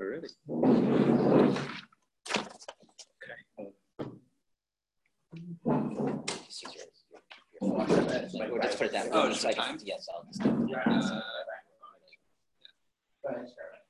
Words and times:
Already. 0.00 0.28
We'll 7.60 8.60
just 8.62 8.78
put 8.78 8.86
it 8.88 8.92
down. 8.92 9.08
Oh, 9.12 9.28
just 9.28 9.42
So 9.42 9.48
I 9.48 9.52
for 9.52 9.60
can- 9.62 9.78
time? 9.78 9.80
Yes, 9.84 10.06
I'll 10.14 10.24
just, 10.24 10.42
Uh, 10.46 11.20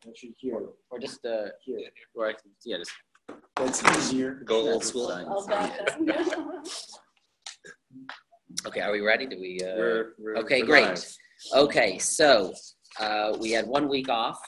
Actually, 0.08 0.34
here, 0.38 0.60
or 0.90 0.98
just, 0.98 1.24
uh, 1.24 1.48
here. 1.64 1.78
or 2.14 2.26
I 2.28 2.32
can, 2.32 2.50
yeah, 2.64 2.78
just 2.78 2.90
That's 3.56 3.84
easier. 3.98 4.34
go 4.44 4.72
old 4.72 4.82
school. 4.84 5.08
I'll 5.12 5.46
back 5.46 5.76
that. 5.76 5.96
okay, 8.66 8.80
are 8.80 8.90
we 8.92 9.00
ready? 9.00 9.26
Do 9.26 9.38
we, 9.38 9.60
uh? 9.62 9.76
We're- 9.76 10.12
we're- 10.18 10.38
okay, 10.40 10.62
we're 10.62 10.66
great. 10.66 10.84
live. 10.86 11.04
Okay, 11.54 11.98
so, 11.98 12.52
uh, 12.98 13.36
we 13.38 13.52
had 13.52 13.66
one 13.68 13.88
week 13.88 14.08
off. 14.08 14.40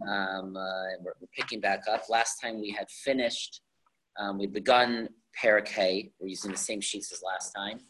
Um, 0.00 0.56
uh, 0.56 0.96
we're, 1.00 1.12
we're 1.20 1.28
picking 1.36 1.60
back 1.60 1.82
up. 1.90 2.08
Last 2.08 2.40
time 2.40 2.60
we 2.60 2.70
had 2.70 2.90
finished, 2.90 3.60
um, 4.18 4.38
we'd 4.38 4.52
begun 4.52 5.08
Parak 5.40 5.68
Hay. 5.68 6.12
We're 6.18 6.28
using 6.28 6.50
the 6.50 6.56
same 6.56 6.80
sheets 6.80 7.12
as 7.12 7.22
last 7.22 7.52
time. 7.52 7.80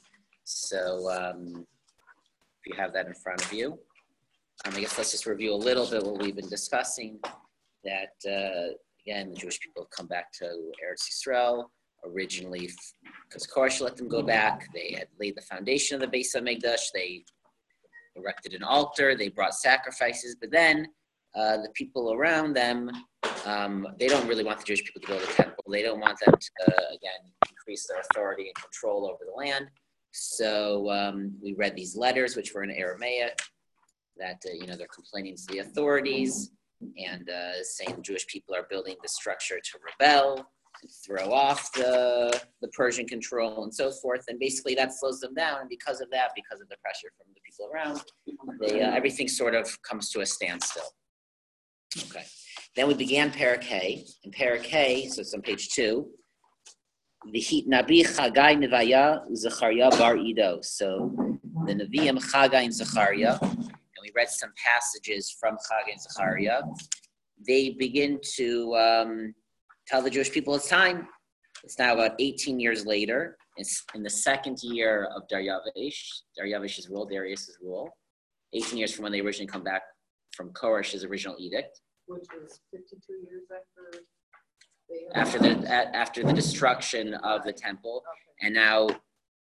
So, 0.44 1.10
um, 1.10 1.66
if 2.64 2.66
you 2.66 2.80
have 2.80 2.92
that 2.92 3.06
in 3.06 3.14
front 3.14 3.44
of 3.44 3.52
you. 3.52 3.78
Um, 4.64 4.74
I 4.74 4.80
guess 4.80 4.96
let's 4.96 5.10
just 5.10 5.26
review 5.26 5.52
a 5.52 5.56
little 5.56 5.86
bit 5.88 6.04
what 6.04 6.20
we've 6.22 6.36
been 6.36 6.48
discussing. 6.48 7.18
That, 7.84 8.14
uh, 8.26 8.74
again, 9.04 9.30
the 9.30 9.36
Jewish 9.36 9.58
people 9.60 9.82
have 9.82 9.90
come 9.90 10.06
back 10.06 10.32
to 10.34 10.44
Eretz 10.44 11.08
Yisrael 11.10 11.66
originally 12.04 12.70
because 13.28 13.46
Koresh 13.46 13.80
let 13.80 13.96
them 13.96 14.08
go 14.08 14.22
back. 14.22 14.68
They 14.74 14.94
had 14.96 15.08
laid 15.18 15.36
the 15.36 15.42
foundation 15.42 15.96
of 15.96 16.00
the 16.00 16.08
base 16.08 16.34
of 16.34 16.44
Mikdash. 16.44 16.90
They 16.94 17.24
erected 18.16 18.54
an 18.54 18.62
altar. 18.62 19.16
They 19.16 19.28
brought 19.28 19.54
sacrifices. 19.54 20.36
But 20.40 20.50
then 20.50 20.86
uh, 21.34 21.56
the 21.58 21.70
people 21.74 22.12
around 22.12 22.54
them, 22.54 22.90
um, 23.46 23.86
they 23.98 24.08
don't 24.08 24.26
really 24.26 24.44
want 24.44 24.58
the 24.58 24.64
Jewish 24.64 24.84
people 24.84 25.00
to 25.02 25.08
go 25.08 25.18
to 25.18 25.26
the 25.26 25.32
temple. 25.32 25.64
They 25.68 25.82
don't 25.82 26.00
want 26.00 26.18
them 26.24 26.34
to, 26.34 26.64
uh, 26.66 26.88
again, 26.88 27.32
increase 27.48 27.86
their 27.86 28.00
authority 28.00 28.44
and 28.48 28.54
control 28.54 29.06
over 29.06 29.24
the 29.24 29.36
land. 29.36 29.68
So 30.12 30.90
um, 30.90 31.32
we 31.42 31.54
read 31.54 31.74
these 31.74 31.96
letters, 31.96 32.36
which 32.36 32.52
were 32.54 32.62
in 32.62 32.70
Aramaic, 32.70 33.40
that, 34.18 34.42
uh, 34.46 34.52
you 34.52 34.66
know, 34.66 34.76
they're 34.76 34.86
complaining 34.94 35.36
to 35.36 35.46
the 35.48 35.60
authorities 35.60 36.50
and 36.98 37.28
uh, 37.30 37.62
saying 37.62 37.96
the 37.96 38.02
Jewish 38.02 38.26
people 38.26 38.54
are 38.54 38.66
building 38.68 38.96
the 39.02 39.08
structure 39.08 39.58
to 39.58 39.78
rebel 39.98 40.46
and 40.82 40.90
throw 41.06 41.32
off 41.32 41.72
the, 41.72 42.38
the 42.60 42.68
Persian 42.68 43.06
control 43.06 43.64
and 43.64 43.74
so 43.74 43.90
forth. 43.90 44.24
And 44.28 44.38
basically 44.38 44.74
that 44.74 44.92
slows 44.92 45.20
them 45.20 45.34
down. 45.34 45.60
And 45.60 45.68
because 45.68 46.00
of 46.00 46.10
that, 46.10 46.30
because 46.34 46.60
of 46.60 46.68
the 46.68 46.76
pressure 46.82 47.08
from 47.16 47.32
the 47.34 47.40
people 47.40 47.70
around, 47.72 48.02
they, 48.60 48.82
uh, 48.82 48.94
everything 48.94 49.28
sort 49.28 49.54
of 49.54 49.80
comes 49.82 50.10
to 50.10 50.20
a 50.20 50.26
standstill. 50.26 50.82
Okay. 51.98 52.24
Then 52.74 52.88
we 52.88 52.94
began 52.94 53.30
Parak 53.30 53.64
Hay. 53.64 54.04
In 54.24 54.30
Parak 54.30 54.64
so 55.10 55.20
it's 55.20 55.34
on 55.34 55.42
page 55.42 55.68
two, 55.68 56.08
the 57.30 57.38
heat 57.38 57.68
Nabi 57.68 58.00
Chagai 58.00 58.56
Nevaya 58.56 59.20
Zechariah 59.34 59.90
Bar 59.90 60.16
Ido. 60.16 60.60
So 60.62 61.38
the 61.66 61.74
Nevi'im 61.74 62.18
Chagai 62.18 62.64
and 62.64 62.74
Zechariah, 62.74 63.38
and 63.42 64.00
we 64.02 64.10
read 64.14 64.28
some 64.28 64.52
passages 64.64 65.36
from 65.38 65.54
Chagai 65.54 65.92
and 65.92 66.00
Zechariah. 66.00 66.62
They 67.46 67.70
begin 67.70 68.20
to 68.36 68.74
um, 68.76 69.34
tell 69.86 70.00
the 70.00 70.10
Jewish 70.10 70.32
people 70.32 70.54
it's 70.54 70.68
time. 70.68 71.08
It's 71.64 71.78
now 71.78 71.92
about 71.92 72.12
18 72.18 72.58
years 72.58 72.86
later. 72.86 73.36
It's 73.58 73.84
in 73.94 74.02
the 74.02 74.10
second 74.10 74.58
year 74.62 75.08
of 75.14 75.24
Daryavish, 75.30 76.00
Daryavish's 76.40 76.88
rule, 76.88 77.06
Darius's 77.06 77.58
rule. 77.62 77.90
18 78.54 78.78
years 78.78 78.92
from 78.94 79.04
when 79.04 79.12
they 79.12 79.20
originally 79.20 79.46
come 79.46 79.62
back 79.62 79.82
from 80.34 80.50
Koresh's 80.50 81.04
original 81.04 81.36
edict. 81.38 81.80
Which 82.06 82.24
was 82.34 82.60
fifty-two 82.72 83.14
years 83.28 83.42
after 83.50 84.00
they. 84.88 85.06
After 85.14 85.38
the 85.38 85.64
a- 85.66 85.96
after 85.96 86.22
the 86.22 86.32
destruction 86.32 87.14
of 87.14 87.44
the 87.44 87.52
temple, 87.52 88.02
Okay. 88.06 88.46
and 88.46 88.54
now 88.54 88.88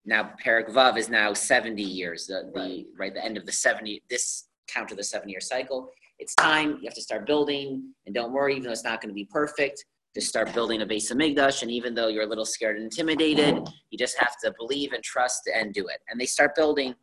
now 0.06 0.34
Perak 0.42 0.70
Vav 0.70 0.98
is 0.98 1.10
now 1.10 1.34
70 1.34 1.84
years. 1.84 2.28
The, 2.28 2.50
the 2.54 2.60
Right. 2.60 2.86
right 2.98 3.14
the 3.14 3.24
end 3.24 3.36
of 3.38 3.46
the 3.46 3.52
70 3.52 4.02
this 4.10 4.48
count 4.70 4.90
of 4.92 4.98
the 4.98 5.04
seven 5.04 5.28
year 5.30 5.42
cycle. 5.42 5.92
It's 6.20 6.34
time. 6.36 6.78
You 6.82 6.86
have 6.86 6.94
to 6.96 7.02
start 7.02 7.26
building, 7.28 7.94
and 8.06 8.16
don't 8.16 8.32
worry, 8.32 8.54
even 8.54 8.64
though 8.64 8.72
it's 8.72 8.84
not 8.86 9.02
going 9.02 9.10
to 9.10 9.14
be 9.14 9.26
perfect. 9.26 9.86
Just 10.16 10.30
start 10.30 10.52
building 10.54 10.82
a 10.82 10.86
base 10.86 11.12
of 11.12 11.18
Mikdash, 11.18 11.62
and 11.62 11.70
even 11.70 11.94
though 11.94 12.08
you're 12.08 12.24
a 12.24 12.28
little 12.28 12.46
scared 12.46 12.78
and 12.78 12.86
intimidated, 12.86 13.60
you 13.92 13.98
just 14.00 14.18
have 14.18 14.36
to 14.44 14.52
believe 14.58 14.94
and 14.94 15.04
trust 15.04 15.48
and 15.54 15.74
do 15.74 15.88
it. 15.88 16.00
And 16.10 16.20
they 16.20 16.26
start 16.26 16.56
building, 16.56 16.96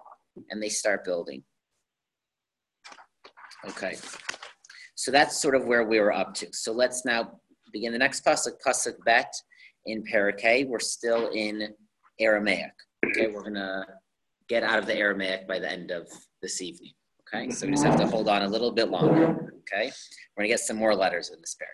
and 0.51 0.61
they 0.63 0.69
start 0.71 1.05
building. 1.05 1.45
Okay, 3.69 3.97
so 4.95 5.11
that's 5.11 5.41
sort 5.41 5.55
of 5.55 5.67
where 5.67 5.85
we 5.85 6.01
were 6.01 6.13
up 6.13 6.35
to. 6.35 6.49
So 6.53 6.73
let's 6.73 7.05
now 7.05 7.41
begin 7.73 7.93
the 7.93 7.99
next 7.99 8.25
pasuk, 8.25 8.53
pasuk 8.67 8.95
bet 9.05 9.33
in 9.87 10.03
Parakeh. 10.05 10.69
We're 10.69 10.81
still 10.81 11.31
in 11.31 11.69
Aramaic. 12.21 12.73
Okay, 13.07 13.29
we're 13.29 13.43
gonna 13.43 13.85
get 14.49 14.63
out 14.63 14.79
of 14.79 14.87
the 14.87 14.97
Aramaic 14.97 15.49
by 15.49 15.59
the 15.59 15.71
end 15.71 15.91
of 15.91 16.09
this 16.43 16.61
evening. 16.61 16.93
Okay, 17.27 17.51
so 17.51 17.67
we 17.67 17.73
just 17.73 17.85
have 17.85 17.99
to 17.99 18.07
hold 18.07 18.29
on 18.29 18.43
a 18.43 18.49
little 18.49 18.71
bit 18.71 18.91
longer. 18.91 19.53
Okay, 19.61 19.91
we're 20.37 20.43
gonna 20.43 20.49
get 20.49 20.61
some 20.61 20.77
more 20.77 20.95
letters 20.95 21.31
in 21.31 21.41
this 21.41 21.55
pair. 21.55 21.69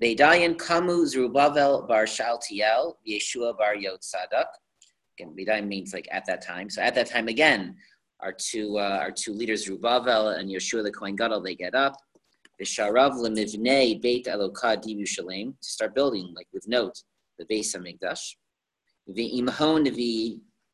Bedayan 0.00 0.56
Kamu 0.56 1.06
Zerubbabel 1.06 1.86
Bar 1.88 2.04
Shaltiel 2.04 2.94
Yeshua 3.08 3.56
Bar 3.56 3.74
Yotzadak. 3.74 4.46
Again, 5.18 5.34
Bedayan 5.36 5.66
means 5.66 5.92
like 5.92 6.06
at 6.12 6.24
that 6.26 6.42
time. 6.42 6.70
So 6.70 6.82
at 6.82 6.94
that 6.94 7.06
time 7.06 7.28
again, 7.28 7.76
our 8.20 8.32
two 8.32 8.78
uh, 8.78 8.98
our 9.00 9.10
two 9.10 9.32
leaders 9.32 9.64
Zerubbabel 9.64 10.28
and 10.30 10.50
Yeshua 10.50 10.82
the 10.82 10.90
Kohen 10.90 11.16
Gadol 11.16 11.40
they 11.40 11.54
get 11.54 11.74
up. 11.74 11.96
V'sharav 12.60 13.12
lemivnei 13.12 14.00
Beit 14.00 14.26
Elokah 14.26 14.80
di 14.80 14.94
to 15.04 15.54
start 15.60 15.94
building 15.94 16.32
like 16.34 16.48
with 16.52 16.66
note 16.66 17.02
the 17.38 17.44
base 17.48 17.74
of 17.74 17.82
Mikdash. 17.82 18.34
V'imhon 19.08 19.86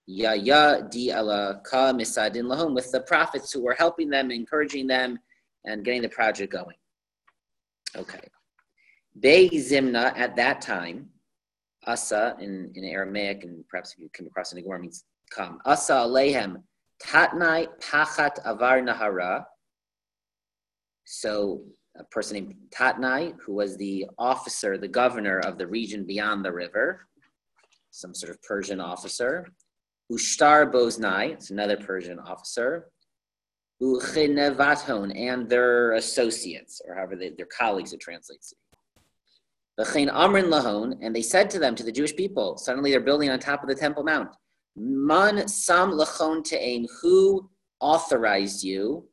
v'yaya 0.08 0.90
di 0.90 1.08
Elokah 1.08 1.94
misadin 1.94 2.44
lahom 2.44 2.74
with 2.74 2.90
the 2.90 3.00
prophets 3.00 3.52
who 3.52 3.62
were 3.62 3.76
helping 3.78 4.08
them, 4.08 4.30
encouraging 4.30 4.86
them, 4.86 5.18
and 5.64 5.84
getting 5.84 6.02
the 6.02 6.08
project 6.08 6.52
going. 6.52 6.76
Okay. 7.96 8.20
Bei 9.16 9.48
Zimna 9.50 10.16
at 10.16 10.34
that 10.36 10.60
time, 10.60 11.08
Asa 11.86 12.36
in, 12.40 12.72
in 12.74 12.84
Aramaic, 12.84 13.44
and 13.44 13.66
perhaps 13.68 13.92
if 13.92 13.98
you 14.00 14.08
come 14.12 14.26
across 14.26 14.52
in 14.52 14.62
Gemara 14.62 14.80
means 14.80 15.04
come. 15.30 15.58
Asa 15.66 15.92
alehem 15.92 16.62
tatnai 17.04 17.68
pachat 17.80 18.38
avar 18.44 18.80
nahara. 18.80 19.44
So 21.04 21.64
a 21.96 22.04
person 22.04 22.34
named 22.34 22.54
Tatnai, 22.70 23.34
who 23.40 23.54
was 23.54 23.76
the 23.76 24.06
officer, 24.18 24.76
the 24.76 24.88
governor 24.88 25.38
of 25.40 25.58
the 25.58 25.66
region 25.66 26.04
beyond 26.04 26.44
the 26.44 26.52
river, 26.52 27.06
some 27.90 28.14
sort 28.14 28.30
of 28.30 28.42
Persian 28.42 28.80
officer. 28.80 29.46
Ushtar 30.12 30.70
Boznai, 30.70 31.32
it's 31.32 31.50
another 31.50 31.76
Persian 31.76 32.18
officer. 32.18 32.88
Uchinevaton, 33.82 35.16
and 35.16 35.48
their 35.48 35.92
associates, 35.92 36.80
or 36.86 36.94
however 36.94 37.16
they, 37.16 37.30
their 37.30 37.46
colleagues, 37.46 37.92
it 37.92 38.00
translates 38.00 38.50
to. 38.50 38.56
Amrin 39.78 40.48
Lahon, 40.48 40.98
and 41.00 41.14
they 41.14 41.22
said 41.22 41.50
to 41.50 41.58
them, 41.58 41.74
to 41.74 41.82
the 41.82 41.92
Jewish 41.92 42.14
people, 42.14 42.56
suddenly 42.56 42.90
they're 42.90 43.00
building 43.00 43.30
on 43.30 43.38
top 43.38 43.62
of 43.62 43.68
the 43.68 43.74
Temple 43.74 44.04
Mount. 44.04 44.30
Man 44.76 45.46
Sam 45.46 45.92
Lachon 45.92 46.42
Te'en, 46.42 46.86
who 47.00 47.48
authorized 47.80 48.64
you, 48.64 49.08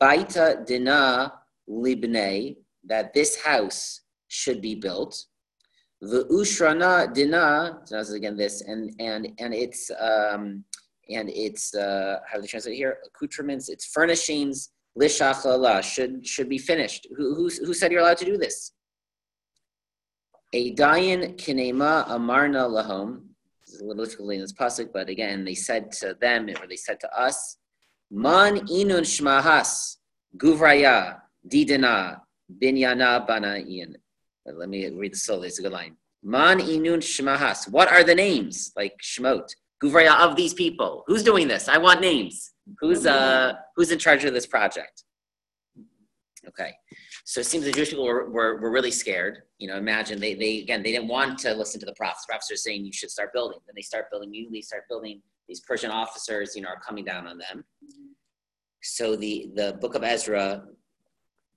Baita 0.00 0.66
Dina 0.66 1.32
Libnei, 1.68 2.56
that 2.84 3.14
this 3.14 3.40
house 3.40 4.02
should 4.28 4.60
be 4.60 4.74
built. 4.74 5.24
The 6.00 6.24
Ushrana 6.24 7.12
Dina, 7.12 7.80
so 7.84 7.96
this 7.96 8.08
is 8.08 8.14
again 8.14 8.36
this, 8.36 8.60
and 8.62 8.92
and 8.98 9.32
and 9.38 9.54
it's 9.54 9.90
um 9.98 10.62
and 11.08 11.30
it's 11.30 11.74
uh 11.74 12.18
how 12.26 12.36
do 12.36 12.42
they 12.42 12.48
translate 12.48 12.76
here? 12.76 12.98
Accoutrements, 13.06 13.68
it's 13.68 13.86
furnishings, 13.86 14.70
lishachala 14.98 15.82
should 15.82 16.26
should 16.26 16.48
be 16.48 16.58
finished. 16.58 17.06
Who 17.16 17.34
who 17.34 17.48
who 17.64 17.74
said 17.74 17.92
you're 17.92 18.00
allowed 18.00 18.18
to 18.18 18.24
do 18.24 18.36
this? 18.36 18.72
A 20.52 20.74
dayan 20.74 21.36
kinema 21.36 22.04
amarna 22.08 22.68
lahom. 22.68 23.25
Difficult 23.78 24.32
in 24.32 24.40
this 24.40 24.52
pasuk, 24.52 24.90
but 24.92 25.08
again, 25.08 25.44
they 25.44 25.54
said 25.54 25.92
to 25.92 26.16
them, 26.20 26.48
or 26.60 26.66
they 26.66 26.76
said 26.76 27.00
to 27.00 27.18
us, 27.18 27.58
Man 28.10 28.66
inun 28.68 29.02
shmahas 29.02 29.96
guvraya 30.36 31.18
didana 31.48 32.20
binyana 32.62 33.26
bana'in. 33.26 33.94
But 34.44 34.56
Let 34.56 34.68
me 34.68 34.88
read 34.90 35.12
the 35.12 35.16
slowly. 35.16 35.48
It's 35.48 35.58
a 35.58 35.62
good 35.62 35.72
line. 35.72 35.96
Man 36.22 36.60
inun 36.60 36.98
shmahas. 36.98 37.68
What 37.70 37.90
are 37.90 38.04
the 38.04 38.14
names? 38.14 38.72
Like 38.76 38.94
shmot. 39.02 39.48
Guvraya 39.82 40.20
of 40.20 40.36
these 40.36 40.54
people. 40.54 41.04
Who's 41.06 41.22
doing 41.22 41.48
this? 41.48 41.68
I 41.68 41.78
want 41.78 42.00
names. 42.00 42.52
Who's 42.80 43.06
uh 43.06 43.54
who's 43.74 43.90
in 43.90 43.98
charge 43.98 44.24
of 44.24 44.32
this 44.32 44.46
project? 44.46 45.04
Okay. 46.48 46.72
So 47.28 47.40
it 47.40 47.46
seems 47.46 47.64
the 47.64 47.72
Jewish 47.72 47.90
people 47.90 48.04
were, 48.04 48.30
were, 48.30 48.56
were 48.60 48.70
really 48.70 48.92
scared. 48.92 49.42
You 49.58 49.66
know, 49.66 49.76
imagine 49.76 50.20
they, 50.20 50.34
they 50.34 50.60
again 50.60 50.84
they 50.84 50.92
didn't 50.92 51.08
want 51.08 51.40
to 51.40 51.54
listen 51.54 51.80
to 51.80 51.86
the 51.86 51.94
prophets. 51.94 52.24
The 52.24 52.30
prophets 52.30 52.52
are 52.52 52.56
saying 52.56 52.84
you 52.84 52.92
should 52.92 53.10
start 53.10 53.32
building. 53.32 53.58
Then 53.66 53.74
they 53.74 53.82
start 53.82 54.12
building, 54.12 54.28
immediately 54.28 54.62
start 54.62 54.84
building. 54.88 55.20
These 55.48 55.58
Persian 55.60 55.90
officers, 55.90 56.54
you 56.54 56.62
know, 56.62 56.68
are 56.68 56.78
coming 56.78 57.04
down 57.04 57.26
on 57.26 57.36
them. 57.36 57.64
So 58.80 59.16
the, 59.16 59.50
the 59.56 59.76
book 59.80 59.96
of 59.96 60.04
Ezra 60.04 60.62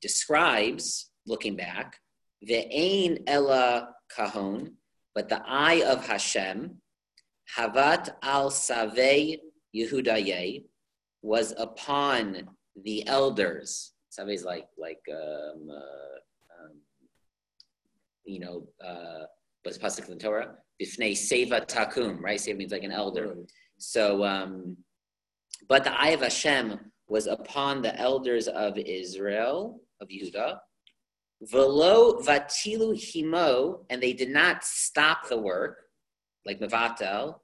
describes 0.02 1.12
looking 1.28 1.56
back. 1.56 2.00
Ve'ein 2.50 3.22
ella 3.28 3.90
kahon, 4.18 4.74
but 5.14 5.30
the 5.30 5.42
eye 5.46 5.84
of 5.86 6.04
Hashem, 6.08 6.78
havat 7.56 8.10
al 8.24 8.50
savei 8.50 9.38
Yehudaye, 9.76 10.64
was 11.22 11.54
upon 11.60 12.50
the 12.84 13.06
elders. 13.06 13.92
Is 14.28 14.44
like 14.44 14.68
like 14.78 15.02
um, 15.12 15.70
uh, 15.72 16.64
um, 16.66 16.72
you 18.26 18.40
know, 18.40 18.68
uh, 18.86 19.26
what's 19.64 19.78
pasuk 19.78 20.08
in 20.08 20.18
the 20.18 20.24
Torah? 20.24 20.56
Bifnei 20.82 21.14
seva 21.14 21.66
takum, 21.66 22.22
right? 22.22 22.40
Seva 22.40 22.58
means 22.58 22.72
like 22.72 22.84
an 22.84 22.92
elder. 22.92 23.36
So, 23.78 24.24
um, 24.26 24.78
but 25.68 25.84
the 25.84 26.00
eye 26.00 26.10
of 26.10 26.22
Hashem 26.22 26.80
was 27.08 27.28
upon 27.28 27.82
the 27.82 27.98
elders 28.00 28.48
of 28.48 28.78
Israel, 28.78 29.82
of 30.02 30.10
Yehuda. 30.10 30.60
Velo 31.42 32.20
vatilu 32.22 32.94
himo, 32.94 33.86
and 33.90 34.04
they 34.04 34.14
did 34.14 34.30
not 34.30 34.64
stop 34.64 35.28
the 35.30 35.38
work, 35.38 35.78
like 36.46 36.60
Mevatel, 36.60 37.36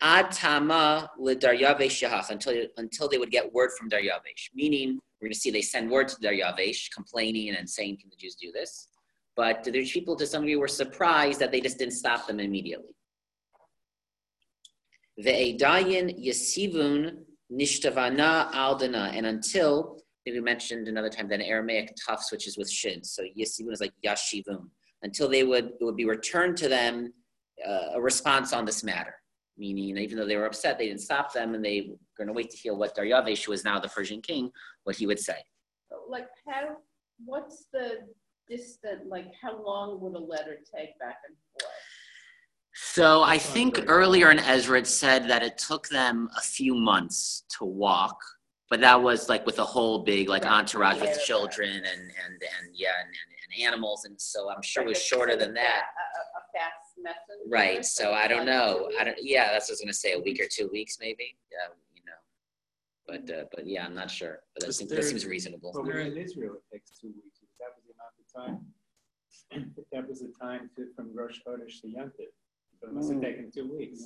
ad 0.00 0.32
tama 0.32 1.10
until, 1.18 2.66
until 2.76 3.08
they 3.08 3.18
would 3.18 3.30
get 3.30 3.52
word 3.52 3.70
from 3.78 3.88
Daryavesh. 3.88 4.50
Meaning, 4.54 4.98
we're 5.24 5.28
going 5.28 5.34
to 5.36 5.40
see 5.40 5.50
they 5.50 5.62
send 5.62 5.90
word 5.90 6.08
to 6.08 6.16
Daryavesh, 6.16 6.90
complaining 6.94 7.56
and 7.56 7.68
saying, 7.68 7.96
can 7.98 8.10
the 8.10 8.16
Jews 8.16 8.34
do 8.34 8.52
this? 8.52 8.88
But 9.36 9.64
there's 9.64 9.90
people, 9.90 10.16
to 10.16 10.26
some 10.26 10.42
degree, 10.42 10.56
were 10.56 10.68
surprised 10.68 11.40
that 11.40 11.50
they 11.50 11.62
just 11.62 11.78
didn't 11.78 11.94
stop 11.94 12.26
them 12.26 12.40
immediately. 12.40 12.94
Ve'edayin 15.24 16.22
yesivun 16.22 17.20
nishtavana 17.50 18.52
aldana, 18.52 19.16
and 19.16 19.24
until 19.24 19.98
we 20.26 20.38
mentioned 20.40 20.88
another 20.88 21.08
time 21.08 21.28
that 21.28 21.40
Aramaic 21.40 21.94
tough 22.06 22.22
switches 22.22 22.58
with 22.58 22.70
shin, 22.70 23.02
so 23.02 23.22
yesivun 23.22 23.72
is 23.72 23.80
like 23.80 23.94
yashivun, 24.04 24.68
until 25.02 25.30
they 25.30 25.42
would 25.42 25.70
it 25.80 25.84
would 25.84 25.96
be 25.96 26.04
returned 26.04 26.58
to 26.58 26.68
them 26.68 27.10
uh, 27.66 27.94
a 27.94 28.00
response 28.00 28.52
on 28.52 28.66
this 28.66 28.84
matter. 28.84 29.14
Meaning, 29.56 29.96
even 29.98 30.18
though 30.18 30.26
they 30.26 30.36
were 30.36 30.46
upset, 30.46 30.78
they 30.78 30.88
didn't 30.88 31.00
stop 31.00 31.32
them, 31.32 31.54
and 31.54 31.64
they 31.64 31.88
were 31.88 31.96
going 32.18 32.26
to 32.26 32.32
wait 32.32 32.50
to 32.50 32.56
hear 32.56 32.74
what 32.74 32.96
Daryavesh, 32.96 33.44
who 33.44 33.52
was 33.52 33.64
now 33.64 33.78
the 33.78 33.88
Persian 33.88 34.20
king, 34.20 34.50
what 34.82 34.96
he 34.96 35.06
would 35.06 35.20
say. 35.20 35.36
Like 36.08 36.28
how, 36.48 36.76
what's 37.24 37.66
the 37.72 38.00
distant, 38.48 39.06
like 39.06 39.26
how 39.40 39.62
long 39.64 40.00
would 40.00 40.14
a 40.14 40.18
letter 40.18 40.58
take 40.74 40.98
back 40.98 41.18
and 41.26 41.36
forth? 41.52 41.72
So 42.74 43.22
I 43.22 43.38
think 43.38 43.84
earlier 43.86 44.32
in 44.32 44.40
Ezra 44.40 44.80
it 44.80 44.86
said 44.88 45.28
that 45.28 45.44
it 45.44 45.56
took 45.58 45.88
them 45.88 46.28
a 46.36 46.40
few 46.40 46.74
months 46.74 47.44
to 47.58 47.64
walk, 47.64 48.18
but 48.68 48.80
that 48.80 49.00
was 49.00 49.28
like 49.28 49.46
with 49.46 49.60
a 49.60 49.64
whole 49.64 50.02
big 50.02 50.28
like 50.28 50.44
entourage 50.44 51.00
with 51.00 51.20
children 51.24 51.70
and 51.70 51.84
and 51.84 51.92
and 52.32 52.74
yeah 52.74 52.88
and, 53.00 53.08
and, 53.08 53.62
and 53.62 53.66
animals, 53.68 54.04
and 54.04 54.20
so 54.20 54.50
I'm 54.50 54.62
sure 54.62 54.82
it 54.82 54.88
was 54.88 55.00
shorter 55.00 55.36
than 55.36 55.54
that. 55.54 55.82
A, 55.82 56.38
a 56.38 56.42
fast 56.52 56.83
messenger. 57.04 57.48
Right. 57.48 57.84
So 57.84 58.12
I 58.12 58.26
don't 58.26 58.46
know. 58.46 58.88
I 58.98 59.04
don't. 59.04 59.16
don't. 59.16 59.24
Yeah, 59.24 59.52
that's 59.52 59.68
what 59.68 59.72
I 59.72 59.74
was 59.74 59.80
gonna 59.80 59.92
say. 59.92 60.12
A 60.14 60.20
week 60.20 60.40
or 60.40 60.48
two 60.50 60.68
weeks, 60.72 60.98
maybe. 61.00 61.36
Yeah, 61.52 61.72
you 61.94 62.02
know. 62.06 62.20
But 63.06 63.34
uh, 63.34 63.44
but 63.54 63.66
yeah, 63.66 63.84
I'm 63.84 63.94
not 63.94 64.10
sure. 64.10 64.40
But 64.54 64.62
that 64.62 64.66
Was 64.68 64.78
seems, 64.78 64.90
that 64.90 65.04
seems 65.04 65.26
reasonable. 65.26 65.70
But 65.74 65.84
we're 65.84 66.00
in 66.00 66.16
Israel, 66.16 66.54
it 66.54 66.74
takes 66.74 66.90
two 66.98 67.08
weeks. 67.08 67.38
If 67.42 67.48
That 67.60 67.70
was 67.76 67.84
the 67.86 67.94
amount 67.94 68.14
of 68.18 68.26
time. 68.34 68.66
If 69.78 69.84
That 69.92 70.08
was 70.08 70.20
the 70.20 70.32
time 70.40 70.70
to, 70.76 70.86
from 70.96 71.14
Rosh 71.14 71.38
Chodesh 71.46 71.80
to 71.82 71.88
Yom 71.88 72.08
Tov. 72.08 72.32
So 72.80 72.88
it 72.88 72.94
must 72.94 73.12
have 73.12 73.20
taken 73.20 73.50
two 73.54 73.72
weeks, 73.76 74.02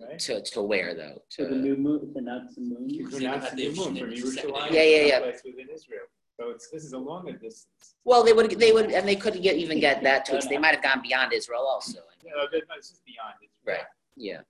right? 0.00 0.18
To 0.18 0.42
to 0.42 0.62
where 0.62 0.94
though? 0.94 1.22
To 1.36 1.46
the 1.46 1.56
new 1.56 1.76
moon, 1.76 2.12
to 2.14 2.20
not 2.20 2.54
the 2.54 2.60
moon. 2.60 2.88
To 2.88 3.08
pronounce 3.10 3.50
the 3.50 3.56
new 3.56 3.74
moon 3.74 3.96
from 3.96 4.10
Yerushalayim. 4.10 4.70
Yeah, 4.70 4.82
yeah, 4.82 5.02
yeah. 5.02 5.12
someplace 5.14 5.42
Within 5.44 5.68
Israel. 5.74 6.06
So 6.42 6.50
it's, 6.50 6.68
this 6.70 6.84
is 6.84 6.92
a 6.92 6.98
longer 6.98 7.32
distance. 7.32 7.94
well, 8.04 8.24
they 8.24 8.32
would 8.32 8.50
they 8.58 8.72
would 8.72 8.90
and 8.90 9.06
they 9.06 9.14
couldn't 9.14 9.42
get 9.42 9.56
even 9.56 9.78
get 9.78 10.02
that 10.02 10.24
to. 10.26 10.36
us. 10.38 10.46
They 10.48 10.58
might 10.58 10.74
have 10.74 10.82
gone 10.82 11.00
beyond 11.02 11.32
Israel 11.32 11.62
also. 11.62 12.00
You 12.24 12.30
know, 12.30 12.46
that- 12.50 12.64
that's 12.68 12.90
just 12.90 13.04
beyond 13.04 13.34
Israel. 13.42 13.76
Right. 13.78 13.86
Yeah. 14.16 14.40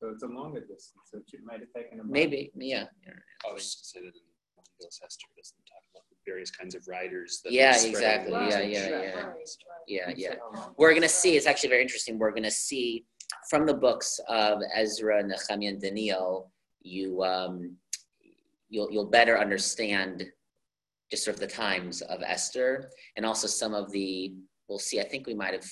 So 0.00 0.08
it's 0.08 0.24
a 0.24 0.26
longer 0.26 0.60
distance, 0.60 1.04
so 1.10 1.18
it 1.18 1.44
might 1.44 1.60
have 1.60 1.72
taken 1.76 2.00
a 2.00 2.02
month. 2.02 2.10
Maybe. 2.10 2.50
Yeah. 2.56 2.86
I 3.48 3.52
was 3.52 3.76
to 3.76 3.84
say 3.84 4.00
that 4.00 4.06
in 4.06 4.12
Gil's 4.80 4.98
Hester 5.00 5.28
doesn't 5.36 5.56
talk 5.64 5.84
about 5.92 6.02
the 6.10 6.16
various 6.26 6.50
kinds 6.50 6.74
of 6.74 6.88
riders. 6.88 7.40
That 7.44 7.52
Yeah, 7.52 7.70
exactly. 7.70 8.34
over 8.34 8.48
Yeah, 8.48 8.60
yeah, 8.62 8.88
yeah. 8.88 8.96
right, 8.96 9.24
right. 9.26 9.46
Yeah. 9.86 10.12
Yeah. 10.16 10.34
So 10.54 10.74
we're 10.76 10.90
going 10.90 11.02
to 11.02 11.08
see 11.08 11.36
it's 11.36 11.46
actually 11.46 11.68
very 11.68 11.82
interesting 11.82 12.18
we're 12.18 12.30
going 12.32 12.42
to 12.42 12.50
see 12.50 13.06
from 13.48 13.64
the 13.64 13.74
books 13.74 14.18
of 14.28 14.60
ezra 14.74 15.22
nehemiah 15.22 15.68
and 15.70 15.80
daniel 15.80 16.50
you 16.82 17.22
um, 17.22 17.76
you'll, 18.68 18.90
you'll 18.90 19.06
better 19.20 19.38
understand 19.38 20.24
just 21.12 21.24
sort 21.24 21.34
of 21.34 21.40
the 21.40 21.46
times 21.46 22.00
of 22.02 22.22
esther 22.26 22.90
and 23.16 23.26
also 23.26 23.46
some 23.46 23.74
of 23.74 23.92
the 23.92 24.34
we'll 24.68 24.78
see 24.78 24.98
i 24.98 25.04
think 25.04 25.26
we 25.26 25.34
might 25.34 25.52
have 25.52 25.66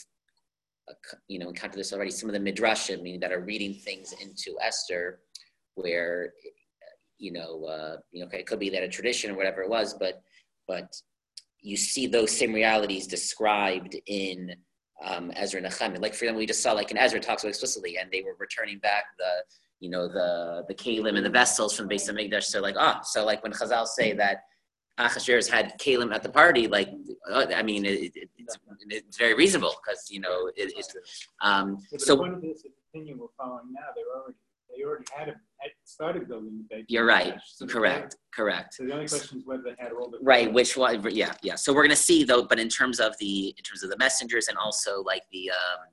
uh, 0.90 1.16
you 1.28 1.38
know 1.38 1.48
encountered 1.48 1.81
this 1.81 1.94
already 1.94 2.10
some 2.10 2.28
of 2.28 2.34
the 2.34 2.52
midrashim 2.52 3.00
meaning 3.02 3.19
that 3.19 3.32
are 3.32 3.40
reading 3.40 3.72
things 3.72 4.12
into 4.20 4.54
esther 4.60 5.20
where 5.76 6.34
you 7.19 7.32
know 7.32 7.64
uh, 7.64 7.96
you 8.12 8.20
know 8.20 8.26
okay, 8.26 8.40
it 8.40 8.46
could 8.46 8.60
be 8.60 8.69
that 8.69 8.82
a 8.82 8.88
tradition 8.88 9.31
or 9.31 9.34
whatever 9.34 9.62
it 9.62 9.70
was 9.70 9.94
but 9.94 10.20
but 10.69 10.94
you 11.62 11.76
see 11.76 12.06
those 12.06 12.31
same 12.31 12.52
realities 12.52 13.06
described 13.06 13.96
in 14.06 14.54
um, 15.04 15.32
Ezra 15.34 15.62
and 15.62 15.69
Nehemiah. 15.70 16.00
Like 16.00 16.14
for 16.14 16.26
them, 16.26 16.37
we 16.37 16.46
just 16.46 16.62
saw 16.62 16.72
like 16.72 16.90
in 16.90 16.98
Ezra 16.98 17.20
talks 17.20 17.42
about 17.42 17.50
explicitly, 17.50 17.98
and 17.98 18.10
they 18.10 18.22
were 18.22 18.37
returning 18.38 18.78
back 18.78 19.04
the 19.19 19.31
you 19.81 19.90
know 19.90 20.08
the 20.08 20.64
the 20.69 20.75
kalim 20.75 21.16
and 21.16 21.25
the 21.25 21.31
vessels 21.31 21.75
from 21.76 21.87
the 21.87 21.90
base 21.90 22.08
of 22.08 22.16
Mikdash. 22.16 22.44
So 22.44 22.60
like 22.60 22.76
ah, 22.78 23.00
so 23.02 23.25
like 23.25 23.42
when 23.42 23.52
Chazal 23.52 23.87
say 23.87 24.12
that 24.14 24.44
Achashverosh 25.00 25.49
had 25.49 25.79
kalim 25.79 26.14
at 26.14 26.23
the 26.23 26.29
party, 26.29 26.69
like 26.69 26.91
uh, 27.31 27.47
I 27.55 27.62
mean 27.62 27.85
it, 27.85 28.12
it, 28.17 28.29
it's, 28.38 28.58
it's 28.88 29.17
very 29.17 29.35
reasonable 29.35 29.75
because 29.82 30.11
you 30.11 30.20
know 30.20 30.49
it, 30.49 30.73
it's 30.76 30.94
um, 31.43 31.79
so 31.97 32.14
according 32.14 32.41
to 32.43 32.49
this 32.49 32.64
opinion 32.93 33.19
we're 33.19 33.26
following 33.38 33.73
now, 33.73 33.81
they're 33.94 34.05
already, 34.14 34.37
they 34.76 34.85
already 34.85 35.05
had, 35.17 35.29
a- 35.29 35.41
had 35.58 35.70
started 35.85 36.29
building 36.29 36.64
the. 36.70 36.85
You're 36.88 37.06
right, 37.06 37.35
So 37.47 37.67
correct, 37.67 38.17
correct. 38.35 38.75
So 38.75 38.85
the 38.85 38.93
only 38.93 39.08
question 39.08 39.38
is 39.38 39.47
whether 39.47 39.62
they 39.62 39.75
had 39.79 39.93
all 39.93 40.11
the. 40.11 40.19
Right, 40.23 40.52
which 40.52 40.76
one? 40.76 41.02
Yeah, 41.11 41.32
yeah. 41.43 41.55
So 41.55 41.73
we're 41.73 41.82
gonna 41.82 41.97
see 41.97 42.25
though, 42.25 42.44
but 42.44 42.58
in 42.58 42.69
terms 42.69 43.00
of 43.00 43.17
the 43.19 43.55
in 43.56 43.62
terms 43.62 43.82
of 43.82 43.91
the 43.91 43.97
messengers 43.99 44.49
and 44.49 44.56
also 44.58 45.02
like 45.02 45.23
the 45.32 45.50
um, 45.50 45.87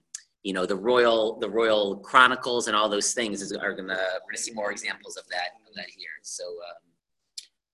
you 0.44 0.54
know 0.54 0.66
the 0.66 0.76
royal 0.76 1.38
the 1.40 1.50
royal 1.50 1.98
chronicles 1.98 2.68
and 2.68 2.76
all 2.76 2.90
those 2.90 3.14
things 3.14 3.42
is, 3.42 3.52
are 3.54 3.74
gonna 3.74 3.98
we're 4.24 4.32
gonna 4.32 4.38
see 4.38 4.54
more 4.54 4.72
examples 4.72 5.18
of 5.18 5.28
that 5.30 5.50
of 5.68 5.74
that 5.76 5.88
here. 5.96 6.10
So 6.24 6.44
um, 6.46 6.92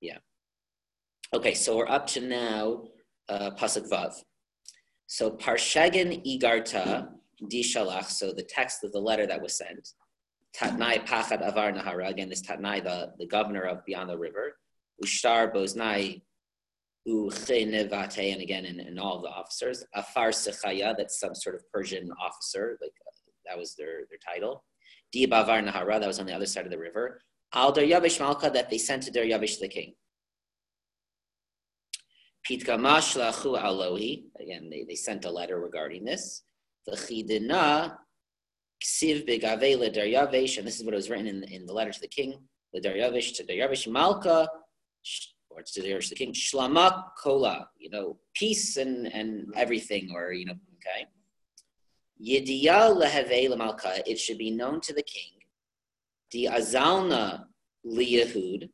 yeah. 0.01 0.17
Okay, 1.33 1.55
so 1.55 1.75
we're 1.75 1.87
up 1.87 2.05
to 2.05 2.21
now 2.21 2.83
uh, 3.27 3.49
pasuk 3.59 3.89
vav. 3.89 4.13
So 5.07 5.31
parshagan 5.31 6.23
igarta 6.23 7.07
di 7.49 7.63
shalach. 7.63 8.05
So 8.05 8.33
the 8.33 8.43
text 8.43 8.83
of 8.83 8.91
the 8.91 8.99
letter 8.99 9.25
that 9.25 9.41
was 9.41 9.57
sent. 9.57 9.89
Tatnai 10.55 11.07
pachad 11.07 11.41
avar 11.41 11.71
nahara. 11.71 12.09
Again, 12.09 12.29
this 12.29 12.43
Tatnai, 12.43 12.83
the, 12.83 13.13
the 13.17 13.25
governor 13.25 13.63
of 13.63 13.83
beyond 13.83 14.11
the 14.11 14.17
river. 14.17 14.57
Ushtar 15.03 15.51
boznai 15.51 16.21
Uchenevate, 17.07 18.31
and 18.31 18.41
again, 18.41 18.65
in, 18.65 18.79
in 18.79 18.99
all 18.99 19.19
the 19.19 19.27
officers. 19.27 19.83
Afar 19.95 20.29
Sechaya, 20.29 20.95
that's 20.95 21.19
some 21.19 21.33
sort 21.33 21.55
of 21.55 21.63
Persian 21.73 22.11
officer, 22.23 22.77
like 22.79 22.93
uh, 23.07 23.11
that 23.47 23.57
was 23.57 23.75
their, 23.75 24.01
their 24.09 24.19
title. 24.25 24.63
Di 25.11 25.25
Bavar 25.25 25.67
Nahara, 25.67 25.99
that 25.99 26.07
was 26.07 26.19
on 26.19 26.27
the 26.27 26.33
other 26.33 26.45
side 26.45 26.65
of 26.65 26.71
the 26.71 26.77
river. 26.77 27.19
Al 27.53 27.73
Daryavish 27.73 28.19
Malka, 28.19 28.51
that 28.51 28.69
they 28.69 28.77
sent 28.77 29.03
to 29.03 29.11
Daryavish 29.11 29.59
the 29.59 29.67
king. 29.67 29.95
Pitkamash 32.49 33.17
Lachu 33.17 33.57
Alohi, 33.61 34.25
again, 34.39 34.69
they, 34.69 34.83
they 34.83 34.95
sent 34.95 35.25
a 35.25 35.31
letter 35.31 35.59
regarding 35.59 36.03
this. 36.03 36.43
The 36.85 36.93
Chidina 36.93 37.95
Ksiv 38.83 39.27
Begave 39.27 39.95
Daryavish, 39.95 40.57
and 40.57 40.67
this 40.67 40.79
is 40.79 40.85
what 40.85 40.93
was 40.93 41.09
written 41.09 41.27
in, 41.27 41.43
in 41.43 41.65
the 41.65 41.73
letter 41.73 41.91
to 41.91 42.01
the 42.01 42.07
king. 42.07 42.39
The 42.73 42.81
Daryavish 42.81 43.37
to 43.37 43.43
Daryavish 43.43 43.89
Malka, 43.89 44.49
or 45.49 45.61
to 45.61 45.81
the 45.81 45.93
the 45.93 46.15
king, 46.15 46.33
shlama 46.33 47.03
kola, 47.17 47.69
you 47.77 47.89
know, 47.89 48.17
peace 48.33 48.77
and, 48.77 49.07
and 49.07 49.53
everything, 49.55 50.11
or, 50.13 50.33
you 50.33 50.45
know, 50.45 50.55
okay. 50.75 51.05
Yediyah 52.21 53.01
leheve 53.01 53.49
lamalka, 53.49 54.01
it 54.05 54.19
should 54.19 54.37
be 54.37 54.51
known 54.51 54.81
to 54.81 54.93
the 54.93 55.03
king. 55.03 55.31
Di 56.31 56.47
azalna 56.47 57.45
liyahud, 57.85 58.69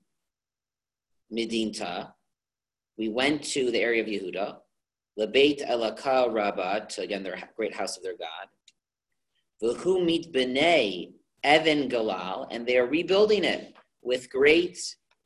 midinta, 1.31 2.11
we 2.99 3.07
went 3.09 3.41
to 3.55 3.71
the 3.71 3.79
area 3.79 4.01
of 4.03 4.07
Yehuda, 4.09 4.57
lebeit 5.17 5.65
elaka 5.67 6.31
rabbah, 6.31 6.81
to 6.87 7.01
again 7.01 7.23
their 7.23 7.41
great 7.55 7.73
house 7.73 7.95
of 7.97 8.03
their 8.03 8.17
God. 8.17 8.47
V'hu 9.63 10.05
mit 10.05 10.31
b'nei 10.33 11.13
Evan 11.43 11.89
Galal, 11.89 12.47
and 12.51 12.67
they 12.67 12.77
are 12.77 12.85
rebuilding 12.85 13.45
it 13.45 13.73
with 14.03 14.29
great 14.29 14.77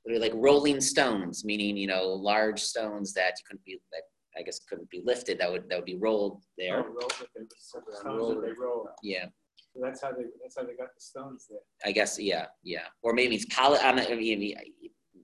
like 0.06 0.34
rolling 0.36 0.80
stones, 0.82 1.44
meaning 1.44 1.76
you 1.76 1.88
know 1.88 2.08
large 2.10 2.62
stones 2.62 3.14
that 3.14 3.34
you 3.38 3.44
couldn't 3.48 3.66
be 3.66 3.80
that 3.92 4.04
I 4.38 4.44
guess 4.44 4.60
couldn't 4.70 4.90
be 4.90 5.02
lifted. 5.04 5.40
That 5.40 5.52
would 5.52 5.68
that 5.70 5.78
would 5.78 5.86
be 5.86 5.98
rolled 5.98 6.42
Oh, 6.42 6.46
there. 6.58 6.78
roll 6.84 7.10
that 7.20 7.28
they- 7.36 7.42
Stones 7.58 7.86
that 7.96 8.42
they 8.46 8.54
roll. 8.54 8.88
Yeah, 9.02 9.26
So 9.74 9.80
that's 9.82 10.02
how 10.02 10.12
they, 10.12 10.26
that's 10.42 10.56
how 10.58 10.64
they 10.64 10.76
got 10.76 10.90
the 10.94 11.02
stones 11.02 11.48
there. 11.50 11.60
I 11.86 11.92
guess 11.92 12.20
yeah, 12.20 12.46
yeah. 12.64 12.88
Or 13.02 13.14
maybe 13.14 13.36
it's 13.36 13.46
pallet. 13.46 13.82
I 13.84 13.94
mean, 14.16 14.56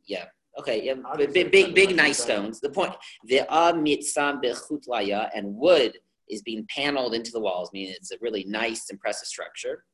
yeah. 0.08 0.26
Okay, 0.60 0.84
yeah, 0.84 0.96
big, 1.16 1.32
big, 1.34 1.52
big, 1.52 1.74
big 1.74 1.96
nice 1.96 2.22
stones. 2.22 2.60
The 2.60 2.70
point, 2.70 2.94
the 3.24 3.46
mitzam 3.50 4.44
bechutlaya, 4.44 5.30
and 5.34 5.56
wood 5.56 5.98
is 6.28 6.42
being 6.42 6.68
paneled 6.68 7.14
into 7.14 7.32
the 7.32 7.40
walls, 7.40 7.70
meaning 7.72 7.96
it's 7.96 8.12
a 8.12 8.18
really 8.20 8.44
nice, 8.44 8.90
impressive 8.90 9.30
structure. 9.30 9.86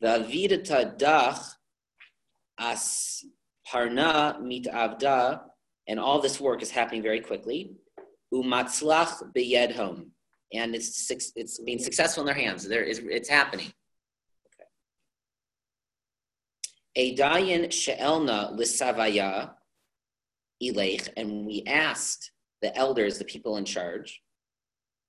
The 0.00 0.08
avidata 0.18 0.98
dach 0.98 1.40
as 2.58 3.22
parna 3.72 4.42
mit 4.42 4.64
avda, 4.64 5.42
and 5.86 6.00
all 6.00 6.20
this 6.20 6.40
work 6.40 6.60
is 6.60 6.72
happening 6.72 7.02
very 7.02 7.20
quickly. 7.20 7.76
Umatzlach 8.34 9.32
beyedhom, 9.32 10.06
and 10.52 10.74
it's 10.74 11.08
it's 11.36 11.60
being 11.60 11.78
successful 11.78 12.22
in 12.22 12.26
their 12.26 12.34
hands. 12.34 12.66
There 12.66 12.82
is 12.82 12.98
it's 13.04 13.28
happening. 13.28 13.72
Edayin 16.96 17.70
she'elna 17.70 18.56
lisavaya 18.56 19.50
ilech, 20.62 21.08
and 21.16 21.46
we 21.46 21.62
asked 21.66 22.30
the 22.62 22.74
elders, 22.76 23.18
the 23.18 23.24
people 23.24 23.58
in 23.58 23.64
charge, 23.66 24.22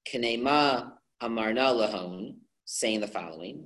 Kanema 0.08 0.92
amarna 1.22 1.62
lahon, 1.62 2.36
saying 2.66 3.00
the 3.00 3.08
following: 3.08 3.66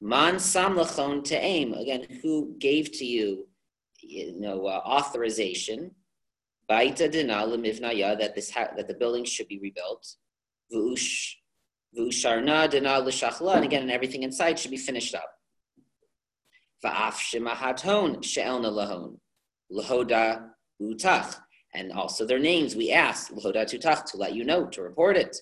Man 0.00 0.38
sam 0.38 0.76
lachon 0.76 1.22
te'em. 1.22 1.78
Again, 1.78 2.06
who 2.22 2.56
gave 2.58 2.90
to 2.92 3.04
you, 3.04 3.48
you 4.00 4.40
know, 4.40 4.66
uh, 4.66 4.80
authorization? 4.86 5.90
Baita 6.70 7.10
dina 7.10 7.34
lemivnaya 7.34 8.18
that 8.18 8.34
this 8.34 8.50
ha- 8.50 8.70
that 8.76 8.88
the 8.88 8.94
building 8.94 9.24
should 9.24 9.48
be 9.48 9.58
rebuilt. 9.58 10.06
V'ush 10.72 11.34
v'usharna 11.96 12.70
dina 12.70 12.98
l'shachla, 13.00 13.56
and 13.56 13.64
again, 13.64 13.90
everything 13.90 14.22
inside 14.22 14.58
should 14.58 14.70
be 14.70 14.78
finished 14.78 15.14
up. 15.14 15.30
Va'af 16.84 17.14
shemahaton 17.14 18.24
she'elna 18.24 18.70
lahon 18.70 19.18
lahoda 19.70 20.50
utach, 20.80 21.36
and 21.74 21.92
also 21.92 22.26
their 22.26 22.38
names 22.38 22.74
we 22.74 22.90
asked 22.90 23.32
lahoda 23.34 23.64
tutach 23.64 24.04
to 24.04 24.16
let 24.16 24.34
you 24.34 24.44
know 24.44 24.66
to 24.66 24.82
report 24.82 25.16
it. 25.16 25.36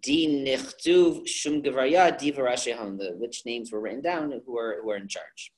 Di 0.00 0.44
nichtuv 0.44 1.26
shum 1.26 1.62
gevarya 1.62 2.18
shehon, 2.18 2.98
the 2.98 3.14
which 3.16 3.44
names 3.46 3.72
were 3.72 3.80
written 3.80 4.02
down 4.02 4.32
who 4.44 4.58
are 4.58 4.80
who 4.82 4.90
are 4.90 4.96
in 4.96 5.08
charge. 5.08 5.52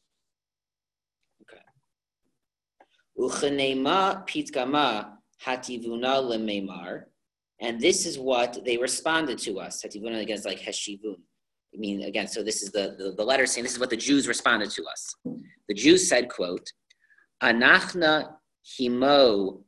Okay. 1.42 1.60
Pitkama 3.18 5.16
hativuna 5.44 6.22
lememar, 6.22 7.04
and 7.60 7.80
this 7.80 8.06
is 8.06 8.18
what 8.18 8.64
they 8.64 8.76
responded 8.76 9.38
to 9.38 9.58
us. 9.60 9.82
Hativuna 9.84 10.20
against 10.20 10.46
like 10.46 10.60
heshivun. 10.60 11.16
I 11.74 11.78
mean, 11.78 12.02
again, 12.02 12.26
so 12.26 12.42
this 12.42 12.62
is 12.62 12.70
the, 12.70 12.96
the, 12.98 13.14
the 13.16 13.24
letter 13.24 13.46
saying 13.46 13.62
this 13.62 13.74
is 13.74 13.78
what 13.78 13.90
the 13.90 13.96
Jews 13.96 14.26
responded 14.26 14.70
to 14.72 14.84
us. 14.84 15.14
The 15.68 15.74
Jews 15.74 16.08
said, 16.08 16.28
quote, 16.28 16.66
Anachna 17.42 18.32
himo 18.78 19.62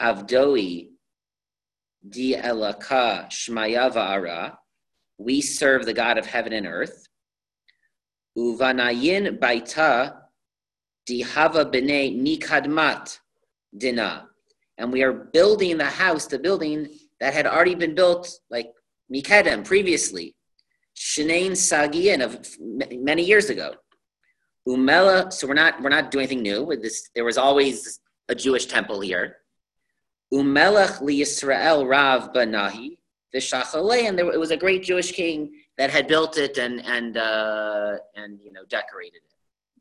avdoi 0.00 0.88
di 2.08 2.34
elaka 2.34 3.26
shmaya 3.28 3.90
va'ara. 3.92 4.56
We 5.18 5.40
serve 5.40 5.86
the 5.86 5.94
God 5.94 6.18
of 6.18 6.26
heaven 6.26 6.52
and 6.52 6.66
earth. 6.66 7.06
Uvanayin 8.36 9.38
baita 9.38 10.16
di 11.06 11.22
hava 11.22 11.64
b'nei 11.64 12.20
nikadmat 12.20 13.18
dina. 13.76 14.26
And 14.76 14.92
we 14.92 15.02
are 15.02 15.12
building 15.12 15.78
the 15.78 15.86
house, 15.86 16.26
the 16.26 16.38
building 16.38 16.88
that 17.18 17.32
had 17.32 17.46
already 17.46 17.74
been 17.74 17.94
built 17.94 18.38
like 18.50 18.68
Mikedem 19.12 19.64
previously. 19.64 20.35
Shanain 20.96 21.52
Sagian 21.52 22.24
of 22.24 22.56
many 22.58 23.22
years 23.22 23.50
ago. 23.50 23.74
Umela, 24.66 25.32
so 25.32 25.46
we're 25.46 25.54
not 25.54 25.80
we're 25.80 25.90
not 25.90 26.10
doing 26.10 26.24
anything 26.24 26.42
new 26.42 26.64
with 26.64 26.82
this. 26.82 27.10
There 27.14 27.24
was 27.24 27.38
always 27.38 28.00
a 28.28 28.34
Jewish 28.34 28.66
temple 28.66 29.00
here. 29.00 29.36
Umelech 30.32 31.00
li 31.00 31.20
Yisrael 31.20 31.88
Rav 31.88 32.32
Banahi 32.32 32.98
v'shachalei, 33.34 34.08
and 34.08 34.18
there 34.18 34.30
it 34.32 34.40
was 34.40 34.50
a 34.50 34.56
great 34.56 34.82
Jewish 34.82 35.12
king 35.12 35.52
that 35.78 35.90
had 35.90 36.08
built 36.08 36.36
it 36.36 36.58
and 36.58 36.84
and 36.84 37.16
uh, 37.16 37.96
and 38.16 38.40
you 38.42 38.52
know 38.52 38.64
decorated 38.68 39.20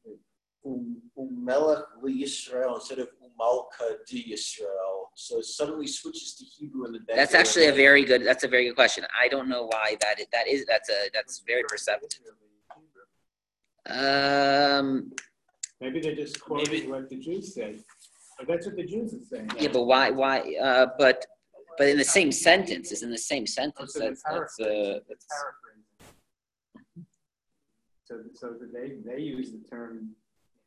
it. 0.06 0.20
Um, 0.66 1.02
Umelech 1.18 1.84
Yisrael 2.04 2.76
instead 2.76 3.00
of 3.00 3.10
Umalka 3.24 4.06
di 4.08 4.32
Yisrael. 4.32 4.95
So 5.16 5.40
it 5.40 5.46
suddenly 5.46 5.88
switches 5.88 6.36
to 6.36 6.44
Hebrew 6.44 6.86
in 6.88 6.92
the 6.92 7.00
That's 7.08 7.34
actually 7.34 7.68
a 7.68 7.74
very 7.74 8.04
good. 8.04 8.26
That's 8.26 8.44
a 8.44 8.50
very 8.50 8.66
good 8.66 8.76
question. 8.76 9.06
I 9.18 9.30
don't 9.30 9.48
know 9.48 9.64
why 9.72 9.96
that 10.02 10.20
is, 10.20 10.28
that 10.34 10.46
is 10.48 10.66
that's 10.66 10.90
a 10.90 11.10
that's 11.14 11.42
very 11.48 11.64
perceptive. 11.68 12.20
Um, 13.88 15.12
Maybe 15.80 16.02
they're 16.02 16.16
just 16.16 16.42
quoting 16.42 16.90
what 16.90 17.10
the 17.10 17.18
Jews 17.18 17.54
said. 17.54 17.80
But 18.38 18.48
that's 18.50 18.66
what 18.66 18.76
the 18.76 18.84
Jews 18.86 19.14
are 19.14 19.24
saying. 19.30 19.52
yeah, 19.58 19.70
but 19.72 19.84
why 19.84 20.10
why? 20.10 20.54
Uh, 20.62 20.88
but 21.00 21.26
but 21.78 21.88
in 21.88 21.98
the 21.98 22.04
same 22.04 22.32
sentence 22.32 22.92
is 22.92 23.02
in 23.02 23.10
the 23.10 23.18
same 23.18 23.44
Oh, 23.44 23.46
sentence. 23.46 23.94
so 23.94 24.00
they're 24.00 24.10
That's 24.10 24.24
that's 24.30 24.60
uh, 24.60 25.00
that's 25.08 25.28
Paraphrasing. 25.32 25.84
So, 28.04 28.22
so 28.34 28.54
that 28.60 28.72
they, 28.74 28.98
they 29.10 29.22
use 29.22 29.52
the 29.52 29.64
term 29.70 30.10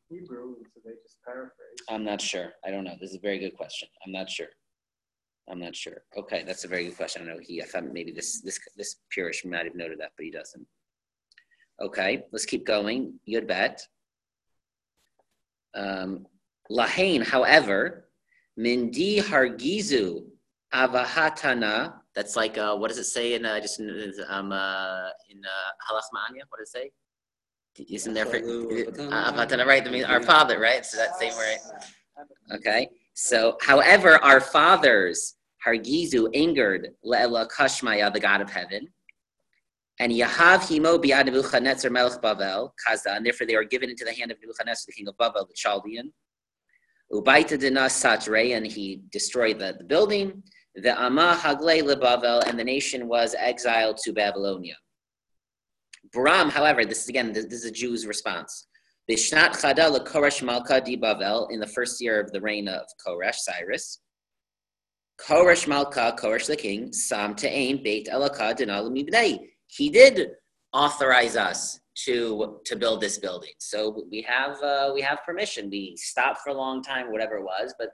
Hebrew, 0.09 0.55
and 0.57 0.65
so 0.73 0.81
they 0.83 0.91
just 1.03 1.17
paraphrase. 1.23 1.79
I'm 1.89 2.03
not 2.03 2.21
sure. 2.21 2.53
I 2.65 2.71
don't 2.71 2.83
know. 2.83 2.95
This 2.99 3.11
is 3.11 3.17
a 3.17 3.21
very 3.21 3.39
good 3.39 3.55
question. 3.55 3.87
I'm 4.05 4.11
not 4.11 4.29
sure. 4.29 4.47
I'm 5.49 5.59
not 5.59 5.75
sure. 5.75 6.03
Okay, 6.17 6.43
that's 6.45 6.63
a 6.63 6.67
very 6.67 6.85
good 6.85 6.97
question. 6.97 7.23
I 7.23 7.25
know 7.33 7.39
he. 7.41 7.61
I 7.61 7.65
thought 7.65 7.85
maybe 7.85 8.11
this 8.11 8.41
this 8.41 8.59
this 8.77 8.97
Purish 9.13 9.45
might 9.45 9.65
have 9.65 9.75
noted 9.75 9.99
that, 9.99 10.11
but 10.17 10.25
he 10.25 10.31
doesn't. 10.31 10.65
Okay, 11.81 12.23
let's 12.31 12.45
keep 12.45 12.65
going. 12.65 13.13
Good 13.25 13.47
bet. 13.47 13.81
Um, 15.73 16.27
Lahain, 16.69 17.23
however, 17.23 18.09
Mindi 18.57 19.19
Hargizu 19.19 20.25
Avahatana. 20.73 21.93
That's 22.15 22.35
like 22.35 22.57
uh, 22.57 22.75
what 22.75 22.89
does 22.89 22.97
it 22.97 23.05
say 23.05 23.33
in 23.33 23.45
uh, 23.45 23.59
just 23.59 23.79
in, 23.79 24.13
um 24.27 24.51
uh, 24.51 25.09
in 25.29 25.39
uh, 25.43 25.71
Ha 25.81 25.95
Lachma 25.95 26.29
Anya? 26.29 26.43
What 26.49 26.59
does 26.59 26.69
it 26.69 26.71
say? 26.71 26.91
Isn't 27.77 28.13
there 28.13 28.25
for 28.25 28.37
uh? 28.37 29.65
Right, 29.65 29.87
I 29.87 29.89
mean 29.89 30.05
our 30.05 30.21
father, 30.21 30.59
right? 30.59 30.85
So 30.85 30.97
that 30.97 31.17
same 31.17 31.33
way. 31.37 31.57
Okay. 32.53 32.89
So, 33.13 33.57
however, 33.61 34.17
our 34.23 34.39
fathers, 34.39 35.35
Hargizu, 35.65 36.29
angered 36.33 36.89
Le'ela 37.05 37.49
Kashmaya, 37.49 38.11
the 38.13 38.19
God 38.19 38.41
of 38.41 38.49
heaven, 38.49 38.87
and 39.99 40.11
Yahav 40.11 40.59
Himo 40.59 41.03
Biad 41.03 41.25
Nebuchadnezzar 41.25 41.91
Melech 41.91 42.21
Bavel, 42.21 42.71
Kaza, 42.87 43.17
and 43.17 43.25
therefore 43.25 43.45
they 43.45 43.55
were 43.55 43.65
given 43.65 43.89
into 43.89 44.05
the 44.05 44.13
hand 44.13 44.31
of 44.31 44.37
Nebuchadnezzar, 44.41 44.85
the 44.87 44.93
king 44.93 45.07
of 45.07 45.17
Bavel, 45.17 45.47
the 45.47 45.53
Chaldean. 45.53 46.13
Ubaita 47.11 47.59
Dinas 47.59 47.91
Satre, 47.91 48.55
and 48.55 48.65
he 48.65 49.01
destroyed 49.11 49.59
the, 49.59 49.75
the 49.77 49.83
building. 49.83 50.41
The 50.75 50.97
Amma 50.97 51.37
Hagle 51.41 51.83
Lebavel, 51.83 52.41
and 52.47 52.57
the 52.57 52.63
nation 52.63 53.07
was 53.07 53.35
exiled 53.37 53.97
to 54.03 54.13
Babylonia. 54.13 54.75
Bram, 56.11 56.49
however, 56.49 56.85
this 56.85 57.03
is 57.03 57.09
again, 57.09 57.33
this, 57.33 57.45
this 57.45 57.59
is 57.59 57.65
a 57.65 57.71
Jew's 57.71 58.05
response. 58.05 58.67
Bishnat 59.09 59.51
Chada 59.51 60.05
Koresh 60.05 60.43
Malka 60.43 60.81
di 60.81 60.95
Bavel, 60.95 61.51
in 61.51 61.59
the 61.59 61.67
first 61.67 62.01
year 62.01 62.19
of 62.19 62.31
the 62.31 62.41
reign 62.41 62.67
of 62.67 62.85
Koresh, 63.05 63.37
Cyrus. 63.37 63.99
Koresh 65.19 65.67
Malka, 65.67 66.15
Koresh 66.17 66.47
the 66.47 66.55
king, 66.55 66.93
Sam 66.93 67.35
Te'ain 67.35 67.83
Beit 67.83 68.07
Elaka 68.07 68.55
Dinal 68.55 68.89
Mibnei. 68.89 69.39
He 69.67 69.89
did 69.89 70.31
authorize 70.73 71.35
us 71.35 71.79
to 72.05 72.59
to 72.65 72.75
build 72.75 73.01
this 73.01 73.17
building. 73.17 73.51
So 73.59 74.05
we 74.09 74.21
have 74.21 74.61
uh, 74.61 74.91
we 74.93 75.01
have 75.01 75.19
permission. 75.25 75.69
We 75.69 75.95
stopped 75.97 76.41
for 76.41 76.51
a 76.51 76.53
long 76.53 76.81
time, 76.81 77.11
whatever 77.11 77.37
it 77.37 77.43
was, 77.43 77.73
but 77.77 77.89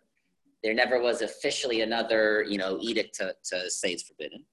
there 0.63 0.73
never 0.73 1.01
was 1.01 1.21
officially 1.21 1.81
another 1.81 2.45
you 2.47 2.57
know 2.57 2.77
edict 2.81 3.15
to, 3.15 3.33
to 3.51 3.69
say 3.69 3.93
it's 3.93 4.03
forbidden. 4.03 4.43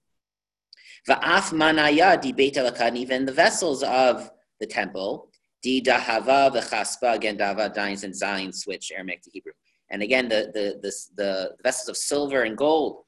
Va'af 1.09 1.53
manaya 1.53 2.21
di 2.21 2.33
Beit 2.33 2.55
Elaka, 2.55 2.83
and 2.83 2.99
even 2.99 3.27
the 3.27 3.33
vessels 3.33 3.83
of 3.83 4.31
the 4.61 4.67
temple 4.67 5.33
Di 5.63 5.81
dahava 5.81 6.51
v'chaspa 6.51 7.15
again 7.15 7.39
dava 7.39 7.73
dines 7.73 8.03
and 8.03 8.13
zayin 8.13 8.53
switch 8.53 8.91
Aramaic 8.91 9.23
to 9.23 9.31
Hebrew. 9.31 9.53
And 9.91 10.03
again 10.03 10.29
the 10.29 10.51
the 10.53 10.81
the, 10.83 10.93
the 11.17 11.51
vessels 11.63 11.89
of 11.89 11.97
silver 11.97 12.43
and 12.43 12.57
gold. 12.57 13.05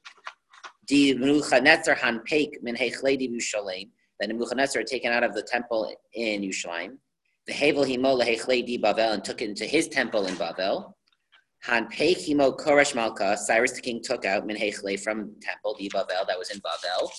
Di 0.87 1.13
Nebuchadnezzar 1.13 1.95
han 1.95 2.21
peik 2.29 2.61
min 2.61 2.75
heichle 2.75 3.19
di 3.19 3.27
Yerushalayim 3.27 3.89
that 4.19 4.29
Nebuchadnezzar 4.29 4.81
had 4.81 4.87
taken 4.87 5.11
out 5.11 5.23
of 5.23 5.33
the 5.33 5.41
temple 5.43 5.93
in 6.13 6.43
Yerushalayim. 6.43 6.97
The 7.47 7.53
Hevel 7.53 7.85
himo 7.85 8.17
leheichle 8.17 8.65
di 8.65 8.77
Bavel 8.77 9.13
and 9.13 9.23
took 9.23 9.41
it 9.41 9.49
into 9.49 9.65
his 9.65 9.89
temple 9.89 10.27
in 10.27 10.35
Bavel. 10.35 10.93
Han 11.63 11.89
himo 11.89 12.57
Koresh 12.57 12.95
Malka 12.95 13.35
Cyrus 13.35 13.73
the 13.73 13.81
king 13.81 14.01
took 14.01 14.23
out 14.23 14.45
min 14.45 14.55
heichle 14.55 14.97
from 14.97 15.31
temple 15.41 15.75
di 15.77 15.89
Bavel 15.89 16.25
that 16.25 16.39
was 16.39 16.51
in 16.51 16.61
Bavel. 16.61 17.09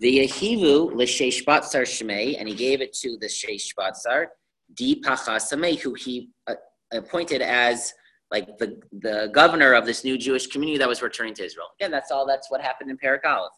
The 0.00 0.20
Yehivu 0.20 0.94
l'sheshbatzar 0.94 1.82
shmei, 1.82 2.36
and 2.38 2.48
he 2.48 2.54
gave 2.54 2.80
it 2.80 2.92
to 2.94 3.16
the 3.18 3.26
sheshbatzar 3.26 4.26
di 4.74 5.00
pachasamei, 5.00 5.78
who 5.78 5.94
he 5.94 6.30
uh, 6.46 6.54
appointed 6.92 7.42
as 7.42 7.92
like 8.30 8.58
the, 8.58 8.80
the 9.00 9.30
governor 9.32 9.74
of 9.74 9.86
this 9.86 10.02
new 10.02 10.18
Jewish 10.18 10.48
community 10.48 10.78
that 10.78 10.88
was 10.88 11.02
returning 11.02 11.34
to 11.34 11.44
Israel. 11.44 11.68
Again, 11.78 11.90
that's 11.90 12.10
all. 12.10 12.26
That's 12.26 12.50
what 12.50 12.60
happened 12.60 12.90
in 12.90 12.96
Perak 12.96 13.24
Aleph. 13.24 13.52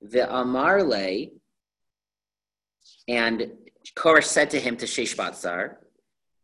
The 0.00 0.26
Amarle 0.28 1.30
and 3.08 3.52
Koresh 3.96 4.24
said 4.24 4.50
to 4.50 4.60
him 4.60 4.76
to 4.78 4.86
Sheshbatzar, 4.86 5.76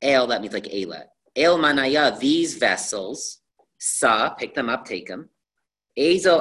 El, 0.01 0.27
that 0.29 0.41
means 0.41 0.55
like 0.55 0.73
Elah. 0.73 1.05
El 1.35 1.59
manaya, 1.59 2.19
these 2.19 2.55
vessels, 2.55 3.39
sa, 3.79 4.31
pick 4.31 4.55
them 4.55 4.69
up, 4.69 4.85
take 4.85 5.09
them. 5.09 5.29
Go 5.97 6.37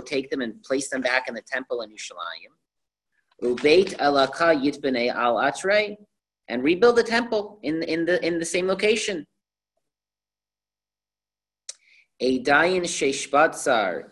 take 0.00 0.30
them 0.30 0.42
and 0.42 0.62
place 0.62 0.90
them 0.90 1.00
back 1.00 1.28
in 1.28 1.34
the 1.34 1.42
temple 1.42 1.82
in 1.82 1.90
Yerushalayim. 1.90 2.52
Ubeit 3.42 3.94
alaka 3.98 4.54
yitbene 4.54 5.14
al 5.14 5.36
atre, 5.36 5.96
and 6.48 6.62
rebuild 6.62 6.96
the 6.96 7.02
temple 7.02 7.58
in 7.62 7.82
in 7.82 8.04
the 8.04 8.24
in 8.26 8.38
the 8.38 8.44
same 8.44 8.66
location. 8.66 9.26
Edayin 12.22 12.82
sheshbatzar 12.82 14.04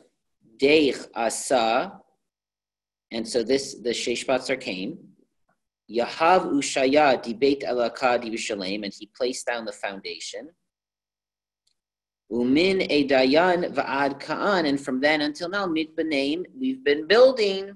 deich 0.58 1.06
asa, 1.14 1.92
and 3.10 3.26
so 3.26 3.42
this 3.42 3.74
the 3.74 3.90
sheshbatzar 3.90 4.60
came. 4.60 4.98
Yahav 5.90 6.52
ushaya 6.52 7.22
debate 7.22 7.64
alaka 7.64 8.18
Yerushalayim, 8.22 8.84
and 8.84 8.92
he 8.98 9.10
placed 9.16 9.46
down 9.46 9.64
the 9.64 9.72
foundation. 9.72 10.50
Umin 12.34 12.80
edayan 12.90 13.72
va'ad 13.72 14.18
ka'an, 14.18 14.66
and 14.66 14.80
from 14.80 15.00
then 15.00 15.20
until 15.20 15.48
now, 15.48 15.66
mitbanim, 15.66 16.42
we've 16.58 16.82
been 16.82 17.06
building 17.06 17.72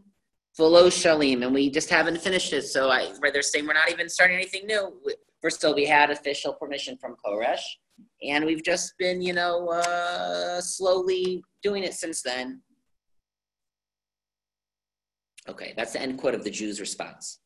velo 0.57 0.88
shalim, 0.88 1.45
and 1.45 1.55
we 1.55 1.71
just 1.71 1.88
haven't 1.88 2.21
finished 2.21 2.53
it. 2.53 2.62
So 2.62 2.91
I, 2.91 3.12
they're 3.33 3.43
saying 3.43 3.69
we're 3.69 3.75
not 3.75 3.91
even 3.93 4.09
starting 4.09 4.37
anything 4.37 4.67
new. 4.67 5.00
We're 5.43 5.50
still, 5.50 5.77
we 5.77 5.85
had 5.85 6.11
official 6.11 6.53
permission 6.55 6.99
from 6.99 7.15
Koresh, 7.25 7.62
and 8.29 8.45
we've 8.45 8.65
just 8.65 8.95
been, 8.99 9.23
you 9.23 9.33
know, 9.33 9.69
uh, 9.69 10.61
slowly 10.61 11.45
doing 11.62 11.85
it 11.85 11.95
since 11.95 12.23
then. 12.23 12.61
Okay, 15.49 15.73
that's 15.77 15.93
the 15.93 16.03
end 16.03 16.19
quote 16.19 16.35
of 16.35 16.43
the 16.43 16.50
Jews' 16.50 16.81
response. 16.81 17.38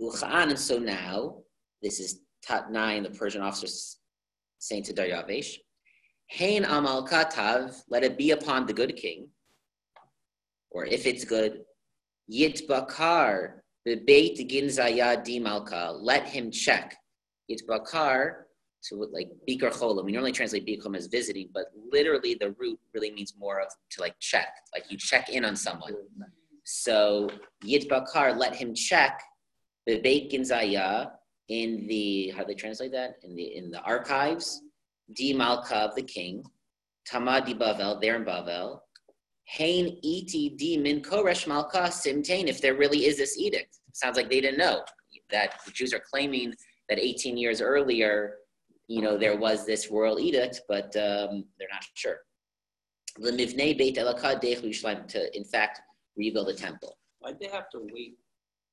Ulchaan, 0.00 0.48
and 0.48 0.58
so 0.58 0.78
now, 0.78 1.42
this 1.82 2.00
is 2.00 2.20
Tatnai, 2.48 3.02
the 3.02 3.10
Persian 3.10 3.42
officer 3.42 3.68
saying 4.58 4.84
to 4.84 4.94
Daryavesh, 4.94 5.56
Hain 6.32 6.64
amal 6.64 7.06
katav, 7.06 7.82
let 7.90 8.02
it 8.02 8.16
be 8.16 8.30
upon 8.30 8.64
the 8.64 8.72
good 8.72 8.96
king, 8.96 9.28
or 10.70 10.86
if 10.86 11.04
it's 11.06 11.26
good, 11.26 11.60
Yit 12.26 12.66
bakar, 12.66 13.62
beit 13.84 14.38
ginzaya 14.48 15.22
di 15.22 15.38
malka, 15.38 15.92
let 15.92 16.26
him 16.26 16.50
check. 16.50 16.96
Yit 17.50 17.60
bakar, 17.68 18.46
so 18.80 18.96
like 19.12 19.28
bikar 19.46 19.70
cholam, 19.70 20.06
we 20.06 20.12
normally 20.12 20.32
translate 20.32 20.66
bikum 20.66 20.96
as 20.96 21.06
visiting, 21.06 21.50
but 21.52 21.66
literally 21.92 22.34
the 22.40 22.54
root 22.58 22.78
really 22.94 23.10
means 23.10 23.34
more 23.38 23.60
of 23.60 23.68
to 23.90 24.00
like 24.00 24.18
check, 24.18 24.54
like 24.74 24.90
you 24.90 24.96
check 24.96 25.28
in 25.28 25.44
on 25.44 25.54
someone. 25.54 25.94
So 26.64 27.28
Yit 27.62 27.90
bakar, 27.90 28.32
let 28.32 28.54
him 28.54 28.74
check, 28.74 29.20
beit 29.86 30.32
ginzaya, 30.32 31.10
in 31.48 31.86
the, 31.88 32.30
how 32.30 32.40
do 32.40 32.46
they 32.46 32.54
translate 32.54 32.92
that? 32.92 33.16
In 33.22 33.34
the, 33.34 33.54
in 33.54 33.70
the 33.70 33.82
archives, 33.82 34.62
di 35.14 35.32
malka 35.32 35.76
of 35.76 35.94
the 35.94 36.02
king, 36.02 36.44
Tama 37.06 37.42
di 37.44 37.54
Bavel, 37.54 38.00
there 38.00 38.16
in 38.16 38.24
Bavel, 38.24 38.80
Hain 39.46 39.98
eti 40.02 40.50
di 40.50 40.76
min 40.76 41.02
koresh 41.02 41.46
malka 41.46 41.90
simtain, 41.90 42.46
if 42.46 42.60
there 42.60 42.74
really 42.74 43.06
is 43.06 43.16
this 43.18 43.36
edict. 43.36 43.78
Sounds 43.92 44.16
like 44.16 44.30
they 44.30 44.40
didn't 44.40 44.58
know 44.58 44.82
that 45.30 45.60
the 45.66 45.72
Jews 45.72 45.92
are 45.92 46.02
claiming 46.10 46.54
that 46.88 46.98
18 46.98 47.36
years 47.36 47.60
earlier, 47.60 48.36
you 48.88 49.02
know, 49.02 49.18
there 49.18 49.36
was 49.36 49.66
this 49.66 49.90
royal 49.90 50.18
edict, 50.18 50.62
but 50.68 50.94
um, 50.96 51.44
they're 51.58 51.68
not 51.70 51.84
sure. 51.94 52.18
Lemivnei 53.20 53.76
beit 53.76 53.96
elakad 53.96 54.40
to, 54.40 55.36
in 55.36 55.44
fact, 55.44 55.80
rebuild 56.16 56.48
the 56.48 56.54
temple. 56.54 56.96
Why'd 57.18 57.38
they 57.40 57.48
have 57.48 57.68
to 57.70 57.80
wait 57.92 58.16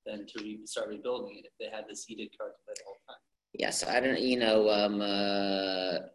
then 0.05 0.25
to 0.25 0.43
re- 0.43 0.59
start 0.65 0.89
rebuilding 0.89 1.37
it 1.39 1.45
if 1.45 1.51
they 1.59 1.75
had 1.75 1.85
this 1.89 2.09
edict 2.09 2.37
card 2.37 2.51
the 2.67 2.75
whole 2.85 2.97
time? 3.07 3.17
Yes, 3.53 3.83
I 3.83 3.99
don't, 3.99 4.19
you 4.19 4.37
know, 4.37 4.69
um, 4.69 5.01
uh, 5.01 6.07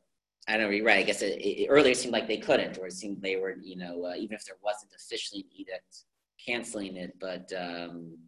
I 0.46 0.56
don't 0.56 0.66
know, 0.66 0.70
you're 0.70 0.84
right. 0.84 0.98
I 0.98 1.02
guess 1.02 1.22
it, 1.22 1.40
it, 1.40 1.68
earlier 1.68 1.92
it 1.92 1.96
seemed 1.96 2.12
like 2.12 2.28
they 2.28 2.36
couldn't, 2.36 2.78
or 2.78 2.86
it 2.86 2.92
seemed 2.92 3.22
they 3.22 3.36
were, 3.36 3.56
you 3.62 3.76
know, 3.76 4.04
uh, 4.04 4.14
even 4.14 4.34
if 4.34 4.44
there 4.44 4.56
wasn't 4.62 4.92
officially 4.94 5.40
an 5.40 5.48
edict 5.56 6.04
canceling 6.44 6.96
it. 6.96 7.18
But 7.18 7.50
um, 7.58 8.18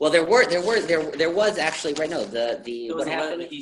well, 0.00 0.10
there 0.10 0.24
were, 0.24 0.46
there 0.46 0.62
were, 0.62 0.80
there, 0.80 1.02
there 1.02 1.30
was 1.30 1.58
actually 1.58 1.92
right. 1.94 2.08
No, 2.08 2.24
the 2.24 2.60
the 2.64 2.88
There 2.88 2.96
what 2.96 3.08
happened? 3.08 3.42
that 3.42 3.50
he, 3.50 3.58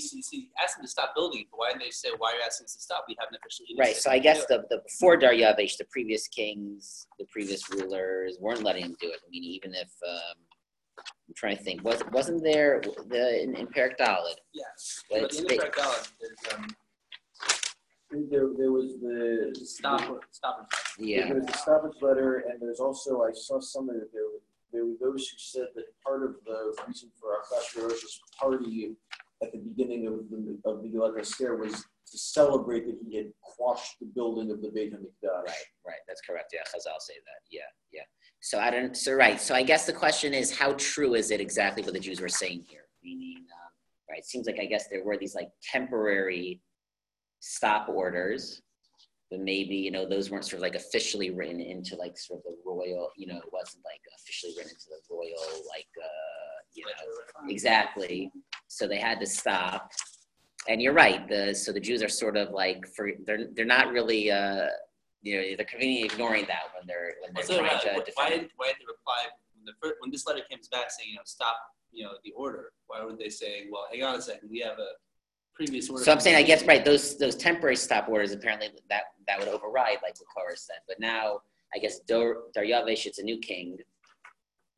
asked 0.63 0.77
them 0.77 0.85
to 0.85 0.89
stop 0.89 1.15
building 1.15 1.45
but 1.51 1.59
why 1.59 1.69
didn't 1.71 1.83
they 1.83 1.91
say, 1.91 2.11
why 2.17 2.31
are 2.31 2.37
you 2.37 2.43
asking 2.47 2.67
us 2.67 2.75
to 2.75 2.81
stop? 2.81 3.05
We 3.09 3.17
haven't 3.19 3.37
officially. 3.37 3.67
edict 3.71 3.81
Right. 3.87 3.97
So 3.97 4.11
I 4.11 4.21
guess 4.21 4.47
the, 4.47 4.65
the 4.71 4.79
before 4.87 5.19
Daryavesh, 5.19 5.77
the 5.77 5.87
previous 5.91 6.29
kings, 6.29 7.09
the 7.19 7.27
previous 7.27 7.69
rulers 7.69 8.39
weren't 8.41 8.63
letting 8.63 8.85
him 8.85 8.97
do 9.01 9.09
it. 9.09 9.19
I 9.27 9.31
mean, 9.31 9.43
even 9.43 9.75
if 9.75 9.91
um, 10.09 10.37
I'm 11.29 11.35
trying 11.35 11.57
to 11.57 11.63
think, 11.65 11.83
was 11.83 12.01
wasn't 12.13 12.45
there 12.45 12.81
the 13.09 13.43
in, 13.43 13.57
in 13.57 13.67
Perak 13.67 13.99
Dalit? 13.99 14.37
Yeah, 14.55 14.63
But 15.11 15.35
in 15.35 15.43
ba- 15.43 15.49
the 15.49 15.59
correct 15.59 15.77
ballot, 15.77 16.09
there's, 16.21 16.55
um, 16.55 16.67
There, 18.31 18.49
there 18.57 18.73
was 18.73 18.99
the. 19.01 19.55
stop, 19.65 20.21
stop. 20.31 20.71
Yeah. 20.99 21.29
There's 21.33 21.47
a 21.47 21.59
stoppage 21.59 22.01
letter, 22.01 22.45
and 22.51 22.61
there's 22.61 22.81
also, 22.81 23.23
I 23.23 23.31
saw 23.33 23.61
somewhere 23.61 23.99
that 24.01 24.13
there, 24.13 24.23
were- 24.25 24.41
there 24.73 24.85
were 24.87 24.95
those 25.01 25.29
who 25.29 25.37
said 25.39 25.69
that 25.77 25.85
part 26.05 26.23
of 26.25 26.35
the 26.47 26.75
reason 26.87 27.11
for 27.21 27.33
our 27.33 27.43
Achashverosh's 27.43 28.21
party 28.39 28.97
at 29.43 29.53
the 29.53 29.59
beginning 29.59 30.07
of 30.07 30.29
the, 30.31 30.59
of 30.69 30.83
the 30.83 30.89
Gilad 30.89 31.19
Esther 31.19 31.57
was 31.57 31.73
to 32.11 32.19
celebrate 32.19 32.87
that 32.87 32.99
he 33.09 33.17
had 33.17 33.27
quashed 33.43 33.99
the 34.01 34.07
building 34.07 34.51
of 34.51 34.61
the 34.63 34.71
Beit 34.71 34.93
HaMikdash. 34.93 35.45
Right, 35.47 35.55
right. 35.87 35.99
That's 36.09 36.21
correct. 36.23 36.53
Yeah, 36.53 36.61
Chazal 36.63 36.99
say 37.01 37.15
that. 37.15 37.41
Yeah, 37.51 37.61
yeah. 37.93 38.03
So 38.41 38.59
I 38.59 38.71
don't. 38.71 38.97
So 38.97 39.13
right. 39.15 39.41
So 39.41 39.55
I 39.55 39.63
guess 39.63 39.87
the 39.87 39.93
question 39.93 40.35
is, 40.35 40.57
how 40.57 40.73
true 40.75 41.15
is 41.15 41.31
it 41.31 41.41
exactly 41.41 41.83
what 41.83 41.93
the 41.95 42.01
Jews 42.01 42.21
were 42.21 42.29
saying 42.29 42.65
here? 42.69 42.83
Meaning, 43.03 43.39
um, 43.39 43.71
right? 44.11 44.19
It 44.19 44.27
seems 44.27 44.47
like 44.47 44.59
I 44.61 44.67
guess 44.67 44.89
there 44.89 45.05
were 45.05 45.17
these 45.17 45.35
like 45.35 45.49
temporary 45.63 46.61
stop 47.45 47.89
orders, 47.89 48.63
but 49.31 49.41
maybe 49.41 49.77
you 49.77 49.91
know 49.91 50.09
those 50.09 50.31
weren't 50.31 50.45
sort 50.45 50.59
of 50.59 50.63
like 50.63 50.75
officially 50.75 51.31
written 51.31 51.61
into 51.61 51.95
like 51.97 52.17
sort 52.17 52.41
of 52.41 52.45
the 52.45 52.57
royal. 52.65 53.11
You 53.17 53.27
know, 53.29 53.37
it 53.37 53.53
wasn't 53.53 53.85
like 53.85 54.01
officially 54.19 54.55
written 54.57 54.73
into 54.73 54.89
the 54.89 55.15
royal 55.15 55.45
like 55.69 55.89
uh, 56.03 56.57
you 56.75 56.85
know 56.87 57.51
exactly. 57.51 58.31
So 58.69 58.89
they 58.89 58.99
had 58.99 59.21
to 59.21 59.27
stop. 59.27 59.91
And 60.67 60.81
you're 60.81 60.95
right. 60.95 61.29
The 61.29 61.55
so 61.55 61.73
the 61.73 61.81
Jews 61.81 62.03
are 62.03 62.09
sort 62.09 62.37
of 62.39 62.51
like 62.51 62.87
for 62.97 63.11
they're 63.27 63.47
they're 63.55 63.65
not 63.67 63.93
really. 63.93 64.31
Uh, 64.31 64.69
you 65.27 65.37
know, 65.37 65.57
they're 65.57 65.65
conveniently 65.65 66.05
ignoring 66.05 66.45
that 66.49 66.65
when 66.77 66.87
they're 66.87 67.15
when 67.23 67.33
they're 67.33 67.45
So, 67.45 67.57
trying 67.57 67.73
right, 67.73 67.81
to 67.81 68.13
why 68.15 68.29
did, 68.29 68.51
why 68.57 68.69
did 68.69 68.77
they 68.81 68.85
reply, 68.87 69.21
when 69.57 69.65
the 69.65 69.73
first, 69.81 69.95
when 70.01 70.11
this 70.11 70.27
letter 70.27 70.43
comes 70.51 70.69
back 70.69 70.91
saying, 70.91 71.09
you 71.09 71.17
know, 71.17 71.25
stop, 71.25 71.57
you 71.93 72.05
know, 72.05 72.13
the 72.25 72.33
order, 72.33 72.73
why 72.89 73.03
would 73.03 73.19
they 73.19 73.31
say, 73.31 73.65
well, 73.73 73.87
hang 73.91 74.03
on 74.03 74.17
a 74.17 74.21
second, 74.21 74.51
we 74.51 74.61
have 74.61 74.79
a 74.79 74.91
previous 75.55 75.89
order. 75.89 76.05
So 76.05 76.13
I'm 76.13 76.21
saying, 76.21 76.37
I 76.37 76.43
guess, 76.43 76.65
right, 76.65 76.85
those 76.85 77.17
those 77.19 77.37
temporary 77.37 77.77
stop 77.77 78.09
orders 78.09 78.33
apparently 78.33 78.71
that 78.91 79.05
that 79.27 79.39
would 79.39 79.49
override, 79.49 79.99
like 80.03 80.15
what 80.19 80.29
Koresh 80.37 80.59
said. 80.59 80.79
But 80.87 81.01
now, 81.01 81.41
I 81.75 81.79
guess 81.79 82.01
Dar- 82.01 82.43
Daryavesh, 82.57 83.07
it's 83.07 83.19
a 83.19 83.23
new 83.23 83.39
king, 83.39 83.79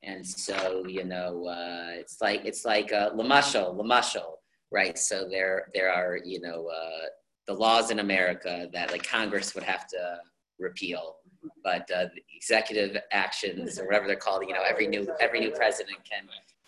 and 0.02 0.26
so 0.26 0.86
you 0.86 1.04
know, 1.04 1.46
uh, 1.46 1.90
it's 1.92 2.20
like 2.20 2.44
it's 2.44 2.64
like 2.64 2.92
uh, 2.92 3.10
Lamashal, 3.10 3.76
Lamashal, 3.76 4.34
right? 4.70 4.98
So 4.98 5.28
there 5.28 5.68
there 5.74 5.92
are 5.92 6.18
you 6.24 6.40
know 6.40 6.68
uh, 6.68 7.06
the 7.46 7.54
laws 7.54 7.90
in 7.90 7.98
America 8.00 8.68
that 8.72 8.92
like 8.92 9.06
Congress 9.06 9.54
would 9.54 9.64
have 9.64 9.86
to 9.88 10.18
repeal, 10.58 11.16
but 11.62 11.88
uh, 11.90 12.06
executive 12.34 12.96
actions 13.12 13.78
or 13.78 13.86
whatever 13.86 14.06
they're 14.06 14.16
called, 14.16 14.42
you 14.46 14.54
know, 14.54 14.62
every 14.66 14.86
new 14.86 15.08
every 15.20 15.40
new 15.40 15.50
president 15.50 15.98
can. 16.08 16.26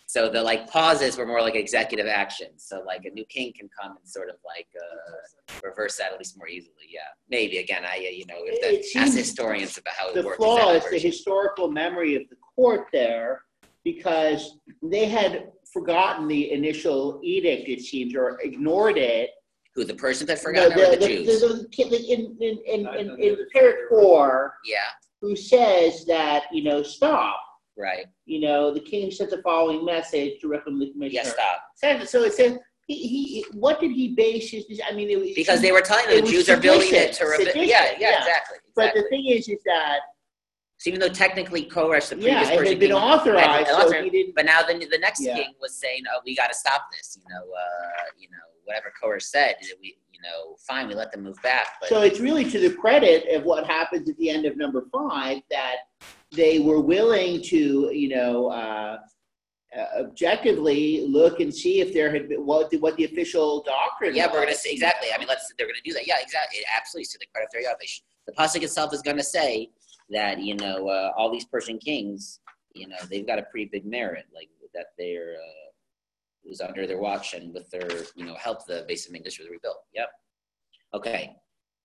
So 0.08 0.30
the 0.30 0.42
like 0.42 0.70
pauses 0.70 1.18
were 1.18 1.26
more 1.26 1.42
like 1.42 1.54
executive 1.54 2.06
actions. 2.06 2.64
So 2.66 2.82
like 2.86 3.04
a 3.04 3.10
new 3.10 3.26
king 3.26 3.52
can 3.54 3.68
come 3.78 3.90
and 3.98 4.08
sort 4.08 4.30
of 4.30 4.36
like 4.42 4.66
uh, 4.74 5.58
reverse 5.62 5.98
that 5.98 6.12
at 6.14 6.18
least 6.18 6.38
more 6.38 6.48
easily. 6.48 6.86
Yeah, 6.88 7.00
maybe 7.28 7.58
again, 7.58 7.84
I 7.84 7.98
uh, 7.98 8.10
you 8.10 8.24
know 8.24 8.36
if 8.38 8.58
It 8.62 8.86
the, 8.94 9.00
ask 9.00 9.14
historians 9.14 9.76
about 9.76 9.92
how 9.94 10.08
it 10.08 10.14
the 10.14 10.22
worked. 10.22 10.38
flaw 10.38 10.70
is 10.72 10.84
the 10.90 10.98
historical 10.98 11.70
memory 11.70 12.14
of 12.16 12.22
the 12.30 12.36
court 12.56 12.86
there 12.90 13.42
because 13.84 14.56
they 14.82 15.04
had 15.04 15.52
forgotten 15.74 16.26
the 16.26 16.52
initial 16.52 17.20
edict, 17.22 17.68
it 17.68 17.82
seems, 17.82 18.14
or 18.16 18.40
ignored 18.40 18.96
it. 18.96 19.28
Who 19.74 19.84
the 19.84 19.94
Persians 19.94 20.30
had 20.30 20.38
forgotten 20.40 20.72
or 20.72 20.96
the, 20.96 21.06
Jews? 21.06 21.40
the- 21.42 21.68
the- 21.70 21.84
the- 21.90 22.12
in, 22.14 22.34
in, 22.40 22.58
in, 22.66 22.86
I 22.86 22.96
in, 22.96 23.06
don't 23.08 23.20
in 23.20 23.32
know. 23.34 23.44
Perakor, 23.54 24.52
yeah, 24.64 24.78
who 25.20 25.36
says 25.36 26.06
that, 26.06 26.44
you 26.50 26.64
know, 26.64 26.82
stop. 26.82 27.38
Right. 27.78 28.06
You 28.26 28.40
know, 28.40 28.72
the 28.72 28.80
king 28.80 29.10
sent 29.10 29.30
the 29.30 29.42
following 29.42 29.84
message 29.84 30.40
to 30.40 30.48
recommend 30.48 30.82
the 30.82 30.92
commissioner. 30.92 31.22
Yeah, 31.24 31.28
stop. 31.30 31.62
So- 31.76 32.04
So 32.04 32.22
it 32.24 32.34
says, 32.34 32.58
he, 32.86 32.94
he, 33.06 33.44
what 33.52 33.80
did 33.80 33.92
he 33.92 34.14
base 34.14 34.50
his, 34.50 34.64
I 34.88 34.92
mean, 34.94 35.10
it 35.10 35.18
was. 35.18 35.28
Because 35.36 35.60
they 35.60 35.72
were 35.72 35.82
telling 35.82 36.06
It 36.08 36.24
the 36.24 36.30
Jews 36.30 36.48
are 36.48 36.56
building 36.56 36.88
it 36.92 37.12
to 37.14 37.26
rebuild. 37.26 37.54
Yeah, 37.54 37.62
yeah, 37.62 37.96
yeah. 37.98 38.18
exactly. 38.18 38.58
But 38.74 38.96
exactly. 38.96 39.02
the 39.02 39.08
thing 39.08 39.26
is, 39.26 39.48
is 39.48 39.58
that, 39.66 39.98
so 40.78 40.88
even 40.88 41.00
though 41.00 41.08
technically 41.08 41.64
Koresh, 41.64 42.08
the 42.08 42.14
previous 42.16 42.48
yeah, 42.48 42.52
it 42.52 42.56
Persian 42.56 42.72
had 42.74 42.80
been 42.80 42.92
authorized, 42.92 43.68
so 43.68 43.74
authorized, 43.76 44.04
he 44.04 44.10
didn't. 44.10 44.34
But 44.36 44.46
now 44.46 44.62
the, 44.62 44.74
the 44.90 44.98
next 44.98 45.20
Yeah. 45.20 45.34
king 45.34 45.54
was 45.60 45.74
saying, 45.74 46.02
"Oh, 46.08 46.20
we 46.24 46.36
got 46.36 46.52
to 46.52 46.54
stop 46.56 46.82
this." 46.92 47.18
You 47.18 47.24
know, 47.34 47.42
uh, 47.42 48.04
you 48.16 48.28
know, 48.30 48.36
whatever 48.64 48.92
Koresh 49.02 49.22
said, 49.22 49.56
we, 49.82 49.98
you 50.12 50.20
know, 50.22 50.54
fine, 50.68 50.86
we 50.86 50.94
let 50.94 51.10
them 51.10 51.24
move 51.24 51.42
back. 51.42 51.66
But 51.80 51.88
So 51.88 52.02
it's 52.02 52.20
really 52.20 52.48
to 52.48 52.60
the 52.60 52.70
credit 52.72 53.28
of 53.34 53.42
what 53.42 53.66
happens 53.66 54.08
at 54.08 54.16
the 54.18 54.30
end 54.30 54.46
of 54.46 54.56
number 54.56 54.84
five 54.92 55.38
that 55.50 55.76
they 56.32 56.58
were 56.58 56.80
willing 56.80 57.42
to, 57.42 57.90
you 57.92 58.08
know, 58.08 58.48
uh, 58.48 58.98
uh, 59.76 59.84
objectively 60.00 61.06
look 61.06 61.40
and 61.40 61.54
see 61.54 61.80
if 61.80 61.92
there 61.92 62.10
had 62.10 62.28
been, 62.28 62.44
what, 62.44 62.70
the- 62.70 62.78
what 62.78 62.96
the 62.96 63.04
official 63.04 63.62
doctrine 63.62 64.14
Yeah, 64.14 64.30
we're 64.32 64.40
gonna 64.44 64.54
say, 64.54 64.72
exactly, 64.72 65.08
I 65.14 65.18
mean, 65.18 65.28
let's, 65.28 65.52
they're 65.58 65.66
gonna 65.66 65.78
do 65.84 65.92
that, 65.92 66.06
yeah, 66.06 66.16
exactly, 66.20 66.60
absolutely, 66.74 67.06
to 67.06 67.18
the 67.18 67.26
credit 67.34 67.48
of 67.54 67.76
Daryavish. 67.78 68.00
The 68.26 68.32
pasuk 68.32 68.62
itself 68.62 68.92
is 68.94 69.02
gonna 69.02 69.22
say 69.22 69.70
that, 70.10 70.40
you 70.40 70.54
know, 70.56 70.88
uh, 70.88 71.12
all 71.16 71.30
these 71.30 71.44
Persian 71.44 71.78
kings, 71.78 72.40
you 72.74 72.88
know, 72.88 72.96
they've 73.10 73.26
got 73.26 73.38
a 73.38 73.42
pretty 73.42 73.66
big 73.66 73.84
merit, 73.84 74.24
like, 74.34 74.48
that 74.74 74.86
they're, 74.98 75.36
uh, 75.36 75.68
was 76.44 76.60
under 76.62 76.86
their 76.86 76.98
watch 76.98 77.34
and 77.34 77.52
with 77.52 77.68
their, 77.70 77.88
you 78.16 78.24
know, 78.24 78.34
help, 78.36 78.64
the 78.66 78.84
base 78.88 79.06
of 79.08 79.14
English 79.14 79.38
was 79.38 79.48
rebuilt, 79.50 79.82
yep. 79.92 80.08
Okay, 80.94 81.36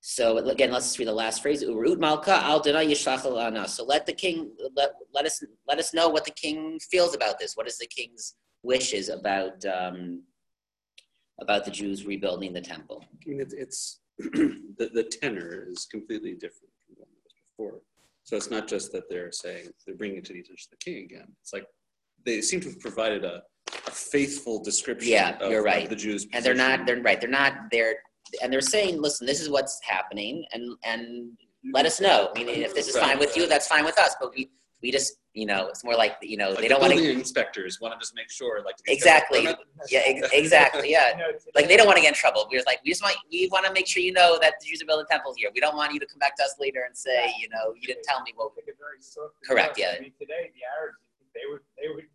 so 0.05 0.37
again, 0.49 0.69
let's 0.69 0.87
just 0.87 0.99
read 0.99 1.07
the 1.07 1.13
last 1.13 1.41
phrase, 1.41 1.63
Urut 1.63 1.97
Malka 1.97 2.33
al 2.33 2.59
Dana 2.59 2.79
Yishlach 2.79 3.23
Lana. 3.23 3.65
So 3.69 3.85
let 3.85 4.05
the 4.05 4.11
king, 4.11 4.51
let, 4.75 4.89
let 5.13 5.25
us, 5.25 5.41
let 5.65 5.79
us 5.79 5.93
know 5.93 6.09
what 6.09 6.25
the 6.25 6.31
king 6.31 6.77
feels 6.91 7.15
about 7.15 7.39
this, 7.39 7.55
what 7.55 7.67
is 7.67 7.77
the 7.77 7.87
king's 7.87 8.35
wishes 8.63 9.07
about, 9.07 9.63
um, 9.63 10.23
about 11.39 11.63
the 11.63 11.71
Jews 11.71 12.05
rebuilding 12.05 12.51
the 12.51 12.59
temple. 12.59 13.05
I 13.25 13.29
mean, 13.29 13.39
it's, 13.39 13.53
it's 13.53 14.01
the, 14.17 14.91
the 14.93 15.03
tenor 15.21 15.67
is 15.69 15.87
completely 15.89 16.33
different 16.33 16.73
from 16.85 16.95
what 16.97 17.07
it 17.07 17.17
was 17.23 17.33
before. 17.57 17.79
So 18.25 18.35
it's 18.35 18.51
not 18.51 18.67
just 18.67 18.91
that 18.91 19.09
they're 19.09 19.31
saying 19.31 19.69
they're 19.87 19.95
bringing 19.95 20.17
it 20.17 20.25
to 20.25 20.33
the 20.33 20.39
attention 20.41 20.67
of 20.73 20.79
the 20.79 20.83
king 20.91 21.05
again. 21.05 21.27
It's 21.41 21.53
like 21.53 21.65
they 22.25 22.41
seem 22.41 22.59
to 22.59 22.67
have 22.71 22.79
provided 22.81 23.23
a, 23.23 23.41
a 23.87 23.91
faithful 23.91 24.61
description 24.61 25.13
Yeah, 25.13 25.37
of, 25.39 25.49
you're 25.49 25.63
right. 25.63 25.89
the 25.89 25.95
Jews. 25.95 26.27
And 26.33 26.43
they're 26.43 26.53
not, 26.53 26.85
they're 26.85 27.01
right, 27.01 27.21
they're 27.21 27.29
not, 27.29 27.53
they're, 27.71 27.95
and 28.41 28.51
they're 28.51 28.61
saying, 28.61 29.01
listen, 29.01 29.27
this 29.27 29.41
is 29.41 29.49
what's 29.49 29.79
happening 29.83 30.45
and, 30.53 30.75
and 30.83 31.31
let 31.73 31.85
us 31.85 31.99
know. 32.01 32.29
I 32.35 32.43
mean, 32.43 32.49
if 32.63 32.73
this 32.75 32.87
is 32.87 32.97
fine 32.97 33.19
with 33.19 33.35
you, 33.37 33.47
that's 33.47 33.67
fine 33.67 33.85
with 33.85 33.97
us, 33.99 34.15
but 34.19 34.31
we, 34.35 34.49
we 34.81 34.91
just, 34.91 35.13
you 35.33 35.45
know, 35.45 35.67
it's 35.67 35.83
more 35.83 35.95
like, 35.95 36.17
you 36.21 36.35
know, 36.37 36.49
Like 36.49 36.59
they 36.59 36.67
don't 36.67 36.81
wanna, 36.81 36.95
inspectors 36.95 37.79
want 37.79 37.93
to 37.93 37.99
just 37.99 38.13
make 38.15 38.29
sure, 38.29 38.61
like 38.63 38.75
Exactly. 38.87 39.43
yeah, 39.89 40.01
ex- 40.05 40.29
exactly, 40.33 40.91
yeah. 40.91 41.11
You 41.11 41.17
know, 41.19 41.29
it's- 41.29 41.47
Like, 41.55 41.67
they 41.69 41.77
don't 41.77 41.87
wanna 41.87 42.01
get 42.01 42.09
in 42.09 42.13
trouble. 42.15 42.47
We're 42.51 42.57
just 42.57 42.67
like, 42.67 42.79
we 42.83 42.91
just 42.91 43.01
want, 43.01 43.15
we 43.31 43.47
wanna 43.51 43.71
make 43.71 43.87
sure 43.87 44.03
you 44.03 44.11
know 44.11 44.37
that 44.41 44.55
the 44.59 44.67
Jews 44.67 44.81
are 44.83 44.85
building 44.85 45.05
temples 45.09 45.37
here. 45.37 45.49
We 45.53 45.61
don't 45.61 45.75
want 45.77 45.93
you 45.93 45.99
to 46.01 46.05
come 46.05 46.19
back 46.19 46.35
to 46.37 46.43
us 46.43 46.55
later 46.59 46.83
and 46.85 46.95
say, 46.97 47.33
you 47.39 47.47
know, 47.49 47.73
you 47.79 47.87
didn't 47.87 48.03
tell 48.03 48.21
me 48.23 48.33
what, 48.35 48.55
Take 48.55 48.67
it 48.67 48.75
very 48.77 49.01
soft 49.01 49.33
Correct, 49.47 49.77
yeah. 49.79 49.95
I 49.97 50.01
mean, 50.01 50.11
today, 50.19 50.51
the 50.53 50.61
Arabs, 50.77 50.97
they 51.33 51.41
would, 51.49 51.61
they 51.81 51.87
would 51.93 52.05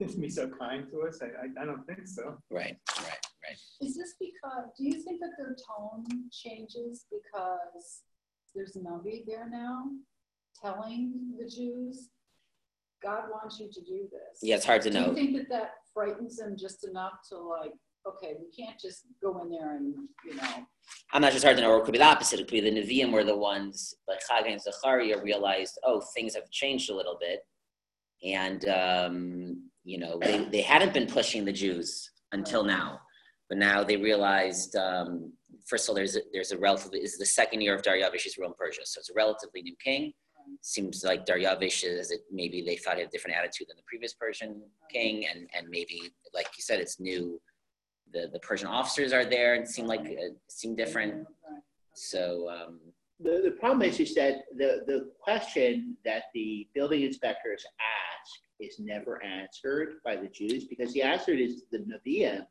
be 0.20 0.30
so 0.30 0.48
kind 0.48 0.86
to 0.90 1.02
us. 1.02 1.20
I, 1.22 1.26
I, 1.26 1.62
I 1.62 1.66
don't 1.66 1.86
think 1.86 2.06
so. 2.06 2.38
right, 2.50 2.76
right, 2.98 3.06
right. 3.06 3.56
Is 3.80 3.96
this 3.96 4.14
because, 4.18 4.70
do 4.78 4.84
you 4.84 5.02
think 5.02 5.20
that 5.20 5.30
their 5.38 5.54
tone 5.54 6.04
changes 6.32 7.06
because 7.10 8.02
there's 8.54 8.76
Navi 8.76 9.24
there 9.26 9.48
now 9.48 9.84
telling 10.60 11.34
the 11.38 11.48
Jews, 11.48 12.08
God 13.02 13.24
wants 13.30 13.58
you 13.60 13.68
to 13.72 13.80
do 13.80 14.08
this? 14.10 14.40
Yeah, 14.42 14.56
it's 14.56 14.64
hard 14.64 14.82
to 14.82 14.90
Do 14.90 15.00
know. 15.00 15.14
Do 15.14 15.20
you 15.20 15.26
think 15.26 15.36
that 15.36 15.48
that 15.50 15.70
frightens 15.92 16.36
them 16.36 16.56
just 16.58 16.86
enough 16.86 17.12
to 17.30 17.38
like, 17.38 17.72
okay, 18.06 18.34
we 18.38 18.50
can't 18.64 18.80
just 18.80 19.04
go 19.22 19.42
in 19.42 19.50
there 19.50 19.76
and, 19.76 19.94
you 20.24 20.34
know, 20.34 20.66
I'm 21.12 21.22
not 21.22 21.32
just 21.32 21.44
hard 21.44 21.56
to 21.56 21.62
know, 21.62 21.70
or 21.70 21.78
it 21.80 21.84
could 21.84 21.92
be 21.92 21.98
the 21.98 22.04
opposite. 22.04 22.40
It 22.40 22.48
could 22.48 22.52
be 22.52 22.60
the 22.60 22.70
Nevi'im 22.70 23.12
were 23.12 23.24
the 23.24 23.36
ones, 23.36 23.94
like 24.08 24.20
Chag 24.20 24.50
and 24.50 24.60
Zachariah, 24.60 25.22
realized, 25.22 25.78
oh, 25.84 26.00
things 26.14 26.34
have 26.34 26.50
changed 26.50 26.90
a 26.90 26.94
little 26.94 27.18
bit. 27.20 27.40
And, 28.24 28.68
um, 28.68 29.59
you 29.84 29.98
know, 29.98 30.18
they, 30.20 30.44
they 30.44 30.60
hadn't 30.60 30.92
been 30.92 31.06
pushing 31.06 31.44
the 31.44 31.52
Jews 31.52 32.10
until 32.32 32.64
now. 32.64 33.00
But 33.48 33.58
now 33.58 33.82
they 33.82 33.96
realized, 33.96 34.76
um, 34.76 35.32
first 35.66 35.86
of 35.86 35.90
all, 35.90 35.94
there's 35.96 36.16
a, 36.16 36.20
there's 36.32 36.52
a 36.52 36.58
relatively, 36.58 37.00
this 37.00 37.12
is 37.12 37.18
the 37.18 37.26
second 37.26 37.60
year 37.62 37.74
of 37.74 37.82
Daryavish's 37.82 38.38
rule 38.38 38.48
in 38.48 38.54
Persia. 38.58 38.82
So 38.84 38.98
it's 39.00 39.10
a 39.10 39.14
relatively 39.14 39.62
new 39.62 39.74
king. 39.82 40.12
Seems 40.60 41.04
like 41.04 41.26
Daryavish 41.26 41.84
is, 41.84 42.10
it, 42.10 42.20
maybe 42.30 42.62
they 42.62 42.76
thought 42.76 42.94
he 42.94 43.00
had 43.00 43.08
a 43.08 43.10
different 43.10 43.36
attitude 43.36 43.68
than 43.68 43.76
the 43.76 43.82
previous 43.86 44.14
Persian 44.14 44.62
king. 44.90 45.26
And, 45.26 45.48
and 45.56 45.68
maybe, 45.68 46.00
like 46.34 46.48
you 46.56 46.62
said, 46.62 46.80
it's 46.80 47.00
new. 47.00 47.40
The, 48.12 48.28
the 48.32 48.40
Persian 48.40 48.68
officers 48.68 49.12
are 49.12 49.24
there 49.24 49.54
and 49.54 49.68
seem 49.68 49.86
like, 49.86 50.00
uh, 50.00 50.34
seem 50.48 50.76
different. 50.76 51.26
So, 51.94 52.48
um, 52.50 52.80
The, 53.20 53.42
the 53.44 53.56
problem 53.60 53.82
is, 53.82 54.00
is 54.00 54.14
that 54.14 54.44
the, 54.56 54.82
the 54.86 55.10
question 55.20 55.96
that 56.04 56.24
the 56.34 56.66
building 56.74 57.02
inspectors 57.02 57.64
ask 57.78 58.40
is 58.60 58.78
never 58.78 59.22
answered 59.24 59.94
by 60.04 60.16
the 60.16 60.28
Jews 60.28 60.64
because 60.64 60.92
the 60.92 61.02
answer 61.02 61.32
is 61.32 61.64
the 61.70 61.78
Nevi'im 61.78 62.46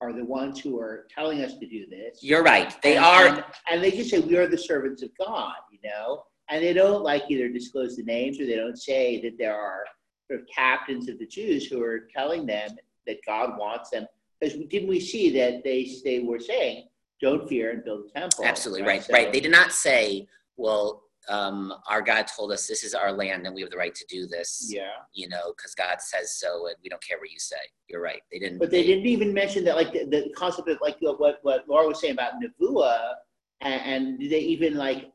are 0.00 0.12
the 0.12 0.24
ones 0.24 0.58
who 0.58 0.78
are 0.80 1.06
telling 1.14 1.42
us 1.42 1.58
to 1.58 1.66
do 1.66 1.86
this. 1.86 2.22
you're 2.22 2.42
right. 2.42 2.80
They 2.82 2.96
And- 2.96 3.04
are, 3.04 3.26
and- 3.28 3.44
And 3.70 3.84
they 3.84 3.90
just 3.90 4.10
say, 4.10 4.18
we 4.20 4.36
are 4.38 4.46
the 4.46 4.56
servants 4.58 5.02
of 5.02 5.10
God, 5.18 5.54
you 5.70 5.78
know? 5.88 6.24
And 6.48 6.64
they 6.64 6.72
don't 6.72 7.02
like 7.02 7.24
either 7.28 7.48
disclose 7.48 7.96
the 7.96 8.02
names 8.02 8.40
or 8.40 8.46
they 8.46 8.56
don't 8.56 8.80
say 8.80 9.20
that 9.20 9.36
there 9.38 9.54
are 9.54 9.84
sort 10.26 10.40
of 10.40 10.46
captains 10.54 11.08
of 11.08 11.18
the 11.18 11.26
Jews 11.26 11.66
who 11.66 11.82
are 11.82 12.08
telling 12.16 12.46
them 12.46 12.70
that 13.06 13.18
God 13.26 13.58
wants 13.58 13.90
them. 13.90 14.06
Because 14.40 14.56
didn't 14.68 14.88
we 14.88 15.00
see 15.00 15.30
that 15.38 15.62
they, 15.64 15.86
they 16.02 16.20
were 16.20 16.40
saying, 16.40 16.88
don't 17.20 17.46
fear 17.46 17.70
and 17.72 17.84
build 17.84 18.06
a 18.06 18.18
temple? 18.18 18.44
absolutely 18.46 18.86
right, 18.86 19.02
So- 19.02 19.12
right. 19.12 19.30
They 19.30 19.40
did 19.40 19.50
not 19.52 19.70
say, 19.72 20.26
well, 20.56 21.04
um, 21.28 21.72
our 21.88 22.02
God 22.02 22.26
told 22.26 22.50
us 22.52 22.66
this 22.66 22.82
is 22.82 22.94
our 22.94 23.12
land 23.12 23.46
and 23.46 23.54
we 23.54 23.60
have 23.60 23.70
the 23.70 23.76
right 23.76 23.94
to 23.94 24.04
do 24.08 24.26
this, 24.26 24.68
Yeah. 24.72 24.90
you 25.12 25.28
know, 25.28 25.52
because 25.56 25.74
God 25.74 26.00
says 26.00 26.38
so 26.38 26.66
and 26.66 26.76
we 26.82 26.88
don't 26.88 27.02
care 27.02 27.18
what 27.18 27.30
you 27.30 27.38
say. 27.38 27.56
You're 27.88 28.00
right. 28.02 28.22
They 28.32 28.38
didn't. 28.38 28.58
But 28.58 28.70
they 28.70 28.84
didn't 28.84 29.06
even 29.06 29.32
mention 29.32 29.64
that, 29.64 29.76
like 29.76 29.92
the, 29.92 30.04
the 30.06 30.32
concept 30.36 30.68
of 30.68 30.78
like 30.80 30.96
what 31.00 31.38
what 31.42 31.64
Laura 31.68 31.86
was 31.86 32.00
saying 32.00 32.14
about 32.14 32.32
Nevuah, 32.42 33.12
and, 33.60 33.82
and 33.82 34.18
do 34.20 34.28
they 34.28 34.40
even 34.40 34.74
like 34.74 35.10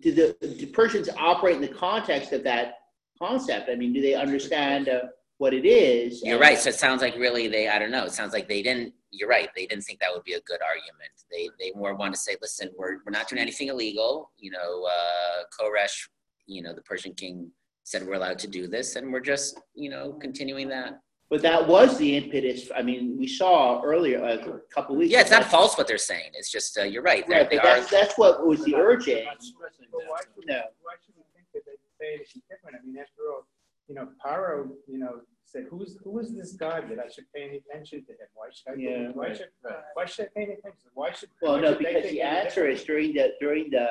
do 0.00 0.12
the 0.12 0.36
do 0.58 0.66
Persians 0.68 1.08
operate 1.16 1.56
in 1.56 1.62
the 1.62 1.68
context 1.68 2.32
of 2.32 2.42
that 2.44 2.74
concept? 3.18 3.70
I 3.70 3.76
mean, 3.76 3.92
do 3.92 4.00
they 4.00 4.14
understand 4.14 4.88
uh, 4.88 5.02
what 5.38 5.54
it 5.54 5.66
is? 5.66 6.22
You're 6.24 6.38
right. 6.38 6.58
So 6.58 6.70
it 6.70 6.74
sounds 6.76 7.02
like 7.02 7.14
really 7.16 7.48
they, 7.48 7.68
I 7.68 7.78
don't 7.78 7.90
know. 7.90 8.04
It 8.04 8.12
sounds 8.12 8.32
like 8.32 8.48
they 8.48 8.62
didn't, 8.62 8.92
you're 9.16 9.28
right. 9.28 9.48
They 9.56 9.66
didn't 9.66 9.84
think 9.84 10.00
that 10.00 10.10
would 10.12 10.24
be 10.24 10.34
a 10.34 10.40
good 10.42 10.60
argument. 10.62 11.10
They, 11.30 11.48
they 11.58 11.72
more 11.78 11.94
want 11.94 12.14
to 12.14 12.20
say, 12.20 12.36
listen, 12.40 12.70
we're, 12.78 12.98
we're 13.04 13.10
not 13.12 13.28
doing 13.28 13.40
anything 13.40 13.68
illegal. 13.68 14.30
You 14.38 14.50
know, 14.52 14.84
uh, 14.86 15.42
Koresh, 15.58 16.08
you 16.46 16.62
know, 16.62 16.74
the 16.74 16.82
Persian 16.82 17.14
king 17.14 17.50
said 17.84 18.06
we're 18.06 18.14
allowed 18.14 18.38
to 18.40 18.48
do 18.48 18.66
this 18.66 18.96
and 18.96 19.12
we're 19.12 19.20
just, 19.20 19.60
you 19.74 19.90
know, 19.90 20.12
continuing 20.20 20.68
that. 20.68 21.00
But 21.28 21.42
that 21.42 21.66
was 21.66 21.98
the 21.98 22.16
impetus. 22.16 22.70
I 22.76 22.82
mean, 22.82 23.16
we 23.18 23.26
saw 23.26 23.82
earlier 23.82 24.22
uh, 24.22 24.36
a 24.36 24.60
couple 24.72 24.94
weeks. 24.94 25.12
Yeah, 25.12 25.22
it's 25.22 25.30
not 25.32 25.44
false 25.44 25.76
what 25.76 25.88
they're 25.88 25.98
saying. 25.98 26.30
It's 26.34 26.52
just, 26.52 26.78
uh, 26.78 26.84
you're 26.84 27.02
right. 27.02 27.26
They're, 27.26 27.40
Right, 27.40 27.50
they 27.50 27.56
but 27.56 27.66
are, 27.66 27.76
that's 27.80 27.90
that's 27.90 28.14
what 28.16 28.46
was 28.46 28.64
the 28.64 28.76
urging. 28.76 29.24
But 29.24 30.02
why 30.08 30.18
should, 30.20 30.46
No. 30.46 30.62
why 30.82 30.94
should 31.04 31.14
we 31.16 31.24
think 31.34 31.46
that 31.54 31.62
they 31.66 31.72
say 31.98 32.14
anything 32.14 32.42
different? 32.48 32.76
I 32.80 32.86
mean, 32.86 32.96
after 32.98 33.22
all, 33.32 33.46
you 33.88 33.94
know, 33.96 34.08
Paro, 34.24 34.68
you 34.86 34.98
know, 34.98 35.20
said, 35.56 35.66
who's, 35.70 35.98
who 36.04 36.18
is 36.18 36.34
this 36.34 36.52
God 36.52 36.84
that 36.90 36.98
I 36.98 37.08
should 37.08 37.24
pay 37.34 37.44
any 37.44 37.56
attention 37.58 38.04
to 38.04 38.12
him? 38.12 38.28
Why 38.34 38.48
should 38.52 38.72
I, 38.72 38.74
Yeah, 38.76 39.08
why 39.12 39.28
right, 39.28 39.36
should, 39.36 39.48
why 39.94 40.04
should 40.04 40.26
I 40.26 40.28
pay 40.34 40.42
any 40.42 40.52
attention? 40.54 40.90
Why 40.94 41.12
should? 41.12 41.30
Well, 41.40 41.54
why 41.54 41.60
no, 41.60 41.68
should 41.70 41.78
because 41.78 42.10
the 42.10 42.22
answer 42.22 42.68
is 42.68 42.84
during 42.84 43.14
the 43.14 43.30
during 43.40 43.70
the 43.70 43.86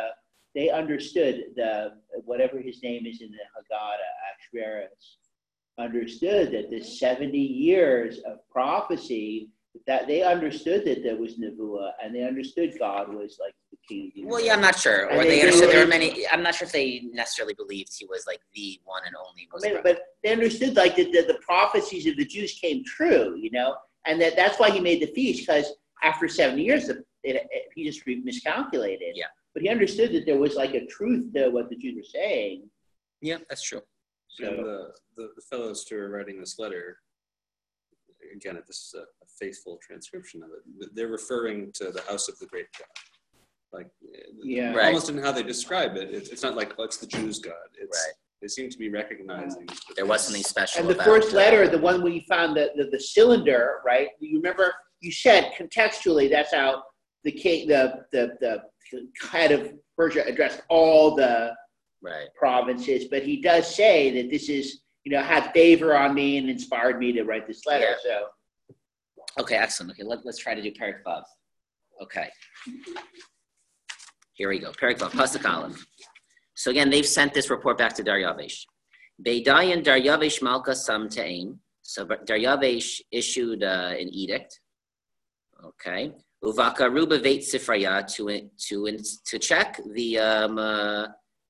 they 0.53 0.69
understood 0.69 1.43
the 1.55 1.93
whatever 2.23 2.59
his 2.59 2.81
name 2.81 3.05
is 3.05 3.21
in 3.21 3.31
the 3.31 3.43
Haggadah, 3.53 4.11
Ashveris, 4.31 5.17
understood 5.79 6.51
that 6.51 6.69
the 6.69 6.83
seventy 6.83 7.39
years 7.39 8.19
of 8.19 8.37
prophecy 8.49 9.49
that 9.87 10.07
they 10.07 10.23
understood 10.23 10.85
that 10.85 11.03
there 11.03 11.15
was 11.17 11.37
Nevuah 11.39 11.91
and 12.03 12.13
they 12.15 12.23
understood 12.23 12.73
God 12.79 13.13
was 13.13 13.37
like 13.39 13.53
the 13.71 13.77
king. 13.87 14.07
of 14.07 14.13
the 14.15 14.25
well, 14.25 14.39
yeah, 14.43 14.53
I'm 14.53 14.61
not 14.61 14.77
sure. 14.79 15.05
And 15.07 15.19
Or 15.19 15.23
they- 15.23 15.29
they 15.29 15.35
they 15.35 15.41
understood 15.41 15.69
there 15.69 15.79
were 15.79 15.85
were- 15.85 15.89
many, 15.89 16.27
I'm 16.31 16.43
not 16.43 16.55
sure 16.55 16.65
if 16.65 16.71
they 16.71 17.01
necessarily 17.11 17.53
believed 17.53 17.91
he 17.97 18.05
was 18.05 18.25
like 18.27 18.39
the 18.53 18.79
one 18.85 19.01
and 19.05 19.15
only. 19.15 19.47
I 19.53 19.73
mean, 19.73 19.81
but 19.83 19.99
they 20.23 20.31
understood 20.31 20.75
like 20.75 20.95
that 20.95 21.11
the, 21.11 21.21
the 21.21 21.39
prophecies 21.41 22.05
of 22.07 22.15
the 22.17 22.25
Jews 22.25 22.53
came 22.59 22.83
true, 22.83 23.35
you 23.37 23.51
know, 23.51 23.75
and 24.05 24.19
that 24.21 24.35
that's 24.35 24.59
why 24.59 24.69
he 24.71 24.79
made 24.79 25.01
the 25.01 25.07
feast 25.13 25.45
because 25.45 25.73
after 26.03 26.27
seventy 26.27 26.63
years, 26.63 26.89
it, 26.89 27.05
it, 27.23 27.47
he 27.75 27.83
just 27.85 28.05
re- 28.05 28.21
miscalculated. 28.23 29.13
Yeah. 29.15 29.25
But 29.53 29.63
he 29.63 29.69
understood 29.69 30.11
that 30.13 30.25
there 30.25 30.37
was 30.37 30.55
like 30.55 30.73
a 30.73 30.85
truth 30.87 31.33
to 31.33 31.49
what 31.49 31.69
the 31.69 31.75
Jews 31.77 31.95
were 31.95 32.03
saying. 32.03 32.69
Yeah, 33.21 33.37
that's 33.49 33.63
true. 33.63 33.81
So 34.27 34.43
the, 34.45 34.91
the, 35.15 35.29
the 35.35 35.41
fellows 35.49 35.85
who 35.89 35.95
are 35.97 36.09
writing 36.09 36.39
this 36.41 36.59
letter, 36.59 36.97
again, 38.33 38.57
this 38.67 38.77
is 38.77 38.95
a, 38.95 39.01
a 39.01 39.27
faithful 39.39 39.79
transcription 39.85 40.43
of 40.43 40.49
it. 40.49 40.89
They're 40.95 41.07
referring 41.07 41.71
to 41.75 41.91
the 41.91 42.01
house 42.03 42.27
of 42.29 42.37
the 42.39 42.45
great 42.45 42.67
God. 42.77 42.87
Like, 43.73 43.87
eh, 44.13 44.19
Yeah. 44.43 44.73
Right. 44.73 44.87
almost 44.87 45.09
in 45.09 45.17
how 45.17 45.31
they 45.31 45.43
describe 45.43 45.95
it, 45.97 46.13
it's, 46.13 46.29
it's 46.29 46.43
not 46.43 46.55
like, 46.55 46.73
oh, 46.77 46.83
it's 46.83 46.97
the 46.97 47.07
Jews' 47.07 47.39
God. 47.39 47.53
It's, 47.77 48.05
Right. 48.05 48.13
They 48.41 48.47
seem 48.49 48.69
to 48.69 48.77
be 48.77 48.89
recognizing. 48.89 49.65
that 49.65 49.79
There 49.95 50.05
wasn't 50.05 50.35
something 50.35 50.43
special 50.43 50.81
And 50.81 50.89
the 50.89 50.93
about, 50.95 51.05
first 51.05 51.33
uh, 51.33 51.37
letter, 51.37 51.67
the 51.67 51.77
one 51.79 52.03
where 52.03 52.11
you 52.11 52.21
found 52.29 52.55
the, 52.55 52.69
the, 52.75 52.85
the 52.91 52.99
cylinder, 52.99 53.79
right? 53.85 54.09
You 54.19 54.37
remember 54.37 54.73
you 55.01 55.11
said 55.11 55.51
contextually 55.57 56.29
that's 56.29 56.53
how 56.53 56.83
the 57.23 57.31
king, 57.31 57.67
the, 57.67 58.05
the, 58.11 58.37
the 58.41 58.63
head 59.29 59.51
of 59.51 59.73
Persia 59.97 60.23
addressed 60.27 60.61
all 60.69 61.15
the 61.15 61.53
Right. 62.01 62.27
provinces, 62.37 63.05
but 63.05 63.23
he 63.23 63.41
does 63.41 63.73
say 63.73 64.11
that 64.11 64.29
this 64.29 64.47
is, 64.47 64.81
you 65.05 65.15
know, 65.15 65.21
had 65.23 65.51
favor 65.53 65.95
on 65.95 66.13
me 66.13 66.37
and 66.37 66.49
inspired 66.49 66.99
me 66.99 67.13
to 67.13 67.23
write 67.23 67.47
this 67.47 67.65
letter. 67.65 67.95
So 68.03 68.27
Okay, 69.39 69.55
excellent. 69.55 69.91
Okay, 69.91 70.03
let, 70.03 70.25
let's 70.25 70.37
try 70.37 70.55
to 70.55 70.61
do 70.61 70.71
Perik 70.71 71.03
Vav. 71.05 71.23
Okay. 72.01 72.29
Here 74.33 74.49
we 74.49 74.59
go. 74.59 74.71
Perik 74.71 74.97
Vav, 74.97 75.11
Pasuk 75.11 75.49
Aleph. 75.49 75.85
So 76.55 76.71
again, 76.71 76.89
they've 76.89 77.05
sent 77.05 77.33
this 77.33 77.49
report 77.49 77.77
back 77.77 77.93
to 77.95 78.03
Daryavish. 78.03 78.63
Beidayan 79.25 79.83
Daryavish 79.83 80.41
Malka 80.41 80.75
Sam 80.75 81.09
Te'im. 81.09 81.57
So 81.81 82.05
but 82.05 82.25
Daryavesh 82.25 83.01
issued 83.11 83.63
uh, 83.63 83.93
an 83.99 84.09
edict. 84.13 84.59
Okay. 85.63 86.13
Uvakaru 86.43 87.05
beveit 87.05 87.39
sifraya 87.39 88.05
to 88.15 88.49
to 88.67 88.97
to 89.25 89.39
check 89.39 89.79
the 89.93 90.19
um, 90.19 90.57
uh, 90.59 91.07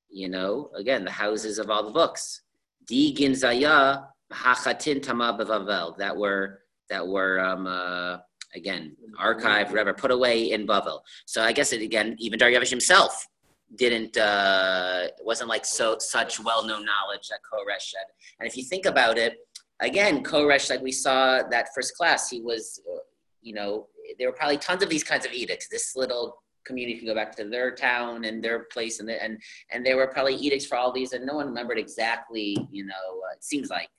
you 0.10 0.30
know 0.30 0.70
again 0.76 1.04
the 1.04 1.12
houses 1.12 1.60
of 1.60 1.70
all 1.70 1.84
the 1.86 1.92
books. 1.92 2.42
Di 2.86 3.14
ginzaya 3.16 4.08
hachatin 4.32 5.02
tama 5.02 5.38
bevavel 5.40 5.98
that 5.98 6.16
were 6.16 6.62
that 6.90 7.06
were 7.06 7.40
um, 7.40 7.68
uh, 7.68 8.18
again 8.54 8.96
archived, 9.20 9.70
whatever, 9.70 9.94
put 9.94 10.12
away 10.12 10.52
in 10.52 10.68
Bavel. 10.68 11.00
So 11.26 11.42
I 11.42 11.52
guess 11.52 11.74
it 11.74 11.82
again 11.82 12.16
even 12.20 12.40
Daryavish 12.40 12.70
himself 12.70 13.28
didn't 13.76 14.18
uh, 14.18 15.08
wasn't 15.24 15.50
like 15.50 15.66
so 15.66 15.98
such 16.00 16.40
well 16.40 16.66
known 16.66 16.86
knowledge 16.86 17.28
that 17.30 17.40
Koresh 17.52 17.94
had. 17.96 18.08
And 18.40 18.48
if 18.48 18.56
you 18.58 18.64
think 18.64 18.86
about 18.86 19.18
it, 19.18 19.38
again, 19.80 20.24
Koresh, 20.24 20.70
like 20.70 20.82
we 20.82 20.92
saw 20.92 21.42
that 21.50 21.70
first 21.74 21.96
class, 21.96 22.30
he 22.30 22.42
was, 22.42 22.82
uh, 22.92 23.00
you 23.42 23.54
know, 23.54 23.88
there 24.18 24.30
were 24.30 24.36
probably 24.36 24.58
tons 24.58 24.84
of 24.84 24.90
these 24.90 25.04
kinds 25.04 25.26
of 25.26 25.32
edicts. 25.32 25.68
This 25.68 25.96
little 25.96 26.42
community 26.66 26.98
can 26.98 27.08
go 27.08 27.16
back 27.16 27.36
to 27.38 27.46
their 27.46 27.72
town 27.72 28.26
and 28.26 28.44
their 28.44 28.66
place, 28.72 29.00
and 29.00 29.08
the, 29.08 29.22
and 29.24 29.42
and 29.72 29.86
there 29.86 29.98
were 29.98 30.08
probably 30.08 30.36
edicts 30.36 30.66
for 30.66 30.78
all 30.78 30.92
these, 30.92 31.14
and 31.14 31.26
no 31.26 31.36
one 31.36 31.48
remembered 31.48 31.80
exactly. 31.80 32.58
You 32.72 32.86
know, 32.86 32.94
uh, 32.94 33.34
it 33.36 33.44
seems 33.44 33.70
like 33.70 33.90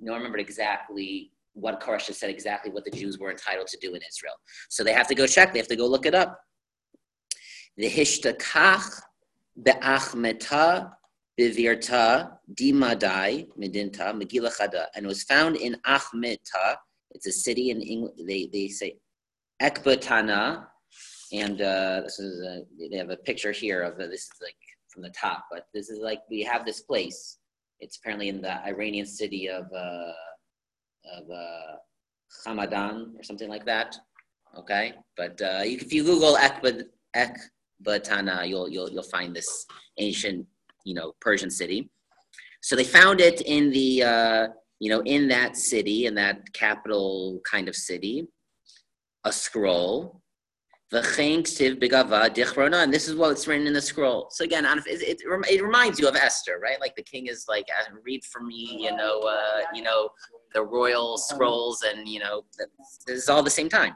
no 0.00 0.12
one 0.12 0.20
remembered 0.20 0.40
exactly 0.40 1.32
what 1.54 1.80
Koresh 1.80 2.06
had 2.06 2.16
said 2.16 2.30
exactly 2.30 2.70
what 2.72 2.84
the 2.84 2.90
Jews 2.90 3.18
were 3.18 3.30
entitled 3.30 3.66
to 3.68 3.78
do 3.78 3.94
in 3.94 4.00
Israel. 4.08 4.34
So 4.70 4.82
they 4.82 4.92
have 4.92 5.08
to 5.08 5.14
go 5.14 5.26
check. 5.26 5.52
They 5.52 5.58
have 5.58 5.68
to 5.68 5.76
go 5.76 5.86
look 5.86 6.06
it 6.06 6.14
up. 6.14 6.40
The 7.76 7.90
Hishtakach 7.90 9.02
be'achmeta 9.62 10.92
bivirta 11.38 12.32
dimadai 12.54 13.48
medinta 13.58 14.12
megillah 14.12 14.56
chada, 14.56 14.86
and 14.94 15.06
was 15.06 15.22
found 15.24 15.56
in 15.56 15.76
Achmeta. 15.86 16.76
It's 17.10 17.26
a 17.26 17.32
city 17.32 17.70
in 17.70 17.80
England. 17.80 18.18
They 18.26 18.48
they 18.52 18.68
say 18.68 18.96
Ekbatana, 19.60 20.66
and 21.32 21.60
uh, 21.62 22.02
this 22.04 22.18
is 22.18 22.42
a, 22.42 22.62
they 22.90 22.96
have 22.96 23.10
a 23.10 23.16
picture 23.16 23.52
here 23.52 23.82
of 23.82 23.96
this 23.96 24.22
is 24.22 24.30
like 24.42 24.56
from 24.88 25.02
the 25.02 25.10
top, 25.10 25.46
but 25.50 25.66
this 25.72 25.88
is 25.88 25.98
like 25.98 26.20
we 26.30 26.42
have 26.42 26.66
this 26.66 26.82
place. 26.82 27.38
It's 27.80 27.96
apparently 27.96 28.28
in 28.28 28.42
the 28.42 28.64
Iranian 28.66 29.06
city 29.06 29.48
of 29.48 29.64
uh, 29.74 30.12
of 31.16 31.30
uh, 31.30 31.76
Hamadan 32.46 33.18
or 33.18 33.22
something 33.22 33.48
like 33.48 33.64
that. 33.66 33.96
Okay, 34.58 34.94
but 35.16 35.40
uh, 35.40 35.62
you, 35.64 35.78
if 35.80 35.92
you 35.92 36.04
Google 36.04 36.36
Ekbat, 36.36 36.84
Ekbatana, 37.16 38.46
you'll 38.46 38.68
you'll 38.68 38.90
you'll 38.90 39.02
find 39.02 39.34
this 39.34 39.66
ancient 39.98 40.46
you 40.84 40.94
know 40.94 41.14
Persian 41.20 41.50
city. 41.50 41.90
So 42.60 42.76
they 42.76 42.84
found 42.84 43.20
it 43.20 43.40
in 43.40 43.70
the 43.70 44.02
uh, 44.02 44.48
you 44.78 44.90
know 44.90 45.00
in 45.00 45.28
that 45.28 45.56
city 45.56 46.06
in 46.06 46.14
that 46.16 46.52
capital 46.52 47.40
kind 47.50 47.68
of 47.68 47.74
city, 47.74 48.28
a 49.24 49.32
scroll. 49.32 50.21
And 50.92 52.92
this 52.92 53.08
is 53.08 53.14
what's 53.14 53.46
written 53.46 53.66
in 53.66 53.72
the 53.72 53.80
scroll. 53.80 54.28
So 54.30 54.44
again, 54.44 54.66
it, 54.66 54.82
it, 54.86 55.22
it 55.24 55.62
reminds 55.62 55.98
you 55.98 56.08
of 56.08 56.16
Esther, 56.16 56.58
right? 56.62 56.80
Like 56.80 56.94
the 56.96 57.02
king 57.02 57.26
is 57.26 57.46
like, 57.48 57.66
"Uh, 57.70 57.94
read 58.04 58.24
for 58.24 58.42
me, 58.42 58.76
you 58.80 58.94
know, 58.94 59.20
uh, 59.20 59.62
you 59.74 59.82
know, 59.82 60.10
the 60.54 60.62
royal 60.62 61.16
scrolls, 61.16 61.82
and 61.82 62.06
you 62.06 62.20
know, 62.20 62.42
this 63.06 63.22
is 63.22 63.28
all 63.28 63.42
the 63.42 63.50
same 63.50 63.68
time. 63.68 63.94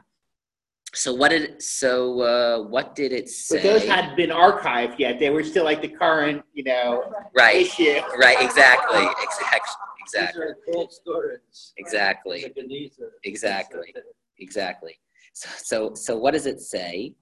So 0.93 1.13
what 1.13 1.29
did 1.29 1.61
so 1.61 2.21
uh, 2.21 2.63
what 2.63 2.95
did 2.95 3.11
it 3.11 3.29
say? 3.29 3.57
But 3.57 3.63
those 3.63 3.85
hadn't 3.85 4.15
been 4.15 4.31
archived 4.31 4.97
yet. 4.97 5.19
They 5.19 5.29
were 5.29 5.43
still 5.43 5.65
like 5.65 5.81
the 5.81 5.89
current, 5.89 6.43
you 6.53 6.63
know, 6.63 7.11
right, 7.35 7.57
issue. 7.57 7.99
right, 8.19 8.37
exactly, 8.41 9.05
exactly, 9.21 9.59
exactly, 9.99 10.45
These 10.45 10.67
are 10.67 10.73
cold 10.73 10.91
storage. 10.91 11.39
exactly, 11.77 12.43
Like 12.43 12.57
a 12.57 12.61
genizah. 12.61 13.09
exactly, 13.23 13.93
exactly. 14.39 14.97
So, 15.37 15.93
so, 15.93 16.17
what 16.17 16.31
does 16.31 16.45
it 16.45 16.61
say? 16.61 17.13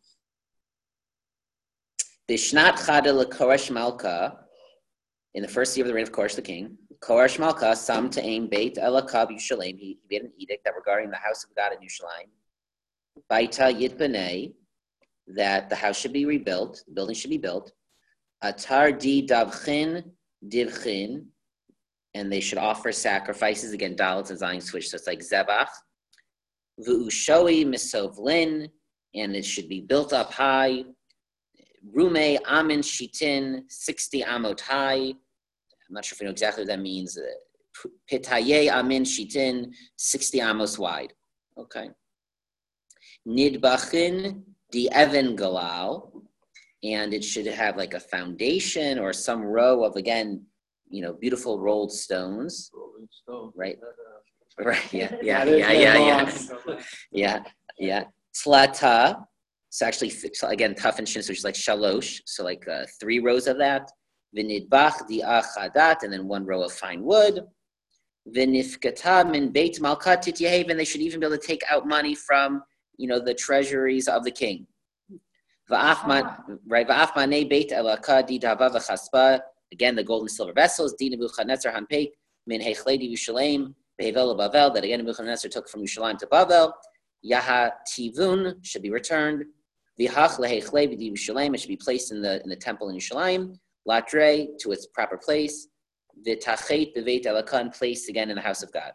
Bishnat 2.29 2.75
chada 2.85 3.11
lekoresh 3.23 3.69
malka, 3.69 4.37
in 5.33 5.41
the 5.41 5.47
first 5.47 5.75
year 5.75 5.85
of 5.85 5.89
the 5.89 5.93
reign 5.93 6.03
of 6.03 6.13
Koresh 6.13 6.35
the 6.35 6.41
king, 6.41 6.77
Koresh 6.99 7.37
malka 7.39 7.75
sam 7.75 8.09
ta'im 8.09 8.47
beit 8.47 8.75
elakab 8.75 9.31
Yushalayim. 9.31 9.77
He, 9.77 9.99
he 10.01 10.07
made 10.09 10.21
an 10.21 10.31
edict 10.37 10.63
that 10.63 10.75
regarding 10.75 11.09
the 11.11 11.17
house 11.17 11.43
of 11.43 11.53
God 11.55 11.73
in 11.73 11.85
Yushalayim, 11.85 12.29
baita 13.29 13.75
yitbanei, 13.77 14.53
that 15.27 15.69
the 15.69 15.75
house 15.75 15.99
should 15.99 16.13
be 16.13 16.25
rebuilt, 16.25 16.83
the 16.87 16.93
building 16.93 17.15
should 17.15 17.31
be 17.31 17.37
built. 17.37 17.73
Atar 18.43 18.97
di 18.97 19.27
davchin 19.27 20.03
divchin, 20.47 21.25
and 22.13 22.31
they 22.31 22.39
should 22.39 22.59
offer 22.59 22.93
sacrifices 22.93 23.73
again. 23.73 23.95
Dalit 23.95 24.29
and 24.29 24.39
Zion 24.39 24.61
switch, 24.61 24.89
so 24.89 24.95
it's 24.95 25.07
like 25.07 25.19
zebach. 25.19 25.67
V'ushoi 26.79 27.65
misovlin, 27.65 28.69
and 29.13 29.35
it 29.35 29.45
should 29.45 29.69
be 29.69 29.81
built 29.81 30.13
up 30.13 30.33
high. 30.33 30.83
Rume 31.95 32.37
amin 32.47 32.81
shitin, 32.81 33.63
60 33.69 34.23
amot 34.23 34.59
high. 34.59 35.13
I'm 35.87 35.93
not 35.93 36.03
sure 36.03 36.15
if 36.15 36.19
we 36.19 36.25
know 36.25 36.31
exactly 36.31 36.63
what 36.63 36.69
that 36.69 36.79
means. 36.79 37.17
Uh, 37.17 37.89
Pitaye 38.11 38.69
amin 38.71 39.03
shitin, 39.03 39.71
60 39.97 40.41
amos 40.41 40.79
wide. 40.79 41.13
Okay. 41.57 41.89
Nidbachin 43.27 44.41
di 44.71 44.89
evan 44.91 45.37
galal, 45.37 46.11
and 46.83 47.13
it 47.13 47.23
should 47.23 47.45
have 47.45 47.77
like 47.77 47.93
a 47.93 47.99
foundation 47.99 48.99
or 48.99 49.13
some 49.13 49.41
row 49.41 49.83
of, 49.83 49.95
again, 49.95 50.43
you 50.89 51.01
know, 51.01 51.13
beautiful 51.13 51.59
rolled 51.59 51.91
stones. 51.91 52.69
Rolling 52.73 53.07
Stone. 53.11 53.51
Right. 53.55 53.77
Right. 54.59 54.93
Yeah. 54.93 55.15
Yeah. 55.21 55.43
Yeah. 55.43 55.71
Yeah. 55.73 55.97
Yeah. 55.97 56.79
Yeah. 57.11 57.43
Yeah. 57.77 58.03
Tlata. 58.35 59.25
It's 59.69 59.81
actually 59.81 60.09
so 60.09 60.47
again 60.47 60.73
tough 60.75 60.99
and 60.99 61.07
shin, 61.07 61.21
so 61.21 61.31
it's 61.31 61.43
like 61.43 61.55
shalosh. 61.55 62.21
So 62.25 62.43
like 62.43 62.65
uh, 62.67 62.85
three 62.99 63.19
rows 63.19 63.47
of 63.47 63.57
that. 63.57 63.91
Vinidbach 64.35 65.07
di 65.07 65.21
achadat, 65.21 66.03
and 66.03 66.11
then 66.13 66.27
one 66.27 66.45
row 66.45 66.63
of 66.63 66.71
fine 66.71 67.03
wood. 67.03 67.41
Vinifkata 68.33 69.29
min 69.29 69.51
beit 69.51 69.79
malkat 69.81 70.23
tityahav, 70.23 70.69
and 70.69 70.79
they 70.79 70.85
should 70.85 71.01
even 71.01 71.19
be 71.19 71.25
able 71.25 71.37
to 71.37 71.45
take 71.45 71.63
out 71.69 71.85
money 71.85 72.15
from 72.15 72.63
you 72.97 73.07
know 73.07 73.19
the 73.19 73.33
treasuries 73.33 74.07
of 74.07 74.23
the 74.23 74.31
king. 74.31 74.65
Right? 75.69 76.87
Va'afmane 76.87 77.49
beit 77.49 77.71
elaka 77.71 78.25
di 78.25 78.39
dava 78.39 78.69
v'chaspa. 78.69 79.41
Again, 79.73 79.95
the 79.95 80.03
gold 80.03 80.21
and 80.21 80.31
silver 80.31 80.53
vessels. 80.53 80.93
Di 80.93 81.09
nebuchadnezzar 81.09 81.73
hanpeik 81.73 82.11
min 82.47 82.61
hechledi 82.61 83.11
Yerushalayim. 83.11 83.73
Bevel 83.99 84.31
of 84.31 84.37
Bavel, 84.39 84.73
that 84.73 84.83
again 84.83 84.99
Nebuchadnezzar 84.99 85.49
took 85.49 85.69
from 85.69 85.81
Yerushalayim 85.81 86.17
to 86.19 86.27
Bavel. 86.27 86.71
Yaha 87.25 87.71
Tivun 87.89 88.63
should 88.63 88.81
be 88.81 88.91
returned. 88.91 89.45
Vihach 89.99 90.37
lehechle 90.39 90.99
Yerushalayim, 90.99 91.53
it 91.53 91.59
should 91.61 91.69
be 91.69 91.77
placed 91.77 92.11
in 92.11 92.21
the 92.21 92.41
in 92.43 92.49
the 92.49 92.55
temple 92.55 92.89
in 92.89 92.97
Yerushalayim. 92.97 93.57
Latre 93.87 94.47
to 94.59 94.71
its 94.71 94.87
proper 94.87 95.17
place. 95.17 95.67
V'tachet 96.27 96.95
b'veit 96.95 97.25
elakan, 97.25 97.75
placed 97.77 98.09
again 98.09 98.29
in 98.29 98.35
the 98.35 98.41
house 98.41 98.63
of 98.63 98.71
God. 98.71 98.91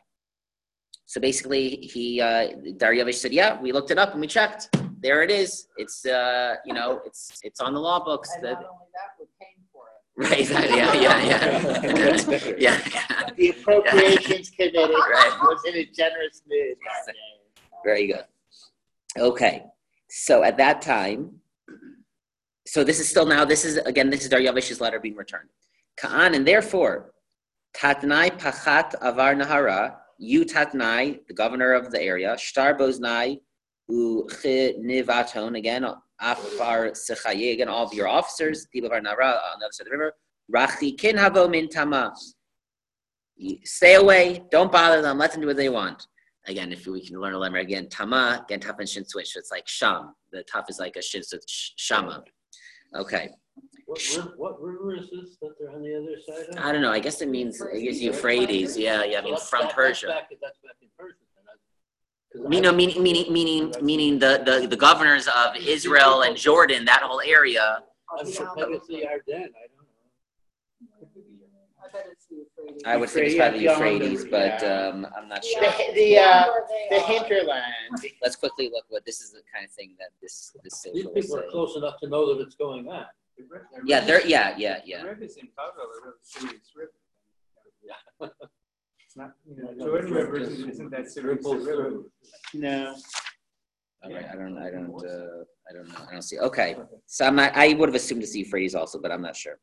So 1.07 1.21
basically, 1.21 1.77
he 1.77 2.21
uh, 2.21 2.51
Daryavish 2.77 3.15
said, 3.15 3.33
"Yeah, 3.33 3.61
we 3.61 3.73
looked 3.73 3.91
it 3.91 3.99
up 3.99 4.13
and 4.13 4.21
we 4.21 4.27
checked. 4.27 4.69
There 5.01 5.23
it 5.23 5.31
is. 5.31 5.67
It's 5.77 6.05
uh, 6.07 6.57
you 6.65 6.75
know, 6.75 7.01
it's 7.05 7.41
it's 7.43 7.61
on 7.61 7.75
the 7.75 7.81
law 7.81 8.05
books. 8.05 8.31
And 8.35 8.45
That, 8.45 8.53
not 8.53 8.71
only 8.71 8.87
that, 8.95 9.11
we're 9.19 9.27
paying 9.41 9.57
for 9.73 9.85
it. 9.87 10.01
Right? 10.21 10.41
Exactly. 10.41 10.77
Yeah. 10.77 10.95
Yeah. 10.95 11.63
Better. 12.23 12.57
Yeah. 12.59 12.81
yeah. 12.93 13.31
The 13.37 13.49
appropriations 13.51 14.51
committee 14.57 14.79
Right. 14.79 15.39
was 15.43 15.63
in 15.67 15.75
a 15.77 15.85
generous 15.87 16.43
mood 16.49 16.77
that 16.85 17.13
day. 17.13 17.19
Very 17.85 18.07
good. 18.07 18.25
Okay. 19.19 19.65
So 20.09 20.43
at 20.43 20.57
that 20.59 20.83
time, 20.83 21.41
so 22.67 22.85
this 22.85 23.01
is 23.01 23.09
still 23.09 23.27
now, 23.27 23.45
this 23.45 23.65
is 23.65 23.79
again, 23.79 24.11
this 24.11 24.23
is 24.25 24.29
Daryavish's 24.31 24.81
letter 24.81 25.01
being 25.01 25.17
returned. 25.17 25.49
Ka'an, 25.97 26.35
and 26.35 26.47
therefore, 26.47 27.13
Tatnai 27.77 28.31
Pachat 28.39 28.95
Avar 29.01 29.35
Nahara, 29.35 29.97
you 30.19 30.45
Tatnai, 30.45 31.21
the 31.27 31.35
governor 31.35 31.73
of 31.73 31.91
the 31.91 32.01
area, 32.01 32.37
Shtar 32.39 32.75
Boznai, 32.75 33.41
Nivaton, 33.91 35.57
again, 35.59 35.85
Afar 36.21 36.91
Sechaye, 36.91 37.53
again, 37.55 37.69
all 37.69 37.85
of 37.87 37.95
your 37.95 38.09
officers, 38.09 38.67
people 38.73 38.89
of 38.89 38.93
our 38.93 39.01
Nara 39.01 39.27
on 39.53 39.59
the 39.61 39.67
other 39.67 39.73
side 39.73 39.87
of 39.87 39.93
the 39.93 39.99
river, 39.99 40.13
Rachi 40.55 40.97
Kin 40.99 41.17
Havo 41.17 41.51
Min 41.51 41.69
Tama. 41.69 42.15
Stay 43.65 43.95
away, 43.95 44.43
don't 44.51 44.71
bother 44.71 45.01
them, 45.01 45.17
let 45.19 45.33
them 45.33 45.41
do 45.41 45.47
what 45.47 45.57
they 45.57 45.69
want. 45.71 46.07
Again, 46.47 46.73
if 46.73 46.87
we 46.87 47.05
can 47.07 47.21
learn 47.21 47.35
a 47.35 47.39
lemmer 47.39 47.61
again, 47.61 47.89
Tama, 47.89 48.43
again, 48.45 48.61
Taf 48.61 48.79
and 48.79 48.89
Shin 48.89 49.05
switch, 49.05 49.33
so 49.33 49.39
it's 49.39 49.51
like 49.51 49.67
Sham. 49.67 50.15
The 50.33 50.45
Taf 50.45 50.69
is 50.69 50.79
like 50.79 50.97
a 50.97 51.03
Shin, 51.03 51.23
so 51.23 51.39
Shama. 51.47 52.23
Okay. 52.97 53.31
What, 53.87 54.01
river- 54.17 54.35
what 54.37 54.61
river 54.63 54.97
is 54.97 55.11
this 55.11 55.37
that 55.43 55.53
they're 55.59 55.71
on 55.71 55.83
the 55.83 55.95
other 55.97 56.17
side 56.27 56.49
of? 56.59 56.65
I 56.65 56.73
don't 56.73 56.81
know. 56.83 56.93
I 56.93 56.99
guess 57.01 57.21
it 57.23 57.29
means 57.29 57.61
I 57.63 57.79
guess 57.81 58.01
Euphrates. 58.01 58.77
Yeah, 58.77 59.05
yeah. 59.05 59.19
I 59.19 59.23
mean, 59.23 59.33
That's 59.35 59.49
from 59.49 59.67
back- 59.67 59.75
Persia. 59.75 60.07
That's 60.07 60.21
back, 60.21 60.29
that's 60.41 60.59
back 60.63 61.07
in 62.35 62.41
Persia. 62.43 62.43
then. 62.43 62.47
I- 62.47 62.47
'cause 62.47 62.47
I- 62.47 62.55
You 62.55 62.61
know, 62.61 62.73
meaning, 62.73 63.03
meaning, 63.03 63.33
meaning, 63.33 63.75
meaning 63.83 64.19
the, 64.19 64.43
the, 64.45 64.67
the 64.67 64.77
governors 64.77 65.27
of 65.29 65.57
Israel 65.57 66.23
and 66.23 66.37
Jordan, 66.37 66.85
that 66.87 67.03
whole 67.03 67.21
area. 67.21 67.83
I'm 68.19 68.27
from 68.27 68.57
Pegasus, 68.57 68.89
Ardennes, 68.91 69.55
I 69.55 69.67
don't 69.67 69.77
know. 69.77 69.87
I 71.83 71.89
bet 71.93 72.07
it's 72.13 72.27
the 72.27 72.37
Euphrates. 72.37 72.83
Would 73.01 73.11
think 73.11 73.27
it's 73.27 73.35
Euphrates, 73.35 73.37
probably 73.37 73.65
yeah, 73.65 73.73
Euphrates, 73.73 74.25
but 74.31 74.63
um, 74.65 75.07
I'm 75.17 75.29
not 75.29 75.45
sure. 75.45 75.61
the, 75.95 76.19
uh, 76.19 76.47
the 76.91 77.01
hinterland. 77.01 77.65
Let's 78.23 78.37
quickly 78.37 78.69
look 78.73 78.85
what 78.89 79.05
this 79.05 79.21
is 79.21 79.33
the 79.33 79.43
kind 79.53 79.65
of 79.65 79.71
thing 79.73 79.97
that 79.99 80.11
this 80.23 80.53
this 80.63 80.83
These 80.83 80.93
social 80.95 81.13
will 81.15 81.21
people 81.23 81.39
are 81.39 81.43
say. 81.43 81.49
close 81.51 81.77
enough 81.77 81.99
to 82.01 82.09
know 82.09 82.35
that 82.35 82.43
it's 82.45 82.55
going 82.55 82.89
on. 82.89 83.07
The 83.39 83.45
ri- 83.45 83.61
the 83.75 83.81
Yeah, 83.87 84.01
they're 84.01 84.27
yeah 84.27 84.55
yeah 84.57 84.81
yeah. 84.85 85.03
The 85.03 85.09
rivers 85.09 85.37
in 85.37 85.49
Congo 85.57 85.81
are 85.83 86.01
really 86.05 86.17
serious 86.23 86.71
rivers. 86.77 86.95
Yeah. 87.83 88.29
It's 89.11 89.17
not, 89.17 89.33
you 89.45 89.61
know, 89.61 89.73
know, 89.73 89.87
Jordan 89.87 90.11
the 90.11 90.21
River 90.21 90.33
river 90.35 90.45
isn't, 90.45 90.57
just 90.59 90.69
isn't 90.69 90.91
that 90.91 91.11
serious 91.11 91.45
a 91.45 91.51
ripples 91.51 91.67
river. 91.67 91.89
through. 91.91 92.11
No. 92.55 92.95
All 94.05 94.13
right, 94.13 94.25
I 94.33 94.37
don't 94.37 94.57
I 94.57 94.71
don't 94.71 94.95
uh, 95.05 95.43
I 95.69 95.73
don't 95.75 95.89
know 95.89 96.07
I 96.09 96.13
don't 96.13 96.23
see. 96.23 96.39
Okay, 96.39 96.77
so 97.07 97.27
I'm 97.27 97.35
not, 97.35 97.51
I 97.57 97.75
would 97.75 97.89
have 97.89 97.97
assumed 97.97 98.21
to 98.21 98.27
see 98.29 98.39
Euphrates 98.39 98.77
also, 98.77 99.01
but 99.01 99.11
I'm 99.11 99.21
not 99.21 99.35
sure. 99.35 99.59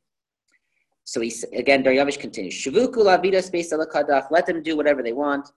So 1.05 1.21
he 1.21 1.33
again, 1.53 1.81
Daryavish 1.81 2.19
continues. 2.19 2.55
Shavuku 2.55 2.97
lavida 2.97 3.41
space 3.41 3.71
kadach. 3.71 4.29
Let 4.31 4.47
them 4.47 4.61
do 4.61 4.75
whatever 4.75 5.01
they 5.01 5.13
want. 5.13 5.49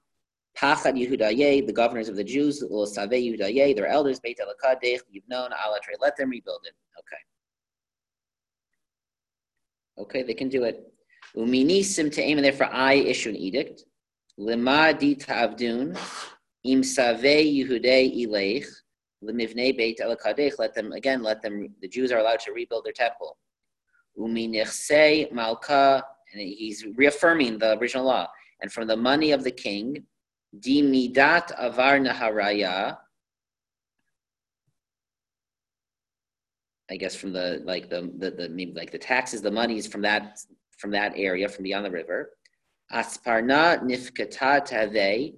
Pachad 0.57 0.95
Yehudaye, 0.95 1.67
the 1.67 1.73
governors 1.73 2.09
of 2.09 2.15
the 2.15 2.23
Jews, 2.23 2.63
Lo 2.71 2.85
Save 2.85 3.11
Yehudaye, 3.11 3.75
their 3.75 3.89
elders, 3.89 4.21
Beit 4.21 4.39
Elakadech, 4.39 5.01
you've 5.11 5.29
known, 5.29 5.51
Alatre, 5.51 5.97
let 6.01 6.17
them 6.17 6.31
rebuild 6.31 6.61
it. 6.65 6.75
Okay. 7.01 7.23
Okay, 9.99 10.23
they 10.23 10.35
can 10.35 10.49
do 10.49 10.63
it. 10.63 10.93
Uminisim 11.37 12.13
to 12.13 12.23
aim, 12.23 12.39
and 12.39 12.45
therefore 12.45 12.71
I 12.73 12.95
issue 12.95 13.31
an 13.31 13.37
edict. 13.37 13.85
Lima 14.37 14.95
di 14.95 15.15
ta'avdun, 15.15 15.99
im 16.65 16.83
save 16.83 17.21
Yehudei 17.21 18.27
ileich, 18.27 18.67
lemivnei 19.23 19.77
Beit 19.77 19.99
Elakadech, 19.99 20.59
let 20.59 20.75
them, 20.75 20.93
again, 20.93 21.23
let 21.23 21.43
them, 21.43 21.75
the 21.83 21.89
Jews 21.89 22.11
are 22.11 22.19
allowed 22.19 22.41
to 22.41 22.53
rebuild 22.53 22.85
their 22.85 22.93
temple. 22.93 23.37
Uminichse 24.19 25.31
malka, 25.33 26.03
and 26.33 26.41
he's 26.41 26.85
reaffirming 26.97 27.59
the 27.59 27.79
original 27.79 28.07
law. 28.07 28.29
And 28.63 28.73
from 28.73 28.87
the 28.87 28.97
money 28.97 29.33
of 29.33 29.45
the 29.45 29.51
king, 29.51 30.05
di 30.59 30.83
midat 30.83 31.53
avar 31.59 31.99
naharaya. 31.99 32.99
I 36.91 36.97
guess 36.97 37.15
from 37.15 37.33
the 37.33 37.63
like 37.65 37.89
the 37.89 38.13
the, 38.19 38.33
the 38.33 38.49
maybe 38.49 38.73
like 38.73 38.91
the 38.91 38.99
taxes, 38.99 39.43
the 39.43 39.51
monies 39.51 39.87
from 39.87 40.03
that 40.03 40.41
from 40.81 40.91
that 40.93 41.13
area 41.17 41.49
from 41.49 41.65
beyond 41.65 41.85
the 41.85 41.91
river. 41.91 42.31
Asparna 42.93 43.81
nifkata 43.83 44.65
tave 44.65 45.35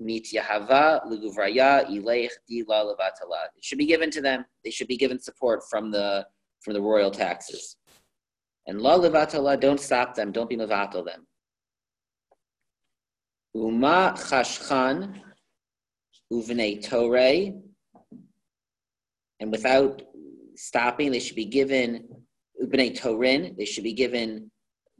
mit 0.00 0.26
Yahava 0.32 1.04
luguvraya 1.06 1.86
ileich 1.90 2.30
di 2.48 2.64
la 2.66 2.84
levatala. 2.84 3.46
It 3.56 3.64
should 3.64 3.78
be 3.78 3.86
given 3.86 4.10
to 4.10 4.20
them. 4.20 4.44
They 4.64 4.70
should 4.70 4.88
be 4.88 4.96
given 4.96 5.20
support 5.20 5.62
from 5.68 5.90
the 5.90 6.26
from 6.62 6.74
the 6.74 6.80
royal 6.80 7.10
taxes. 7.10 7.76
And 8.66 8.80
la 8.80 8.96
levatala, 8.98 9.58
don't 9.58 9.80
stop 9.80 10.14
them. 10.14 10.30
Don't 10.30 10.48
be 10.48 10.56
mevatel 10.56 11.04
them. 11.04 11.26
Uma 13.54 14.14
chashchan 14.16 15.20
uvnei 16.32 16.82
torei. 16.86 17.60
And 19.40 19.50
without 19.50 20.02
stopping, 20.54 21.10
they 21.10 21.18
should 21.18 21.36
be 21.36 21.44
given 21.44 22.08
ubnei 22.62 22.98
torin. 22.98 23.56
They 23.56 23.64
should 23.64 23.84
be 23.84 23.92
given 23.92 24.50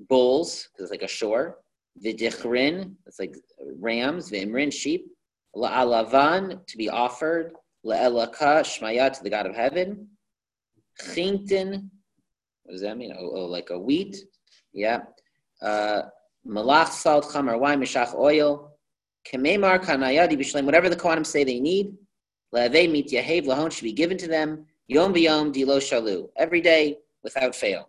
bulls, 0.09 0.69
because 0.69 0.85
it's 0.85 0.91
like 0.91 1.03
a 1.03 1.09
shore. 1.09 1.59
Vidichrin, 2.05 2.95
it's 3.07 3.19
like 3.19 3.35
rams. 3.79 4.31
Vimrin, 4.31 4.73
sheep. 4.73 5.07
La'alavan, 5.57 6.67
to 6.67 6.77
be 6.77 6.89
offered. 6.89 7.53
La'elaka, 7.85 8.63
shmaya, 8.63 9.13
to 9.13 9.23
the 9.23 9.31
God 9.31 9.47
of 9.47 9.55
heaven. 9.55 10.09
Chintin, 11.01 11.89
what 12.63 12.73
does 12.73 12.83
that 12.83 12.97
mean? 12.97 13.13
Oh, 13.19 13.31
oh 13.35 13.47
like 13.47 13.71
a 13.71 13.79
wheat. 13.79 14.17
Yeah. 14.73 15.03
Uh, 15.61 16.03
malach, 16.47 16.89
salt, 16.89 17.27
chamar, 17.31 17.59
wine, 17.59 17.81
mishach, 17.81 18.15
oil. 18.15 18.73
Kememar, 19.27 19.79
kanayadi, 19.83 20.33
b'shlem, 20.33 20.65
whatever 20.65 20.89
the 20.89 20.97
Kohanim 20.97 21.27
say 21.27 21.45
they 21.45 21.61
need. 21.61 21.95
Le'avei 22.55 22.91
mit 22.91 23.09
yahev, 23.09 23.47
lahon, 23.47 23.71
should 23.71 23.85
be 23.85 23.93
given 23.93 24.17
to 24.17 24.29
them. 24.29 24.67
Yom 24.89 25.13
b'yom, 25.15 25.53
dilo 25.53 25.79
shalu. 25.79 26.29
Every 26.37 26.61
day, 26.61 26.99
without 27.23 27.55
fail. 27.55 27.89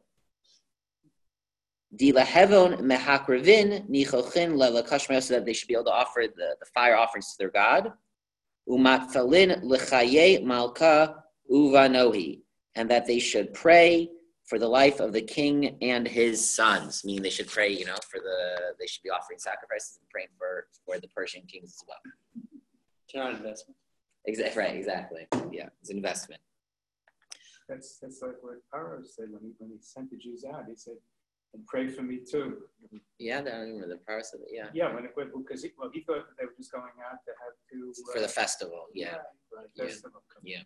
Di 1.95 2.11
lahevon 2.11 2.79
mehakrivin, 2.81 3.87
nichochin, 3.89 4.55
lelakashmer, 4.55 5.21
so 5.21 5.35
that 5.35 5.45
they 5.45 5.53
should 5.53 5.67
be 5.67 5.75
able 5.75 5.85
to 5.85 5.91
offer 5.91 6.23
the, 6.35 6.55
the 6.59 6.65
fire 6.73 6.95
offerings 6.95 7.31
to 7.31 7.37
their 7.37 7.51
God. 7.51 7.91
Umatfalin 8.67 9.63
lechaye 9.63 10.43
malka 10.43 11.23
uvanohi 11.51 12.39
and 12.75 12.89
that 12.89 13.05
they 13.05 13.19
should 13.19 13.53
pray 13.53 14.09
for 14.45 14.57
the 14.57 14.67
life 14.67 14.99
of 14.99 15.13
the 15.13 15.21
king 15.21 15.77
and 15.81 16.07
his 16.07 16.53
sons. 16.53 17.03
Meaning 17.05 17.23
they 17.23 17.29
should 17.29 17.47
pray, 17.47 17.69
you 17.69 17.85
know, 17.85 17.95
for 18.09 18.19
the 18.19 18.73
they 18.79 18.87
should 18.87 19.03
be 19.03 19.09
offering 19.09 19.39
sacrifices 19.39 19.99
and 20.01 20.09
praying 20.09 20.29
for 20.37 20.67
for 20.85 20.99
the 20.99 21.07
Persian 21.09 21.43
kings 21.43 21.75
as 21.75 21.83
well. 21.87 21.97
Return 23.07 23.33
on 23.33 23.35
investment. 23.37 23.77
Exactly. 24.25 24.63
Right. 24.63 24.75
Exactly. 24.75 25.27
Yeah, 25.51 25.69
it's 25.81 25.89
an 25.89 25.97
investment. 25.97 26.41
That's, 27.69 27.97
that's 27.99 28.21
like 28.21 28.35
what 28.41 28.55
Paro 28.73 29.05
said 29.05 29.27
when 29.31 29.41
he, 29.41 29.51
when 29.57 29.71
he 29.71 29.77
sent 29.79 30.09
the 30.11 30.17
Jews 30.17 30.43
out. 30.43 30.65
He 30.67 30.75
said, 30.75 30.95
and 31.53 31.65
pray 31.67 31.87
for 31.87 32.01
me 32.01 32.19
too. 32.19 32.57
Yeah, 33.19 33.39
I 33.39 33.57
remember 33.57 33.87
the 33.87 33.97
parts 33.97 34.31
said 34.31 34.41
it. 34.41 34.49
Yeah, 34.51 34.67
Yeah, 34.73 34.93
when 34.93 35.05
it, 35.05 35.11
went 35.15 35.29
because 35.33 35.63
he, 35.63 35.71
well, 35.77 35.89
he 35.93 36.01
thought 36.01 36.25
that 36.27 36.37
they 36.39 36.45
were 36.45 36.53
just 36.57 36.71
going 36.71 36.83
out 36.83 37.19
to 37.25 37.31
have 37.43 37.53
to. 37.71 37.93
for 38.11 38.19
the 38.19 38.25
uh, 38.25 38.29
festival. 38.29 38.85
Yeah. 38.93 39.17
Yeah. 39.75 39.85
festival. 39.85 40.23
Yeah. 40.43 40.61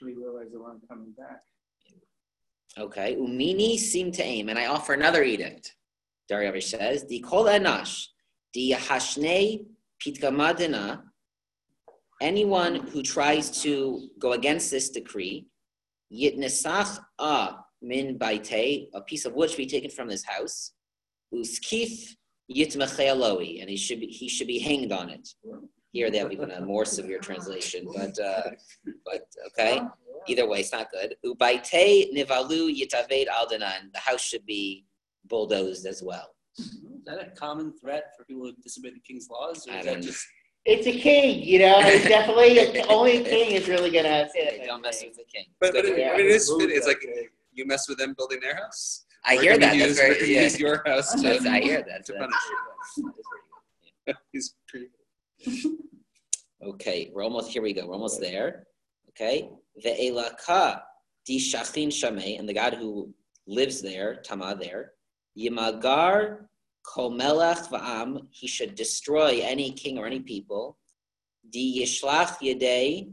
We 0.00 0.14
realized 0.14 0.52
they 0.52 0.56
weren't 0.56 0.86
coming 0.88 1.12
back. 1.18 1.42
Okay. 2.78 3.16
Umini 3.16 3.76
seem 3.76 4.12
to 4.12 4.22
aim, 4.22 4.48
and 4.48 4.58
I 4.58 4.66
offer 4.66 4.94
another 4.94 5.22
edict. 5.24 5.74
Daryavish 6.30 6.64
says, 6.70 7.02
"Di 7.04 7.20
kol 7.20 7.44
anash, 7.44 8.06
di 8.52 8.72
hashne 8.72 9.66
pitgamadina." 10.04 11.02
Anyone 12.20 12.76
who 12.76 13.02
tries 13.02 13.62
to 13.62 14.08
go 14.20 14.32
against 14.32 14.70
this 14.70 14.90
decree, 14.90 15.48
yitnesach 16.12 16.98
a 17.18 17.56
min 17.80 18.18
baite, 18.18 18.88
a 18.94 19.00
piece 19.02 19.24
of 19.24 19.34
wood 19.34 19.50
should 19.50 19.56
be 19.56 19.66
taken 19.66 19.90
from 19.90 20.08
this 20.08 20.24
house, 20.24 20.72
uskif 21.34 22.14
yitmecheloi, 22.50 23.60
and 23.60 23.70
he 23.70 23.76
should 23.76 24.00
be 24.00 24.06
he 24.06 24.28
should 24.28 24.46
be 24.46 24.58
hanged 24.58 24.92
on 24.92 25.10
it. 25.10 25.28
Here 25.92 26.10
they 26.10 26.18
have 26.18 26.32
even 26.32 26.50
a 26.50 26.60
more 26.60 26.84
severe 26.84 27.18
translation, 27.18 27.86
but 27.94 28.18
uh, 28.18 28.50
but 29.04 29.22
okay. 29.48 29.80
Either 30.28 30.46
way, 30.46 30.60
it's 30.60 30.72
not 30.72 30.88
good. 30.92 31.16
Ubaite 31.26 32.14
nivalu 32.14 32.72
yitaved 32.72 33.26
aldanan. 33.26 33.92
The 33.92 33.98
house 33.98 34.22
should 34.22 34.46
be 34.46 34.84
bulldozed 35.26 35.84
as 35.84 36.00
well. 36.00 36.28
Is 36.58 36.78
that 37.06 37.20
a 37.20 37.30
common 37.30 37.72
threat 37.80 38.12
for 38.16 38.24
people 38.24 38.44
who 38.44 38.52
disobey 38.62 38.90
the 38.90 39.00
king's 39.00 39.28
laws, 39.28 39.66
or 39.66 39.76
is 39.78 39.84
that 39.86 40.02
just 40.02 40.24
It's 40.64 40.86
a 40.86 40.92
king, 40.92 41.42
you 41.42 41.58
know. 41.58 41.80
It's 41.80 42.04
definitely 42.08 42.80
only 42.88 43.16
a 43.18 43.24
king 43.24 43.50
is 43.52 43.68
really 43.68 43.90
gonna 43.90 44.28
say 44.32 44.44
that. 44.44 44.58
They 44.60 44.66
don't 44.66 44.82
mess 44.82 45.02
with 45.02 45.16
the 45.16 45.24
king. 45.24 45.46
But, 45.60 45.72
but 45.74 45.84
it, 45.84 45.98
Yeah. 45.98 46.12
I 46.12 46.20
it 46.20 46.26
is 46.26 46.52
fit. 46.58 46.70
It's 46.70 46.86
like 46.86 47.04
you 47.52 47.66
mess 47.66 47.88
with 47.88 47.98
them 47.98 48.14
building 48.16 48.38
their 48.40 48.56
house. 48.56 49.04
I 49.24 49.36
hear 49.36 49.52
gonna 49.58 49.66
that. 49.72 49.78
That's 49.78 49.88
Use, 49.88 49.98
very, 49.98 50.16
we're 50.20 50.24
yeah. 50.26 50.42
use 50.42 50.58
your 50.60 50.82
house 50.86 51.12
to, 51.22 51.50
I 51.50 51.60
hear 51.60 51.82
that. 51.88 52.04
to 52.06 52.12
punish 52.14 52.34
you. 52.96 53.12
that's 54.06 54.54
pretty 54.68 54.86
good. 54.86 54.88
He's 55.44 55.58
pretty. 55.58 55.78
Okay, 56.64 57.10
we're 57.12 57.24
almost 57.24 57.50
here. 57.50 57.62
We 57.62 57.72
go. 57.72 57.86
We're 57.86 57.94
almost 57.94 58.20
there. 58.20 58.66
Okay, 59.10 59.48
the 59.82 59.90
elaka 59.90 60.80
di 61.26 61.38
shachin 61.38 61.88
shamei, 61.88 62.38
and 62.38 62.48
the 62.48 62.54
God 62.54 62.74
who 62.74 63.12
lives 63.48 63.82
there, 63.82 64.22
Tama 64.22 64.56
there, 64.60 64.92
yimagar 65.36 66.46
kol 66.82 67.10
melech 67.10 67.68
va'am. 67.70 68.26
He 68.30 68.46
should 68.46 68.74
destroy 68.74 69.40
any 69.42 69.72
king 69.72 69.98
or 69.98 70.06
any 70.06 70.20
people. 70.20 70.78
Di 71.50 71.82
yishlach 71.82 72.38
yedei, 72.38 73.12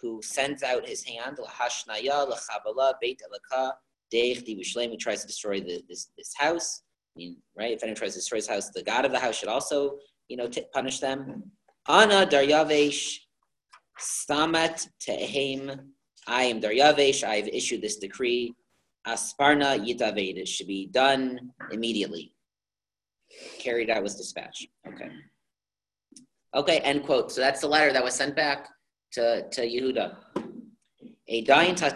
who 0.00 0.20
sends 0.22 0.62
out 0.62 0.88
his 0.88 1.04
hand 1.04 1.38
lahashnaya 1.38 2.28
lachabala 2.30 2.94
beit 3.00 3.20
elaka 3.22 3.72
deich 4.12 4.44
di 4.44 4.56
b'shlem, 4.56 4.90
who 4.90 4.96
tries 4.96 5.22
to 5.22 5.26
destroy 5.26 5.60
the, 5.60 5.82
this 5.88 6.10
this 6.16 6.34
house. 6.36 6.82
I 7.14 7.18
mean, 7.18 7.36
right? 7.56 7.72
If 7.72 7.82
anyone 7.82 7.96
tries 7.96 8.14
to 8.14 8.18
destroy 8.18 8.38
his 8.38 8.48
house, 8.48 8.70
the 8.70 8.82
God 8.82 9.04
of 9.04 9.12
the 9.12 9.18
house 9.18 9.36
should 9.38 9.48
also, 9.48 9.98
you 10.28 10.36
know, 10.36 10.48
t- 10.48 10.64
punish 10.72 10.98
them. 10.98 11.50
Ana 11.88 12.26
Daryavesh 12.26 13.18
Stamat 14.00 14.88
Tehem. 15.06 15.78
I 16.26 16.44
am 16.44 16.60
Daryavesh. 16.60 17.22
I 17.24 17.36
have 17.36 17.48
issued 17.48 17.82
this 17.82 17.96
decree. 17.96 18.54
Asparna 19.06 19.78
Yitaved. 19.84 20.38
It 20.38 20.48
should 20.48 20.68
be 20.68 20.86
done 20.86 21.50
immediately. 21.70 22.34
Carried 23.58 23.90
out 23.90 24.02
was 24.02 24.16
dispatch. 24.16 24.66
Okay. 24.86 25.10
Okay, 26.54 26.78
end 26.78 27.04
quote. 27.04 27.32
So 27.32 27.40
that's 27.40 27.60
the 27.60 27.68
letter 27.68 27.92
that 27.92 28.04
was 28.04 28.14
sent 28.14 28.36
back 28.36 28.68
to, 29.12 29.48
to 29.48 29.62
Yehuda. 29.62 30.16
A 31.28 31.42
dying. 31.44 31.76
So 31.76 31.86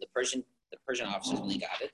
the 0.00 0.06
Persian 0.14 0.44
the 0.70 0.78
Persian 0.86 1.06
officers 1.06 1.40
they 1.46 1.58
got 1.58 1.80
it. 1.82 1.90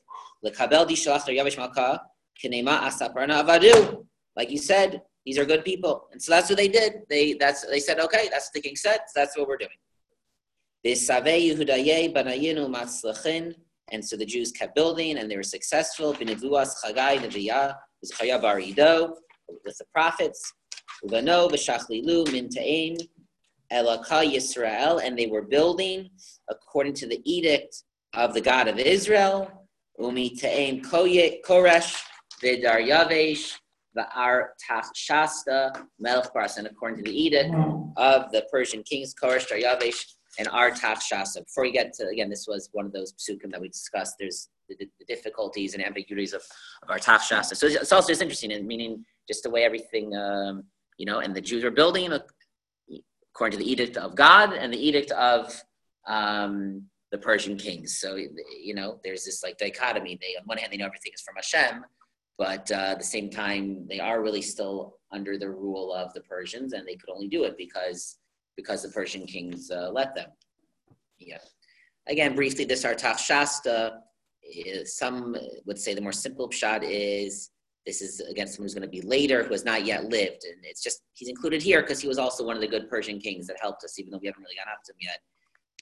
Like 4.36 4.50
you 4.50 4.59
said, 4.59 5.02
these 5.24 5.38
are 5.38 5.44
good 5.44 5.64
people, 5.64 6.09
and 6.12 6.20
so 6.20 6.32
that's 6.32 6.50
what 6.50 6.59
they 6.59 6.68
did. 6.68 7.02
They 7.09 7.34
that's 7.34 7.66
they 7.66 7.80
said, 7.80 7.98
okay, 8.00 8.28
that's 8.30 8.50
the 8.50 8.61
king 8.61 8.76
said. 8.76 8.98
So 9.07 9.12
that's 9.14 9.36
what 9.38 9.48
we're 9.48 9.57
doing. 9.57 9.70
And 13.93 14.05
so 14.05 14.16
the 14.16 14.26
Jews 14.26 14.53
kept 14.53 14.74
building 14.74 15.18
and 15.18 15.30
they 15.30 15.37
were 15.37 15.43
successful. 15.43 16.14
B'nevuas 16.14 16.74
Chagai 16.85 17.18
Neviah 17.18 17.74
was 18.01 18.11
Chaya 18.12 18.41
Bar 18.41 18.59
with 19.64 19.78
the 19.78 19.85
prophets. 19.93 20.53
Uvano 21.05 21.51
B'shachlilu 21.51 22.30
Min 22.32 22.49
Ta'im 22.49 22.97
Elaka 23.72 24.24
Yisrael. 24.24 25.03
And 25.05 25.18
they 25.18 25.26
were 25.26 25.43
building 25.43 26.11
according 26.51 26.95
to 26.95 27.07
the 27.07 27.20
edict 27.24 27.82
of 28.14 28.35
the 28.35 28.41
God 28.41 28.68
of 28.68 28.78
Israel. 28.78 29.68
Umi 29.99 30.30
Ta'im 30.30 30.82
Koresh 30.82 32.03
Vidar 32.41 32.78
Yavesh 32.78 33.55
Va'ar 33.97 34.49
Shasta 34.95 35.72
Melech 35.99 36.30
And 36.57 36.66
according 36.66 37.05
to 37.05 37.11
the 37.11 37.16
edict 37.16 37.51
mm-hmm. 37.51 37.91
of 37.97 38.32
the 38.32 38.45
Persian 38.51 38.82
kings, 38.82 39.14
Koresh 39.14 39.49
Daryavesh 39.49 40.05
and 40.39 40.49
Artax 40.49 41.03
Shasa. 41.12 41.45
Before 41.45 41.64
we 41.64 41.72
get 41.72 41.93
to, 41.95 42.09
again, 42.09 42.30
this 42.30 42.47
was 42.49 42.68
one 42.72 42.87
of 42.87 42.93
those 42.93 43.12
psukim 43.14 43.51
that 43.51 43.61
we 43.61 43.68
discussed. 43.68 44.16
There's 44.18 44.49
the, 44.68 44.76
the 44.78 45.05
difficulties 45.07 45.74
and 45.74 45.85
ambiguities 45.85 46.32
of, 46.32 46.43
of 46.82 46.89
Artax 46.89 47.28
Shasa. 47.30 47.57
So 47.57 47.66
it's 47.66 47.93
also 47.93 48.09
just 48.09 48.22
interesting, 48.22 48.53
and 48.53 48.66
meaning 48.66 49.05
just 49.28 49.43
the 49.43 49.51
way 49.51 49.64
everything, 49.64 50.14
um, 50.16 50.64
you 50.99 51.07
know, 51.07 51.20
and 51.20 51.35
the 51.35 51.41
Jews 51.41 51.64
were 51.64 51.70
building 51.70 52.12
uh, 52.12 52.20
according 53.35 53.59
to 53.59 53.64
the 53.64 53.70
edict 53.70 53.97
of 53.97 54.14
God 54.14 54.53
and 54.53 54.72
the 54.72 54.78
edict 54.78 55.11
of 55.12 55.53
um, 56.07 56.85
the 57.11 57.18
Persian 57.18 57.57
kings. 57.57 57.99
So, 57.99 58.16
you 58.16 58.74
know, 58.74 59.01
there's 59.03 59.24
this 59.24 59.43
like 59.43 59.59
dichotomy. 59.59 60.18
They, 60.20 60.37
on 60.39 60.47
one 60.47 60.59
hand, 60.59 60.72
they 60.72 60.76
know 60.76 60.87
everything 60.87 61.12
is 61.14 61.20
from 61.22 61.37
Hashem, 61.37 61.85
but 62.39 62.70
uh, 62.70 62.93
at 62.93 62.99
the 62.99 63.05
same 63.05 63.30
time, 63.30 63.87
they 63.89 64.01
are 64.01 64.22
really 64.22 64.43
still 64.43 64.99
under 65.12 65.39
the 65.39 65.51
rule 65.51 65.93
of 65.93 66.12
the 66.12 66.20
Persians, 66.22 66.72
and 66.72 66.87
they 66.87 66.97
could 66.97 67.11
only 67.11 67.28
do 67.28 67.45
it 67.45 67.57
because 67.57 68.18
because 68.57 68.82
the 68.82 68.88
Persian 68.88 69.26
kings 69.26 69.70
uh, 69.70 69.90
let 69.92 70.14
them. 70.14 70.30
Yeah. 71.18 71.38
Again, 72.07 72.34
briefly, 72.34 72.64
this 72.64 72.84
Artach 72.84 73.18
Shasta, 73.18 74.00
some 74.84 75.36
would 75.64 75.78
say 75.78 75.94
the 75.94 76.00
more 76.00 76.12
simple 76.12 76.48
pshat 76.48 76.80
is 76.82 77.50
this 77.86 78.00
is 78.00 78.20
again 78.20 78.46
someone 78.46 78.64
who's 78.64 78.74
going 78.74 78.82
to 78.82 78.88
be 78.88 79.02
later 79.02 79.42
who 79.42 79.52
has 79.52 79.64
not 79.64 79.84
yet 79.84 80.05
lived, 80.07 80.44
and 80.44 80.64
it's 80.64 80.82
just 80.82 81.02
he's 81.12 81.28
included 81.28 81.62
here 81.62 81.82
because 81.82 82.00
he 82.00 82.09
was 82.09 82.18
also 82.18 82.44
one 82.44 82.57
of 82.57 82.62
the 82.62 82.68
good 82.68 82.88
Persian 82.88 83.18
kings 83.18 83.46
that 83.46 83.57
helped 83.61 83.84
us, 83.84 83.98
even 83.98 84.11
though 84.11 84.18
we 84.20 84.26
haven't 84.26 84.42
really 84.42 84.57
gotten 84.57 84.72
up 84.72 84.82
to 84.84 84.92
him 84.92 84.98
yet. 85.00 85.18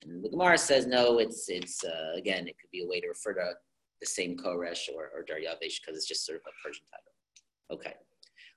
And 0.03 0.25
the 0.25 0.29
Gemara 0.29 0.59
says 0.59 0.87
no, 0.87 1.19
it's 1.19 1.49
it's 1.49 1.85
uh, 1.85 2.13
again 2.17 2.49
it 2.49 2.57
could 2.61 2.71
be 2.73 2.83
a 2.83 2.89
way 2.89 3.01
to 3.01 3.09
refer 3.09 3.35
to 3.35 3.53
the 4.01 4.07
same 4.07 4.37
Koresh 4.37 4.89
or, 4.95 5.11
or 5.15 5.25
Daryavesh 5.25 5.81
because 5.81 5.97
it's 5.97 6.09
just 6.09 6.27
sort 6.27 6.37
of 6.37 6.43
a 6.47 6.67
Persian 6.67 6.85
title. 6.91 7.13
Okay, 7.71 7.95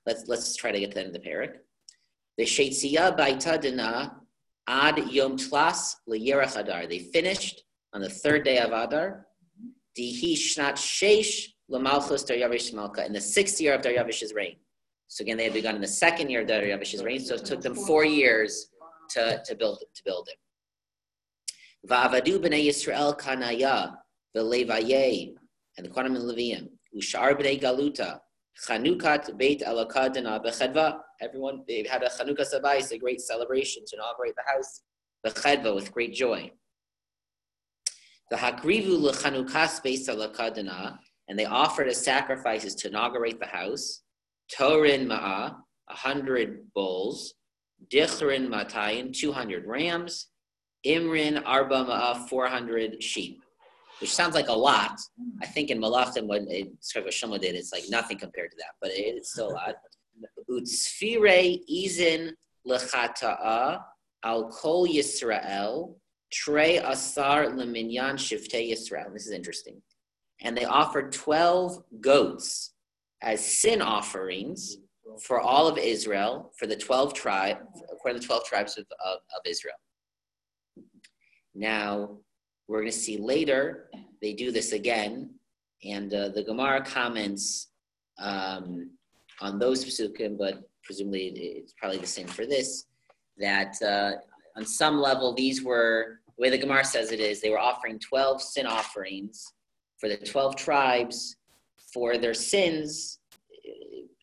let's 0.06 0.26
let's 0.26 0.56
try 0.56 0.72
to 0.72 0.80
get 0.80 0.90
to 0.90 0.94
the 0.94 1.06
end 1.06 1.14
of 1.16 1.22
the 1.22 1.28
parak. 1.28 1.58
The 2.38 2.44
Sheitziya 2.44 3.16
Baita 3.16 3.60
Dina 3.60 4.16
Ad 4.68 4.98
Yom 5.10 5.36
Tlas 5.36 5.94
Adar. 6.06 6.86
They 6.86 6.98
finished 6.98 7.62
on 7.92 8.00
the 8.00 8.10
third 8.10 8.44
day 8.44 8.58
of 8.58 8.72
Adar. 8.72 9.26
Dihi 9.98 10.34
Shnat 10.34 10.74
Sheish 10.74 11.46
Lamalchus 11.70 12.28
Daryavish 12.28 12.74
Malka 12.74 13.06
in 13.06 13.12
the 13.12 13.20
sixth 13.20 13.60
year 13.60 13.74
of 13.74 13.80
Daryavish's 13.80 14.34
reign. 14.34 14.56
So 15.08 15.22
again, 15.22 15.36
they 15.36 15.44
had 15.44 15.54
begun 15.54 15.76
in 15.76 15.80
the 15.80 15.88
second 15.88 16.28
year 16.30 16.42
of 16.42 16.48
Daryavish's 16.48 17.02
reign, 17.02 17.20
so 17.20 17.36
it 17.36 17.44
took 17.44 17.62
them 17.62 17.74
four 17.74 18.04
years 18.04 18.68
to, 19.10 19.40
to 19.44 19.54
build 19.54 19.82
to 19.94 20.04
build 20.04 20.28
it. 20.30 20.38
Va'avadu 21.88 22.38
b'nei 22.38 22.66
Yisrael 22.66 23.16
kanaya 23.16 23.96
v'levaye 24.36 25.34
and 25.78 25.86
the 25.86 25.90
Kohanim 25.90 26.16
and 26.16 26.30
Leviim 26.30 26.68
ushar 26.94 27.34
b'nei 27.34 27.60
galuta 27.60 28.18
chanukat 28.64 29.36
beit 29.36 29.60
alakadana 29.62 30.44
b'chedva. 30.44 30.98
Everyone 31.20 31.62
they 31.66 31.86
had 31.90 32.02
a 32.02 32.08
Chanukas 32.08 32.54
HaBayis, 32.54 32.92
a 32.92 32.98
great 32.98 33.20
celebration 33.20 33.84
to 33.86 33.96
inaugurate 33.96 34.34
the 34.36 34.42
house 34.52 34.82
b'chedva 35.24 35.74
with 35.74 35.92
great 35.92 36.14
joy. 36.14 36.50
The 38.30 38.36
hakrivu 38.36 38.98
lechanukas 38.98 39.82
beit 39.82 40.06
alakadana 40.06 40.98
and 41.28 41.38
they 41.38 41.44
offered 41.44 41.88
as 41.88 42.02
sacrifices 42.02 42.74
to 42.76 42.88
inaugurate 42.88 43.40
the 43.40 43.46
house. 43.46 44.02
Torin 44.56 45.06
ma'ah, 45.06 45.56
a 45.88 45.94
hundred 45.94 46.72
bulls. 46.74 47.34
Dichrin 47.92 48.48
matayin, 48.48 49.12
two 49.12 49.32
hundred 49.32 49.66
rams. 49.66 50.28
Imrin 50.86 51.42
arba 51.44 52.26
four 52.28 52.46
hundred 52.46 53.02
sheep, 53.02 53.42
which 54.00 54.14
sounds 54.14 54.34
like 54.34 54.48
a 54.48 54.52
lot. 54.52 54.98
I 55.42 55.46
think 55.46 55.70
in 55.70 55.80
Malachim, 55.80 56.26
when 56.26 56.46
it 56.48 56.68
what 56.94 57.06
Shlomo 57.06 57.40
did, 57.40 57.54
it's 57.54 57.72
like 57.72 57.84
nothing 57.88 58.18
compared 58.18 58.50
to 58.50 58.56
that, 58.58 58.74
but 58.80 58.90
it's 58.92 59.32
still 59.32 59.50
a 59.50 59.54
lot. 59.54 59.74
Utsfire 60.50 61.60
izin 61.70 62.32
lechata'a 62.66 63.80
al 64.24 64.50
kol 64.50 64.86
Yisrael 64.86 65.94
trey 66.32 66.78
asar 66.78 67.46
leminyan 67.46 68.14
shiftei 68.14 68.70
Yisrael. 68.70 69.12
This 69.12 69.26
is 69.26 69.32
interesting. 69.32 69.80
And 70.42 70.56
they 70.56 70.64
offered 70.64 71.12
12 71.12 71.82
goats 72.00 72.74
as 73.22 73.44
sin 73.44 73.80
offerings 73.80 74.76
for 75.22 75.40
all 75.40 75.66
of 75.66 75.78
Israel, 75.78 76.52
for 76.58 76.66
the 76.66 76.76
12 76.76 77.14
tribes, 77.14 77.60
according 77.90 78.20
to 78.20 78.26
the 78.26 78.26
12 78.26 78.44
tribes 78.44 78.76
of, 78.76 78.84
of, 79.04 79.18
of 79.34 79.42
Israel. 79.46 79.76
Now, 81.54 82.18
we're 82.68 82.80
going 82.80 82.90
to 82.90 82.96
see 82.96 83.16
later, 83.16 83.90
they 84.20 84.32
do 84.32 84.50
this 84.50 84.72
again, 84.72 85.30
and 85.84 86.12
uh, 86.12 86.28
the 86.30 86.42
Gemara 86.42 86.82
comments 86.84 87.68
um, 88.18 88.90
on 89.40 89.58
those 89.58 89.84
psukim, 89.84 90.36
but 90.38 90.62
presumably 90.82 91.28
it's 91.28 91.74
probably 91.78 91.98
the 91.98 92.06
same 92.06 92.26
for 92.26 92.46
this, 92.46 92.86
that 93.38 93.80
uh, 93.82 94.12
on 94.56 94.64
some 94.64 94.98
level, 94.98 95.34
these 95.34 95.62
were, 95.62 96.20
the 96.36 96.42
way 96.42 96.50
the 96.50 96.58
Gemara 96.58 96.84
says 96.84 97.12
it 97.12 97.20
is, 97.20 97.40
they 97.40 97.50
were 97.50 97.58
offering 97.58 97.98
12 97.98 98.42
sin 98.42 98.66
offerings 98.66 99.52
for 99.98 100.08
the 100.08 100.16
12 100.16 100.56
tribes 100.56 101.36
for 101.92 102.18
their 102.18 102.34
sins, 102.34 103.20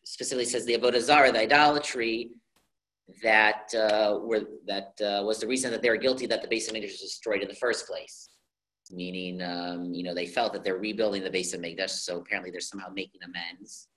specifically 0.04 0.44
says 0.44 0.64
the 0.66 0.76
Avodah 0.76 1.00
Zarah, 1.00 1.32
the 1.32 1.40
idolatry, 1.40 2.30
that 3.22 3.72
uh, 3.74 4.18
were 4.22 4.42
that 4.66 4.94
uh, 5.02 5.22
was 5.24 5.38
the 5.38 5.46
reason 5.46 5.70
that 5.70 5.82
they 5.82 5.90
were 5.90 5.96
guilty 5.96 6.26
that 6.26 6.40
the 6.40 6.48
base 6.48 6.68
of 6.68 6.74
was 6.74 7.00
destroyed 7.00 7.42
in 7.42 7.48
the 7.48 7.54
first 7.54 7.86
place. 7.86 8.30
Meaning, 8.90 9.42
um, 9.42 9.94
you 9.94 10.02
know, 10.02 10.14
they 10.14 10.26
felt 10.26 10.52
that 10.52 10.62
they're 10.62 10.76
rebuilding 10.76 11.24
the 11.24 11.30
base 11.30 11.54
of 11.54 11.60
Mikdash, 11.60 11.90
so 11.90 12.18
apparently 12.18 12.50
they're 12.50 12.60
somehow 12.60 12.90
making 12.94 13.20
amends, 13.24 13.88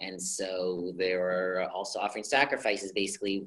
and 0.00 0.20
so 0.20 0.92
they 0.98 1.14
were 1.14 1.68
also 1.72 2.00
offering 2.00 2.24
sacrifices, 2.24 2.92
basically 2.92 3.46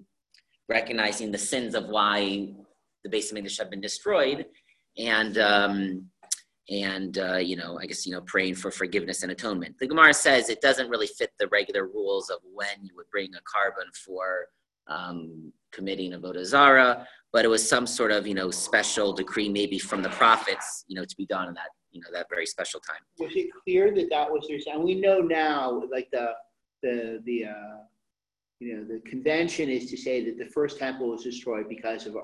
recognizing 0.69 1.31
the 1.31 1.37
sins 1.37 1.75
of 1.75 1.89
why 1.89 2.53
the 3.03 3.09
base 3.09 3.31
of 3.31 3.37
Mikdash 3.37 3.57
had 3.57 3.69
been 3.69 3.81
destroyed, 3.81 4.45
and 4.97 5.37
um, 5.37 6.09
and 6.69 7.17
uh, 7.17 7.37
you 7.37 7.55
know, 7.55 7.77
I 7.79 7.85
guess 7.85 8.05
you 8.05 8.13
know, 8.13 8.21
praying 8.21 8.55
for 8.55 8.71
forgiveness 8.71 9.21
and 9.21 9.31
atonement. 9.31 9.75
The 9.79 9.87
Gemara 9.87 10.13
says 10.13 10.49
it 10.49 10.61
doesn't 10.61 10.89
really 10.89 11.07
fit 11.07 11.31
the 11.39 11.47
regular 11.47 11.87
rules 11.87 12.29
of 12.29 12.37
when 12.53 12.83
you 12.83 12.95
would 12.95 13.09
bring 13.11 13.31
a 13.35 13.39
korban 13.39 13.93
for 14.05 14.47
um, 14.87 15.51
committing 15.71 16.11
avoda 16.11 16.45
zara, 16.45 17.07
but 17.33 17.45
it 17.45 17.49
was 17.49 17.67
some 17.67 17.85
sort 17.85 18.11
of 18.11 18.25
you 18.25 18.33
know 18.33 18.51
special 18.51 19.13
decree, 19.13 19.49
maybe 19.49 19.79
from 19.79 20.01
the 20.01 20.09
prophets, 20.09 20.85
you 20.87 20.95
know, 20.95 21.05
to 21.05 21.15
be 21.17 21.25
done 21.25 21.47
in 21.47 21.53
that 21.53 21.69
you 21.91 22.01
know 22.01 22.07
that 22.13 22.27
very 22.29 22.45
special 22.45 22.79
time. 22.79 23.01
Was 23.19 23.35
it 23.35 23.49
clear 23.63 23.93
that 23.93 24.09
that 24.09 24.29
was 24.29 24.45
their? 24.47 24.59
And 24.73 24.83
we 24.83 24.95
know 24.95 25.19
now, 25.19 25.83
like 25.91 26.09
the 26.11 26.33
the 26.83 27.21
the 27.25 27.45
uh, 27.45 27.77
you 28.59 28.75
know 28.75 28.83
the 28.83 28.99
convention 29.09 29.69
is 29.69 29.89
to 29.89 29.97
say 29.97 30.23
that 30.25 30.37
the 30.37 30.49
first 30.51 30.77
temple 30.79 31.09
was 31.09 31.23
destroyed 31.23 31.67
because 31.69 32.05
of 32.05 32.15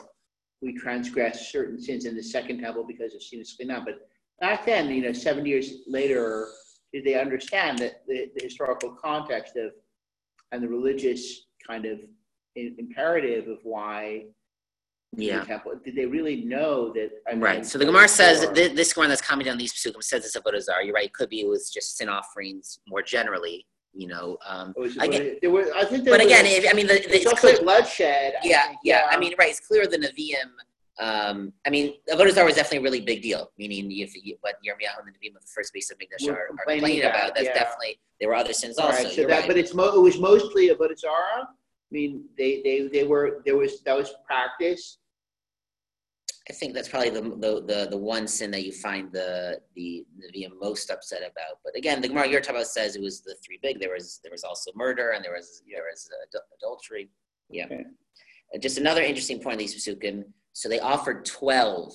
we 0.61 0.77
transgressed 0.77 1.51
certain 1.51 1.81
sins, 1.81 2.05
and 2.05 2.17
the 2.17 2.23
second 2.23 2.59
temple 2.59 2.85
because 2.87 3.15
of 3.15 3.23
sin 3.23 3.43
and 3.59 3.85
But 3.85 4.07
back 4.39 4.65
then, 4.65 4.89
you 4.89 5.01
know, 5.01 5.13
seven 5.13 5.45
years 5.45 5.73
later, 5.87 6.47
did 6.93 7.03
they 7.03 7.19
understand 7.19 7.79
that 7.79 8.03
the, 8.07 8.29
the 8.35 8.43
historical 8.43 8.91
context 8.91 9.55
of 9.55 9.71
and 10.51 10.61
the 10.61 10.67
religious 10.67 11.47
kind 11.65 11.85
of 11.85 11.99
imperative 12.55 13.47
of 13.47 13.59
why 13.63 14.25
Yeah. 15.15 15.41
the 15.41 15.45
temple? 15.45 15.73
Did 15.83 15.95
they 15.95 16.05
really 16.05 16.37
know 16.41 16.91
that? 16.93 17.09
I 17.27 17.31
mean, 17.33 17.41
Right. 17.41 17.65
So 17.65 17.77
the 17.77 17.85
Gemara 17.85 18.07
says 18.07 18.39
before- 18.41 18.55
th- 18.55 18.73
this 18.75 18.95
one 18.95 19.09
that's 19.09 19.21
commenting 19.21 19.51
on 19.51 19.57
these 19.57 19.73
psukim 19.73 20.03
says 20.03 20.25
it's 20.25 20.35
about 20.35 20.55
Azar. 20.55 20.83
You're 20.83 20.93
right. 20.95 21.05
It 21.05 21.13
could 21.13 21.29
be 21.29 21.41
it 21.41 21.47
was 21.47 21.69
just 21.69 21.97
sin 21.97 22.09
offerings 22.09 22.79
more 22.87 23.01
generally. 23.01 23.65
You 23.93 24.07
know. 24.07 24.37
Um, 24.45 24.73
was- 24.77 24.97
I 24.97 25.07
get- 25.07 25.23
was- 25.23 25.33
there 25.41 25.49
were, 25.51 25.73
I 25.75 25.83
think 25.85 26.05
there 26.05 26.13
but 26.13 26.23
again, 26.25 26.45
if, 26.45 26.65
I 26.69 26.73
mean, 26.73 26.87
the, 26.87 26.93
There's 26.93 27.05
it's 27.07 27.25
also 27.25 27.47
clear. 27.53 27.61
bloodshed. 27.61 28.35
Yeah, 28.43 28.67
think, 28.67 28.79
yeah. 28.85 29.07
I 29.09 29.17
mean, 29.19 29.33
right. 29.37 29.49
It's 29.49 29.59
clear 29.59 29.85
the 29.85 29.97
Nevi'im. 29.97 30.49
Um, 30.99 31.51
I 31.65 31.69
mean, 31.71 31.95
Avodah 32.09 32.45
was 32.45 32.55
definitely 32.55 32.77
a 32.77 32.81
really 32.81 33.01
big 33.01 33.21
deal. 33.21 33.51
Meaning, 33.57 33.91
if 33.99 34.13
you, 34.23 34.37
what 34.41 34.55
Yirmiyahu 34.65 34.99
and 34.99 35.07
the 35.07 35.11
Nevi'im 35.11 35.35
of 35.35 35.41
the 35.41 35.47
first 35.53 35.73
base 35.73 35.89
of 35.91 35.97
Mikdash 35.97 36.25
are, 36.29 36.33
are 36.37 36.47
complaining 36.47 36.81
complaining 36.81 37.05
about, 37.09 37.33
that's 37.35 37.47
yeah. 37.47 37.53
definitely 37.53 37.99
there 38.19 38.29
were 38.29 38.35
other 38.35 38.53
sins 38.53 38.77
All 38.77 38.87
also. 38.87 39.03
right, 39.03 39.11
so 39.11 39.21
that, 39.25 39.29
right. 39.39 39.47
but 39.47 39.57
it's 39.57 39.73
mo- 39.73 39.93
it 39.93 39.99
was 39.99 40.17
mostly 40.19 40.69
a 40.69 40.75
Zara. 40.97 41.49
I 41.91 41.93
mean, 41.93 42.25
they, 42.37 42.61
they, 42.63 42.87
they 42.87 43.03
were, 43.03 43.41
there 43.45 43.57
was, 43.57 43.81
that 43.83 43.97
was 43.97 44.13
practice. 44.25 44.99
I 46.49 46.53
think 46.53 46.73
that's 46.73 46.89
probably 46.89 47.11
the, 47.11 47.21
the 47.21 47.63
the 47.67 47.87
the 47.91 47.97
one 47.97 48.27
sin 48.27 48.49
that 48.51 48.65
you 48.65 48.73
find 48.73 49.11
the 49.13 49.61
the 49.75 50.03
Nevi'im 50.19 50.59
most 50.59 50.89
upset 50.89 51.19
about. 51.19 51.59
But 51.63 51.77
again, 51.77 52.01
the 52.01 52.07
Gemara 52.07 52.27
you're 52.27 52.41
talking 52.41 52.55
about 52.55 52.67
says 52.67 52.95
it 52.95 53.01
was 53.01 53.21
the 53.21 53.35
three 53.45 53.59
big. 53.61 53.79
There 53.79 53.93
was 53.93 54.19
there 54.23 54.31
was 54.31 54.43
also 54.43 54.71
murder 54.75 55.11
and 55.11 55.23
there 55.23 55.33
was 55.33 55.61
there 55.71 55.83
was 55.89 56.09
adultery. 56.57 57.09
Yeah. 57.49 57.65
Okay. 57.65 57.85
Uh, 58.53 58.57
Just 58.57 58.79
another 58.79 59.01
interesting 59.01 59.39
point 59.39 59.53
of 59.53 59.59
these 59.59 59.75
psukim. 59.75 60.23
So 60.53 60.67
they 60.67 60.79
offered 60.79 61.25
twelve 61.25 61.93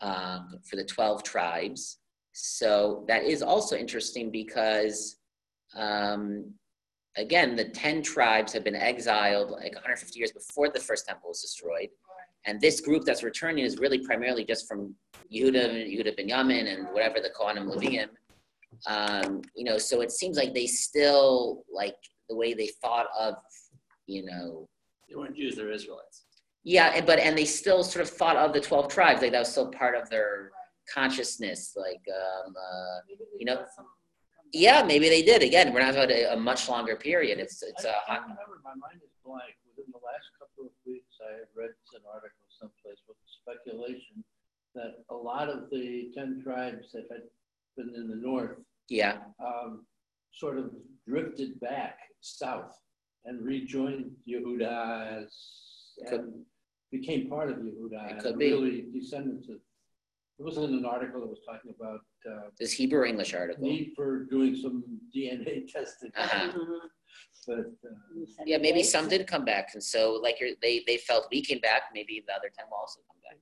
um, 0.00 0.58
for 0.68 0.74
the 0.74 0.84
twelve 0.84 1.22
tribes. 1.22 1.98
So 2.32 3.04
that 3.06 3.22
is 3.22 3.40
also 3.40 3.76
interesting 3.76 4.32
because, 4.32 5.16
um, 5.76 6.52
again, 7.16 7.56
the 7.56 7.64
10 7.66 8.02
tribes 8.02 8.52
have 8.52 8.64
been 8.64 8.74
exiled 8.74 9.50
like 9.50 9.74
150 9.74 10.18
years 10.18 10.32
before 10.32 10.68
the 10.70 10.80
first 10.80 11.06
temple 11.06 11.28
was 11.30 11.40
destroyed. 11.40 11.88
And 12.46 12.60
this 12.60 12.80
group 12.80 13.04
that's 13.04 13.22
returning 13.22 13.64
is 13.64 13.78
really 13.78 13.98
primarily 14.00 14.44
just 14.44 14.68
from 14.68 14.94
Yehuda, 15.32 15.90
Yehuda 15.90 16.16
Benjamin, 16.16 16.66
and 16.66 16.88
whatever 16.88 17.20
the 17.20 17.30
Kohanim 17.30 17.72
Leviim. 17.72 18.08
Um, 18.86 19.40
you 19.54 19.64
know, 19.64 19.78
so 19.78 20.00
it 20.02 20.10
seems 20.12 20.36
like 20.36 20.52
they 20.52 20.66
still 20.66 21.64
like 21.72 21.96
the 22.28 22.36
way 22.36 22.52
they 22.52 22.68
thought 22.82 23.06
of, 23.18 23.36
you 24.06 24.24
know, 24.26 24.68
They 25.08 25.14
weren't 25.14 25.36
Jews, 25.36 25.56
they 25.56 25.62
were 25.62 25.72
Israelites. 25.72 26.24
yeah, 26.64 26.88
and- 26.94 27.06
but 27.06 27.18
and 27.18 27.36
they 27.38 27.44
still 27.44 27.82
sort 27.84 28.02
of 28.02 28.10
thought 28.10 28.36
of 28.36 28.52
the 28.52 28.60
twelve 28.60 28.88
tribes, 28.88 29.22
like 29.22 29.32
that 29.32 29.38
was 29.38 29.48
still 29.50 29.70
part 29.70 29.94
of 29.94 30.10
their 30.10 30.50
consciousness. 30.92 31.74
Like, 31.76 32.02
um, 32.12 32.54
uh, 32.56 32.98
you 33.38 33.46
know, 33.46 33.64
yeah, 34.54 34.82
maybe 34.82 35.08
they 35.08 35.22
did. 35.22 35.42
Again, 35.42 35.72
we're 35.72 35.80
not 35.80 35.94
about 35.94 36.10
a, 36.10 36.32
a 36.32 36.36
much 36.36 36.68
longer 36.68 36.96
period. 36.96 37.38
It's 37.38 37.62
it's 37.62 37.84
I, 37.84 37.88
a 37.88 37.92
I 37.92 38.14
hot, 38.14 38.22
remember 38.22 38.60
my 38.64 38.74
mind 38.74 39.00
is 39.04 39.10
blank. 39.24 39.54
Within 39.76 39.90
the 39.92 39.98
last 39.98 40.26
couple 40.38 40.66
of 40.66 40.72
weeks, 40.86 41.18
I 41.20 41.32
had 41.40 41.48
read 41.56 41.70
an 41.94 42.02
article 42.08 42.46
someplace 42.60 43.00
with 43.08 43.16
speculation 43.42 44.22
that 44.74 45.04
a 45.10 45.14
lot 45.14 45.48
of 45.48 45.70
the 45.70 46.10
ten 46.14 46.40
tribes 46.42 46.92
that 46.92 47.04
had 47.10 47.22
been 47.76 47.94
in 47.94 48.08
the 48.08 48.16
north 48.16 48.58
yeah, 48.88 49.18
um, 49.44 49.84
sort 50.32 50.58
of 50.58 50.70
drifted 51.06 51.58
back 51.60 51.98
south 52.20 52.78
and 53.24 53.44
rejoined 53.44 54.10
Yehuda 54.28 55.24
as, 55.24 55.32
and 56.10 56.32
became 56.92 57.28
part 57.28 57.50
of 57.50 57.56
Yehuda. 57.56 58.12
It 58.12 58.18
could 58.20 58.38
be. 58.38 58.52
Really 58.52 58.86
descendants 58.92 59.48
of, 59.48 59.56
it 59.56 60.42
wasn't 60.42 60.70
an 60.70 60.84
article 60.84 61.20
that 61.20 61.28
was 61.28 61.40
talking 61.46 61.74
about 61.78 62.00
uh, 62.30 62.48
this 62.58 62.72
Hebrew 62.72 63.00
or 63.00 63.06
English 63.06 63.34
article. 63.34 63.62
need 63.68 63.92
for 63.96 64.24
doing 64.24 64.54
some 64.56 64.82
DNA 65.14 65.66
testing. 65.72 66.10
Uh-huh. 66.16 66.52
But 67.46 67.58
uh, 67.58 68.44
Yeah, 68.46 68.58
maybe 68.58 68.82
some 68.82 69.08
did 69.08 69.26
come 69.26 69.44
back, 69.44 69.70
and 69.74 69.82
so 69.82 70.18
like 70.22 70.40
you're, 70.40 70.50
they 70.62 70.82
they 70.86 70.96
felt 70.96 71.28
we 71.30 71.42
came 71.42 71.60
back. 71.60 71.82
Maybe 71.94 72.22
the 72.26 72.32
other 72.34 72.50
ten 72.56 72.66
will 72.70 72.78
also 72.78 73.00
come 73.08 73.18
back. 73.22 73.38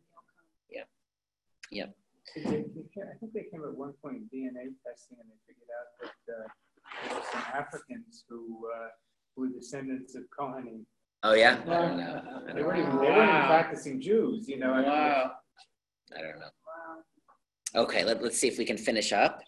They- 2.35 2.41
they 2.75 2.87
ca- 2.95 3.11
I 3.13 3.17
think 3.19 3.33
they 3.35 3.45
came 3.51 3.63
at 3.65 3.75
one 3.77 3.93
point 4.03 4.31
DNA 4.33 4.73
testing 4.87 5.19
and 5.21 5.29
they 5.29 5.39
figured 5.47 5.69
out 5.79 5.89
that 6.01 6.33
uh, 6.33 6.49
there 7.05 7.17
were 7.17 7.25
some 7.31 7.43
Africans 7.53 8.25
who 8.29 8.69
uh, 8.75 8.89
who 9.37 9.43
were 9.43 9.49
descendants 9.49 10.15
of 10.15 10.23
Kohanim. 10.39 10.85
Oh 11.25 11.35
yeah, 11.35 11.61
I 11.63 11.65
don't 11.67 11.97
know. 11.99 12.23
I 12.49 12.53
They 12.53 12.53
don't 12.61 12.67
weren't 12.67 12.79
know. 12.79 12.87
even, 12.89 12.97
they 13.03 13.11
weren't 13.11 13.29
even 13.29 13.35
Wow. 13.43 13.47
practicing 13.49 14.01
Jews, 14.01 14.49
you 14.49 14.59
know. 14.59 14.71
I 14.73 14.77
mean, 14.81 14.87
Wow. 14.91 15.33
I 16.17 16.23
don't 16.23 16.39
know. 16.41 16.51
Okay, 17.75 18.05
let, 18.05 18.23
let's 18.23 18.39
see 18.39 18.49
if 18.49 18.59
we 18.59 18.67
can 18.67 18.77
finish 18.77 19.13
up. 19.13 19.41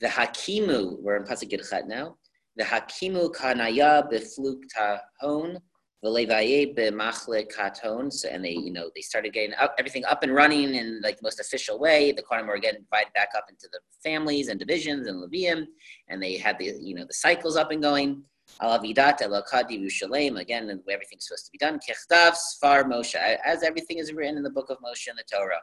The 0.00 0.08
Hakimu, 0.08 1.00
we're 1.00 1.16
in 1.16 1.24
Pasuk 1.24 1.50
Yudchet 1.50 1.86
now. 1.86 2.16
The 2.56 2.64
Hakimu 2.64 3.34
Kanaya 3.34 4.06
befluk 4.12 4.60
tahon, 4.76 5.56
v'levaye 6.04 6.76
b'machle 6.76 7.46
katon. 7.50 8.12
So, 8.12 8.28
and 8.28 8.44
they, 8.44 8.50
you 8.50 8.70
know, 8.70 8.90
they 8.94 9.00
started 9.00 9.32
getting 9.32 9.54
up, 9.54 9.74
everything 9.78 10.04
up 10.04 10.22
and 10.22 10.34
running 10.34 10.74
in 10.74 11.00
like 11.02 11.16
the 11.16 11.22
most 11.22 11.40
official 11.40 11.78
way. 11.78 12.12
The 12.12 12.22
Kohanim 12.22 12.48
were 12.48 12.54
again 12.54 12.74
divided 12.74 13.14
back 13.14 13.30
up 13.34 13.46
into 13.48 13.66
the 13.72 13.80
families 14.02 14.48
and 14.48 14.60
divisions 14.60 15.06
and 15.06 15.16
Leviim, 15.22 15.64
and 16.08 16.22
they 16.22 16.36
had 16.36 16.58
the, 16.58 16.74
you 16.78 16.94
know, 16.94 17.06
the 17.06 17.14
cycles 17.14 17.56
up 17.56 17.70
and 17.70 17.82
going. 17.82 18.22
Alavidat 18.60 19.22
elakadi 19.22 19.82
Yerushalayim, 19.82 20.38
again, 20.38 20.64
everything's 20.90 21.26
supposed 21.26 21.46
to 21.46 21.50
be 21.50 21.56
done. 21.56 21.78
Kechtav 21.78 22.34
Sfar 22.34 22.84
Moshe, 22.84 23.14
as 23.42 23.62
everything 23.62 23.96
is 23.96 24.12
written 24.12 24.36
in 24.36 24.42
the 24.42 24.50
book 24.50 24.68
of 24.68 24.76
Moshe 24.80 25.08
and 25.08 25.18
the 25.18 25.24
Torah. 25.34 25.60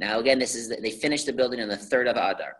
Now, 0.00 0.20
again, 0.20 0.38
this 0.38 0.54
is 0.54 0.68
they 0.68 0.90
finished 0.90 1.26
the 1.26 1.32
building 1.32 1.60
on 1.60 1.68
the 1.68 1.76
third 1.76 2.06
of 2.06 2.16
Adar. 2.16 2.56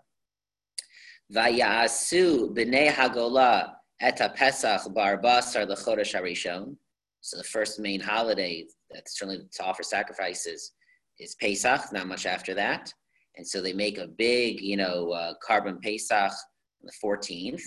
Vayasu 1.33 2.55
b'nei 2.55 2.89
Hagola 2.89 3.75
et 4.01 4.19
Pesach 4.35 4.93
bar 4.95 5.19
basar 5.19 5.67
lechodesh 5.67 6.15
harishon. 6.15 6.77
So 7.21 7.37
the 7.37 7.45
first 7.45 7.79
main 7.79 8.01
holiday 8.01 8.67
that's 8.91 9.19
certainly 9.19 9.43
to 9.53 9.65
offer 9.65 9.83
sacrifices 9.83 10.73
is 11.19 11.37
Pesach. 11.41 11.93
Not 11.93 12.09
much 12.09 12.27
after 12.27 12.55
that, 12.55 12.93
and 13.37 13.47
so 13.47 13.61
they 13.61 13.73
make 13.73 13.99
a 13.99 14.07
big, 14.07 14.61
you 14.61 14.77
know, 14.77 15.11
uh, 15.11 15.35
korban 15.47 15.81
Pesach 15.83 16.33
on 16.33 16.85
the 16.85 16.93
fourteenth. 17.01 17.63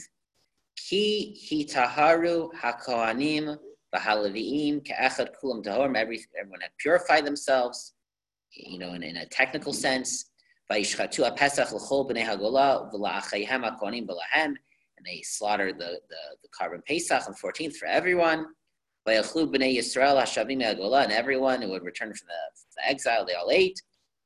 Ki 0.77 1.37
hitaharu 1.49 2.49
hakohanim 2.61 3.57
v'haleviim 3.95 4.85
ke'echad 4.85 5.29
kulam 5.41 5.63
tahor. 5.63 5.95
Every 5.95 6.25
everyone 6.37 6.61
had 6.61 6.71
purified 6.77 7.25
themselves 7.25 7.93
you 8.53 8.79
know, 8.79 8.93
in, 8.93 9.03
in 9.03 9.17
a 9.17 9.25
technical 9.25 9.73
sense. 9.73 10.25
And 10.69 10.79
they 15.05 15.21
slaughtered 15.23 15.79
the, 15.79 15.99
the, 16.09 16.37
the 16.41 16.49
korban 16.57 16.85
pesach 16.85 17.23
on 17.27 17.33
the 17.33 17.37
14th 17.37 17.75
for 17.75 17.87
everyone. 17.87 18.45
And 19.05 19.17
everyone 21.11 21.61
who 21.61 21.69
would 21.69 21.83
return 21.83 22.13
from 22.13 22.27
the, 22.27 22.61
the 22.77 22.87
exile, 22.87 23.25
they 23.25 23.33
all 23.33 23.49
ate. 23.51 23.81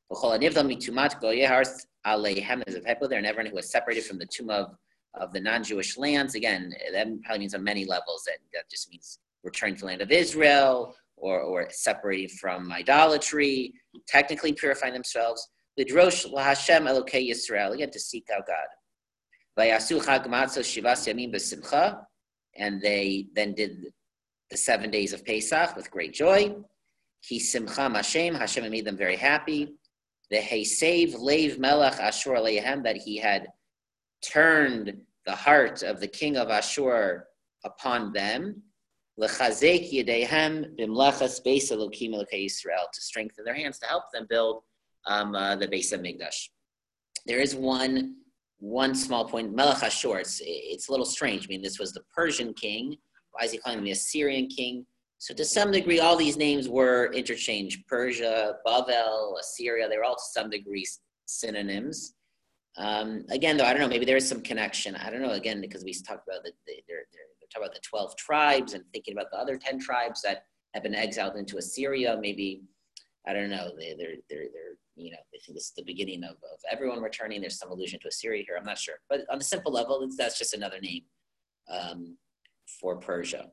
And 0.08 0.46
everyone 3.26 3.46
who 3.46 3.54
was 3.54 3.70
separated 3.70 4.04
from 4.04 4.18
the 4.18 4.26
tomb 4.26 4.50
of, 4.50 4.76
of 5.14 5.32
the 5.32 5.40
non-Jewish 5.40 5.96
lands. 5.96 6.34
Again, 6.34 6.72
that 6.92 7.08
probably 7.24 7.40
means 7.40 7.54
on 7.54 7.64
many 7.64 7.86
levels. 7.86 8.22
That, 8.26 8.36
that 8.52 8.70
just 8.70 8.90
means 8.90 9.18
return 9.42 9.74
to 9.74 9.80
the 9.80 9.86
land 9.86 10.02
of 10.02 10.12
Israel 10.12 10.94
or, 11.16 11.40
or 11.40 11.68
separating 11.70 12.28
from 12.28 12.70
idolatry, 12.72 13.72
technically 14.06 14.52
purifying 14.52 14.92
themselves. 14.94 15.48
Lidrosh 15.78 16.30
laHashem 16.32 16.86
Elokei 16.86 17.30
Yisrael, 17.30 17.74
again 17.74 17.90
to 17.90 18.00
seek 18.00 18.28
out 18.34 18.46
God. 18.46 18.66
And 22.58 22.82
they 22.82 23.26
then 23.34 23.54
did 23.54 23.86
the 24.50 24.56
seven 24.56 24.90
days 24.90 25.12
of 25.12 25.24
Pesach 25.24 25.76
with 25.76 25.90
great 25.90 26.12
joy. 26.12 26.54
Ki 27.22 27.38
Simcha 27.38 27.90
Hashem, 27.90 28.34
Hashem 28.34 28.70
made 28.70 28.84
them 28.84 28.96
very 28.96 29.16
happy. 29.16 29.74
The 30.30 30.38
Hesev 30.38 31.18
Lev 31.18 31.58
Melech 31.58 31.98
Ashur 31.98 32.32
Aleihem, 32.32 32.82
that 32.84 32.96
he 32.96 33.16
had 33.16 33.48
turned 34.22 34.96
the 35.24 35.34
heart 35.34 35.82
of 35.82 36.00
the 36.00 36.06
king 36.06 36.36
of 36.36 36.50
Ashur 36.50 37.26
upon 37.64 38.12
them. 38.12 38.62
To 42.92 43.00
strengthen 43.00 43.44
their 43.44 43.54
hands 43.54 43.78
to 43.78 43.86
help 43.86 44.04
them 44.12 44.26
build 44.28 44.62
um, 45.06 45.34
uh, 45.34 45.56
the 45.56 45.68
base 45.68 45.92
of 45.92 46.00
Mikdash. 46.00 46.48
There 47.26 47.40
is 47.40 47.54
one 47.54 48.16
one 48.58 48.94
small 48.94 49.24
point. 49.26 49.54
Melech 49.54 49.82
Ashur. 49.82 50.18
It's, 50.18 50.40
it's 50.44 50.88
a 50.88 50.90
little 50.90 51.06
strange. 51.06 51.44
I 51.44 51.48
mean, 51.48 51.62
this 51.62 51.78
was 51.78 51.92
the 51.92 52.02
Persian 52.14 52.54
king. 52.54 52.96
Why 53.32 53.44
is 53.44 53.52
he 53.52 53.58
calling 53.58 53.78
him 53.78 53.84
the 53.84 53.90
Assyrian 53.90 54.48
king? 54.48 54.86
So 55.18 55.34
to 55.34 55.44
some 55.44 55.70
degree, 55.72 56.00
all 56.00 56.16
these 56.16 56.36
names 56.36 56.68
were 56.68 57.12
interchanged. 57.12 57.86
Persia, 57.86 58.56
Bavel, 58.66 59.38
Assyria. 59.40 59.88
They 59.88 59.96
were 59.96 60.04
all 60.04 60.16
to 60.16 60.22
some 60.32 60.50
degree 60.50 60.86
synonyms. 61.26 62.14
Um, 62.78 63.24
again, 63.30 63.56
though, 63.56 63.64
I 63.64 63.72
don't 63.72 63.80
know. 63.80 63.88
Maybe 63.88 64.04
there 64.04 64.16
is 64.16 64.28
some 64.28 64.42
connection. 64.42 64.94
I 64.94 65.10
don't 65.10 65.22
know. 65.22 65.32
Again, 65.32 65.60
because 65.60 65.84
we 65.84 65.92
talked 65.92 66.28
about 66.28 66.44
the 66.44 66.52
they're, 66.66 67.04
they're, 67.12 67.35
they're 67.52 67.62
about 67.62 67.74
the 67.74 67.80
twelve 67.80 68.16
tribes 68.16 68.74
and 68.74 68.84
thinking 68.92 69.14
about 69.14 69.30
the 69.30 69.38
other 69.38 69.56
ten 69.56 69.78
tribes 69.78 70.22
that 70.22 70.44
have 70.74 70.82
been 70.82 70.94
exiled 70.94 71.36
into 71.36 71.56
Assyria. 71.56 72.18
Maybe 72.20 72.62
I 73.26 73.32
don't 73.32 73.50
know. 73.50 73.70
They, 73.76 73.94
they're 73.98 74.16
they're 74.28 74.46
they're 74.52 74.76
you 74.94 75.10
know 75.10 75.18
they 75.32 75.38
think 75.38 75.56
this 75.56 75.66
is 75.66 75.72
the 75.76 75.82
beginning 75.84 76.24
of, 76.24 76.32
of 76.32 76.58
everyone 76.70 77.00
returning. 77.00 77.40
There's 77.40 77.58
some 77.58 77.70
allusion 77.70 78.00
to 78.00 78.08
Assyria 78.08 78.44
here. 78.46 78.56
I'm 78.58 78.64
not 78.64 78.78
sure, 78.78 78.96
but 79.08 79.22
on 79.30 79.38
a 79.38 79.44
simple 79.44 79.72
level, 79.72 80.02
it's, 80.02 80.16
that's 80.16 80.38
just 80.38 80.54
another 80.54 80.80
name 80.80 81.02
um, 81.70 82.16
for 82.80 82.96
Persia. 82.96 83.50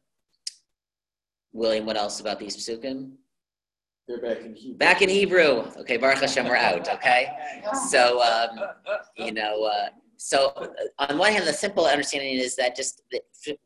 William, 1.51 1.85
what 1.85 1.97
else 1.97 2.19
about 2.19 2.39
these 2.39 2.57
psukim? 2.57 3.11
They're 4.07 4.21
back 4.21 4.39
in 4.39 4.53
Hebrew. 4.55 4.77
Back 4.77 5.01
in 5.01 5.09
Hebrew. 5.09 5.65
Okay, 5.77 5.97
Baruch 5.97 6.19
Hashem, 6.19 6.45
we're 6.45 6.57
out. 6.57 6.89
Okay, 6.89 7.27
so 7.89 8.21
um, 8.21 8.59
you 9.15 9.31
know, 9.31 9.63
uh, 9.63 9.89
so 10.17 10.49
uh, 10.55 10.67
on 11.09 11.17
one 11.17 11.31
hand, 11.31 11.47
the 11.47 11.53
simple 11.53 11.85
understanding 11.85 12.35
is 12.35 12.55
that 12.55 12.75
just 12.75 13.01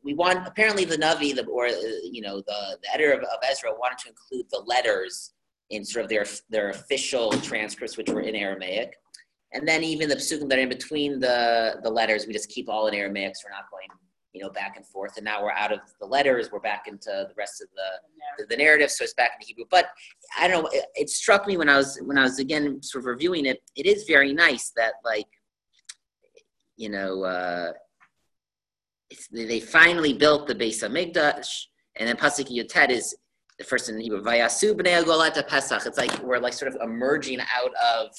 we 0.04 0.14
want 0.14 0.48
apparently 0.48 0.86
the 0.86 0.98
Navi, 0.98 1.36
the, 1.36 1.46
or 1.46 1.68
uh, 1.68 1.72
you 2.04 2.22
know, 2.22 2.38
the, 2.38 2.78
the 2.82 2.94
editor 2.94 3.14
of, 3.14 3.20
of 3.20 3.40
Ezra 3.50 3.72
wanted 3.72 3.98
to 4.00 4.10
include 4.10 4.46
the 4.52 4.64
letters 4.66 5.34
in 5.70 5.84
sort 5.84 6.04
of 6.04 6.10
their 6.10 6.26
their 6.50 6.70
official 6.70 7.32
transcripts, 7.32 7.98
which 7.98 8.10
were 8.10 8.22
in 8.22 8.36
Aramaic, 8.36 8.94
and 9.54 9.68
then 9.68 9.84
even 9.84 10.10
the 10.10 10.16
psukim 10.16 10.50
that 10.50 10.60
are 10.60 10.64
in 10.64 10.70
between 10.70 11.20
the 11.20 11.80
the 11.84 11.90
letters, 11.90 12.26
we 12.26 12.34
just 12.34 12.50
keep 12.50 12.70
all 12.70 12.88
in 12.88 12.94
Aramaic, 12.94 13.36
so 13.36 13.44
we're 13.46 13.56
not 13.56 13.70
going 13.70 13.88
you 14.34 14.44
know 14.44 14.50
back 14.50 14.78
and 14.78 14.86
forth. 14.86 15.18
And 15.18 15.26
now 15.26 15.44
we're 15.44 15.52
out 15.52 15.74
of 15.74 15.80
the 16.00 16.06
letters, 16.06 16.52
we're 16.52 16.60
back 16.60 16.84
into 16.88 17.10
the 17.10 17.34
rest 17.38 17.62
of 17.62 17.68
the 17.76 18.44
the, 18.44 18.56
the 18.56 18.58
narrative, 18.58 18.92
so 18.92 19.04
it's 19.04 19.14
back 19.14 19.32
in 19.40 19.46
Hebrew. 19.46 19.66
But 19.70 19.88
I 20.40 20.48
don't 20.48 20.64
know. 20.64 20.70
It, 20.72 20.86
it 20.96 21.10
struck 21.10 21.48
me 21.48 21.58
when 21.58 21.70
I 21.70 21.78
was 21.78 22.00
when 22.04 22.18
I 22.18 22.24
was 22.24 22.40
again 22.40 22.82
sort 22.82 23.04
of 23.04 23.06
reviewing 23.08 23.46
it. 23.46 23.62
It 23.76 23.86
is 23.86 24.06
very 24.08 24.34
nice 24.34 24.72
that 24.76 24.94
like, 25.04 25.28
you 26.78 26.90
know, 26.90 27.24
uh, 27.24 27.74
they 29.32 29.60
finally 29.60 30.14
built 30.14 30.48
the 30.48 30.56
base 30.56 30.84
of 30.84 30.92
Mikdash, 30.92 31.66
and 31.98 32.08
then 32.08 32.16
Pasuk 32.16 32.50
Yotet 32.50 32.90
is 32.90 33.16
the 33.58 33.66
first 33.66 33.90
in 33.90 34.00
Hebrew. 34.00 34.22
Vayasu 34.22 34.74
b'nei 34.74 35.04
Agolat 35.04 35.48
Pesach. 35.48 35.86
It's 35.86 35.98
like 35.98 36.22
we're 36.24 36.40
like 36.40 36.54
sort 36.54 36.74
of 36.74 36.82
emerging 36.82 37.40
out 37.40 37.72
of 37.76 38.12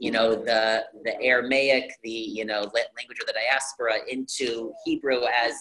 you 0.00 0.10
know, 0.10 0.34
the 0.34 0.82
the 1.04 1.20
Aramaic, 1.22 1.92
the 2.02 2.10
you 2.10 2.46
know 2.46 2.60
language 2.60 3.20
of 3.20 3.26
the 3.26 3.34
diaspora 3.34 3.96
into 4.08 4.72
Hebrew 4.86 5.20
as 5.44 5.52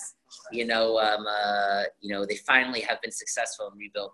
you 0.52 0.66
know, 0.66 0.98
um, 1.00 1.26
uh, 1.28 1.84
you 2.00 2.14
know, 2.14 2.26
they 2.26 2.38
finally 2.38 2.82
have 2.82 3.02
been 3.02 3.12
successful 3.12 3.68
and 3.68 3.78
rebuilt 3.78 4.14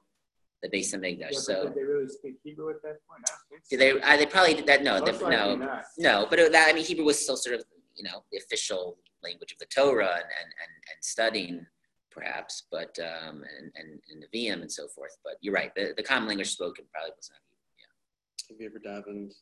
the 0.64 0.70
base 0.70 0.94
of. 0.94 1.04
Yeah, 1.04 1.28
So 1.32 1.66
did 1.66 1.76
they 1.76 1.84
really 1.84 2.08
speak 2.08 2.36
Hebrew 2.44 2.72
at 2.72 2.82
that 2.82 2.98
point? 3.08 3.24
Don't 3.52 3.70
did 3.70 3.80
they? 3.80 4.02
Uh, 4.02 4.18
they 4.18 4.26
probably 4.26 4.56
did 4.56 4.66
that. 4.66 4.84
No, 4.84 5.00
they, 5.00 5.12
no, 5.12 5.56
not. 5.56 5.84
no. 5.98 6.28
But 6.28 6.40
it, 6.40 6.52
that 6.52 6.70
I 6.70 6.74
mean, 6.74 6.84
Hebrew 6.84 7.06
was 7.06 7.20
still 7.20 7.38
sort 7.38 7.56
of 7.56 7.64
you 7.96 8.04
know 8.04 8.24
the 8.32 8.38
official 8.38 8.98
language 9.24 9.52
of 9.52 9.58
the 9.60 9.66
Torah 9.66 10.06
and 10.16 10.24
and 10.24 10.50
and, 10.64 10.74
and 10.94 11.00
studying 11.02 11.66
perhaps, 12.12 12.64
but 12.72 12.98
um, 13.00 13.44
and 13.58 13.72
and 13.76 14.00
and 14.12 14.24
the 14.24 14.30
VM 14.38 14.62
and 14.62 14.72
so 14.72 14.88
forth. 14.88 15.18
But 15.24 15.34
you're 15.42 15.54
right. 15.54 15.74
The 15.76 15.94
the 15.98 16.04
common 16.04 16.28
language 16.30 16.52
spoken 16.52 16.86
probably 16.92 17.12
was 17.18 17.30
not. 17.32 17.42
Yeah. 17.78 18.50
Have 18.50 18.62
you 18.62 18.68
ever 18.68 18.80
davened 18.80 19.34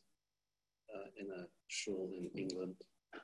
uh, 0.94 1.08
in 1.20 1.26
a 1.42 1.46
shul 1.68 2.10
in 2.18 2.30
England? 2.36 2.74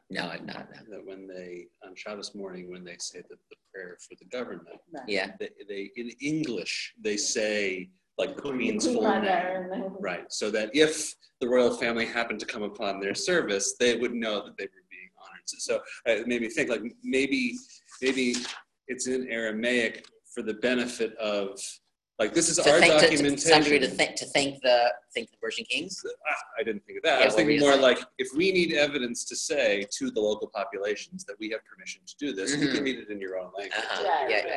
No, 0.09 0.28
I'm 0.28 0.47
not. 0.47 0.68
no. 0.72 0.97
That 0.97 1.05
when 1.07 1.26
they 1.26 1.66
on 1.85 1.97
Shabbos 1.97 2.35
morning, 2.35 2.70
when 2.70 2.85
they 2.85 2.97
say 3.01 3.20
the, 3.28 3.37
the 3.51 3.57
prayer 3.72 3.97
for 4.01 4.14
the 4.20 4.26
government, 4.26 4.68
Yeah. 5.09 5.33
they, 5.41 5.51
they 5.68 5.91
in 5.97 6.11
English 6.20 6.95
they 7.03 7.16
say 7.16 7.91
like 8.18 8.37
the 8.37 8.43
Queen's 8.43 8.87
full 8.87 9.03
name, 9.03 9.97
right? 9.99 10.31
So 10.31 10.51
that 10.51 10.70
if 10.74 11.14
the 11.41 11.49
royal 11.49 11.74
family 11.74 12.05
happened 12.07 12.39
to 12.41 12.47
come 12.47 12.62
upon 12.62 13.01
their 13.01 13.14
service, 13.14 13.74
they 13.81 13.97
would 13.97 14.12
know 14.14 14.45
that 14.45 14.57
they 14.59 14.68
were. 15.55 15.61
So, 15.61 15.74
so 16.07 16.11
uh, 16.12 16.16
it 16.20 16.26
made 16.28 16.42
me 16.42 16.48
think 16.48 16.68
like 16.70 16.82
maybe 17.03 17.57
maybe 18.03 18.34
it's 18.88 19.07
in 19.07 19.28
Aramaic 19.30 20.05
for 20.34 20.42
the 20.42 20.55
benefit 20.55 21.16
of 21.18 21.59
like 22.18 22.34
this 22.34 22.48
is 22.51 22.57
To 22.59 22.70
our 22.70 22.78
thank, 22.80 22.92
to, 22.94 23.01
to 23.01 23.07
documentation. 23.09 23.38
some 23.38 23.62
degree, 23.62 23.78
to 23.78 23.88
thank 23.88 24.14
to 24.16 24.26
thank 24.26 24.61
the 24.62 24.92
thank 25.14 25.30
the 25.30 25.36
Persian 25.38 25.64
Kings. 25.64 26.03
Ah, 26.28 26.34
I 26.59 26.62
didn't 26.62 26.84
think 26.84 26.98
of 26.98 27.03
that. 27.05 27.18
Yeah, 27.18 27.22
I 27.22 27.26
was 27.26 27.34
thinking 27.34 27.61
more 27.61 27.76
like 27.76 27.98
if 28.18 28.28
we 28.36 28.53
need 28.53 28.74
evidence 28.74 29.24
to 29.26 29.36
say 29.36 29.86
to 29.98 30.11
the 30.11 30.20
local 30.20 30.48
populations 30.55 31.24
that 31.24 31.36
we 31.40 31.48
have 31.51 31.61
permission 31.64 32.03
to 32.07 32.14
do 32.18 32.32
this, 32.34 32.55
you 32.55 32.68
Mhm. 32.68 32.74
can 32.74 32.84
read 32.84 32.98
it 32.98 33.09
in 33.11 33.20
your 33.20 33.38
own 33.38 33.51
language. 33.57 33.72
Uh-huh. 33.76 34.03
Yeah, 34.28 34.28
Yeah, 34.28 34.46
yeah. 34.48 34.57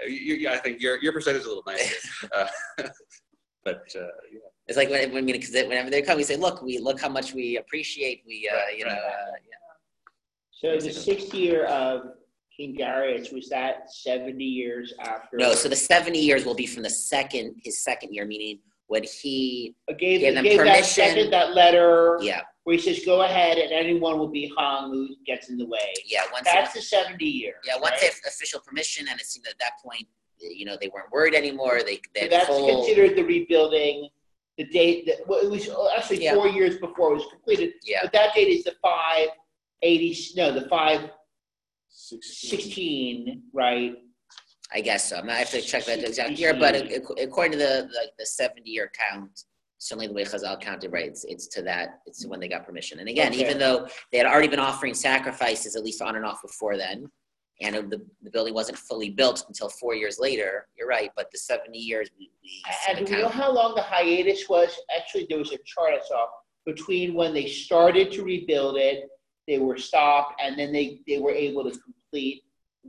Uh, 0.00 0.06
you, 0.06 0.34
you, 0.34 0.48
I 0.50 0.58
think 0.58 0.80
your 0.82 1.02
your 1.02 1.12
perspective 1.12 1.40
is 1.40 1.46
a 1.46 1.48
little 1.48 1.64
nicer, 1.66 2.28
uh, 2.36 2.46
but 3.64 3.84
uh, 3.96 4.00
yeah. 4.32 4.40
It's 4.68 4.76
like 4.76 4.90
when, 4.90 5.10
when 5.14 5.24
because 5.24 5.50
whenever 5.54 5.88
they 5.88 6.02
come, 6.02 6.18
we 6.18 6.24
say, 6.24 6.36
"Look, 6.36 6.60
we 6.62 6.78
look 6.78 7.00
how 7.00 7.08
much 7.08 7.32
we 7.32 7.56
appreciate. 7.56 8.22
We, 8.26 8.48
uh, 8.52 8.56
Right, 8.56 8.78
you 8.78 8.84
know, 8.84 8.90
right. 8.90 8.98
uh, 8.98 9.32
yeah. 9.47 9.47
So 10.60 10.76
the 10.76 10.90
sixth 10.92 11.32
year 11.34 11.66
of 11.66 12.14
King 12.56 12.74
Darius, 12.76 13.30
was 13.30 13.48
that 13.50 13.92
seventy 13.92 14.44
years 14.44 14.92
after? 15.00 15.36
No, 15.36 15.54
so 15.54 15.68
the 15.68 15.76
seventy 15.76 16.18
years 16.18 16.44
will 16.44 16.54
be 16.56 16.66
from 16.66 16.82
the 16.82 16.90
second 16.90 17.54
his 17.62 17.80
second 17.82 18.12
year, 18.12 18.26
meaning 18.26 18.58
when 18.88 19.04
he, 19.04 19.76
Uh, 19.88 19.92
Gave, 19.92 20.20
gave 20.20 20.34
them 20.34 20.42
gave 20.44 20.58
that 20.58 20.66
permission. 20.66 20.84
second, 20.84 21.30
that 21.30 21.54
letter 21.54 22.18
yeah, 22.22 22.40
where 22.64 22.74
he 22.76 22.82
says, 22.82 23.04
go 23.04 23.20
ahead 23.22 23.58
and 23.58 23.70
anyone 23.70 24.18
will 24.18 24.30
be 24.30 24.50
hung 24.56 24.90
who 24.90 25.08
gets 25.26 25.48
in 25.50 25.58
the 25.58 25.66
way. 25.66 25.92
yeah. 26.06 26.22
Once 26.32 26.46
That's 26.52 26.72
the 26.74 26.80
seventy 26.82 27.26
years. 27.26 27.56
yeah, 27.64 27.74
once 27.76 27.92
right? 27.92 28.00
they 28.00 28.06
have 28.06 28.14
official 28.26 28.60
permission, 28.60 29.06
and 29.08 29.20
it 29.20 29.26
seemed 29.26 29.46
at 29.46 29.58
that 29.60 29.72
point, 29.84 30.06
you 30.40 30.64
know, 30.64 30.76
they 30.80 30.88
weren't 30.88 31.12
worried 31.12 31.34
anymore. 31.34 31.82
They 31.84 32.00
they 32.14 32.22
So 32.22 32.28
that's 32.28 32.46
considered 32.48 33.14
the 33.16 33.22
rebuilding, 33.22 34.08
the 34.56 34.64
date, 34.64 35.06
that, 35.06 35.18
well, 35.28 35.38
it 35.40 35.50
was 35.50 35.68
actually 35.96 36.24
Yeah. 36.24 36.34
four 36.34 36.48
years 36.48 36.78
before 36.78 37.12
it 37.12 37.16
was 37.16 37.26
completed. 37.30 37.74
Yeah, 37.84 38.00
But 38.02 38.12
that 38.14 38.34
date 38.34 38.48
is 38.48 38.64
the 38.64 38.74
five 38.82 39.28
eighty, 39.82 40.16
no, 40.36 40.52
the 40.52 40.68
five 40.68 41.10
Sixteen. 41.90 42.50
sixteen, 42.50 43.42
right? 43.52 43.94
I 44.72 44.80
guess 44.82 45.08
so. 45.08 45.16
I'm 45.16 45.26
not, 45.26 45.36
I 45.36 45.38
have 45.40 45.50
to 45.50 45.60
check 45.62 45.84
that 45.86 46.00
exact 46.00 46.32
year, 46.32 46.52
but 46.54 46.74
ac- 46.76 46.94
ac- 46.96 47.22
according 47.22 47.52
to 47.52 47.58
the 47.58 47.88
the, 47.90 48.10
the 48.18 48.26
seventy 48.26 48.70
year 48.70 48.90
count, 49.10 49.44
certainly 49.78 50.06
the 50.06 50.12
way 50.12 50.24
Chazal 50.24 50.60
counted, 50.60 50.92
right? 50.92 51.06
It's, 51.06 51.24
it's 51.24 51.46
to 51.48 51.62
that. 51.62 52.00
It's 52.06 52.26
when 52.26 52.40
they 52.40 52.48
got 52.48 52.66
permission. 52.66 52.98
And 53.00 53.08
again, 53.08 53.32
Okay. 53.32 53.40
even 53.40 53.58
though 53.58 53.88
they 54.12 54.18
had 54.18 54.26
already 54.26 54.48
been 54.48 54.60
offering 54.60 54.94
sacrifices 54.94 55.76
at 55.76 55.82
least 55.84 56.02
on 56.02 56.16
and 56.16 56.24
off 56.24 56.42
before 56.42 56.76
then, 56.76 57.10
and 57.62 57.74
the 57.90 58.00
the 58.22 58.30
building 58.30 58.52
wasn't 58.54 58.78
fully 58.78 59.08
built 59.10 59.44
until 59.48 59.68
four 59.70 59.94
years 59.94 60.18
later. 60.20 60.66
You're 60.78 60.88
right, 60.88 61.10
but 61.16 61.30
the 61.32 61.38
seventy 61.38 61.78
years 61.78 62.10
we, 62.18 62.30
we 62.42 62.62
And 62.88 62.98
do 62.98 63.04
of 63.04 63.10
we 63.10 63.16
know 63.16 63.22
count. 63.22 63.34
how 63.34 63.50
long 63.52 63.74
the 63.74 63.82
hiatus 63.82 64.48
was? 64.48 64.68
Actually, 64.96 65.26
there 65.30 65.38
was 65.38 65.52
a 65.52 65.58
chart 65.64 65.94
I 65.94 66.06
saw 66.06 66.26
between 66.66 67.14
when 67.14 67.32
they 67.32 67.46
started 67.46 68.12
to 68.12 68.22
rebuild 68.22 68.76
it, 68.76 69.08
they 69.48 69.58
were 69.58 69.78
stopped, 69.78 70.40
and 70.44 70.56
then 70.58 70.72
they, 70.72 71.00
they 71.08 71.18
were 71.18 71.32
able 71.32 71.64
to 71.64 71.76
complete 71.80 72.42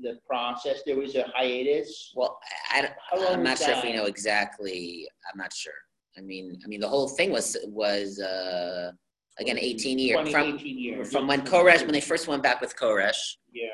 the 0.03 0.19
process. 0.27 0.81
There 0.85 0.97
was 0.97 1.15
a 1.15 1.23
hiatus. 1.33 2.11
Well, 2.15 2.37
I, 2.69 2.89
I 3.13 3.27
I'm 3.33 3.41
not 3.43 3.57
sure 3.57 3.71
if 3.71 3.83
we 3.83 3.93
know 3.93 4.05
exactly. 4.05 5.07
I'm 5.31 5.37
not 5.37 5.53
sure. 5.53 5.73
I 6.17 6.21
mean, 6.21 6.59
I 6.63 6.67
mean, 6.67 6.81
the 6.81 6.87
whole 6.87 7.07
thing 7.07 7.31
was 7.31 7.57
was 7.67 8.19
uh, 8.19 8.91
again 9.39 9.57
18 9.57 9.97
years 9.97 10.29
from 10.29 10.55
18 10.55 10.77
years. 10.77 11.11
from 11.11 11.27
when 11.27 11.41
Koresh 11.41 11.81
when 11.81 11.93
they 11.93 12.01
first 12.01 12.27
went 12.27 12.43
back 12.43 12.59
with 12.61 12.75
Koresh 12.75 13.37
Yeah. 13.53 13.67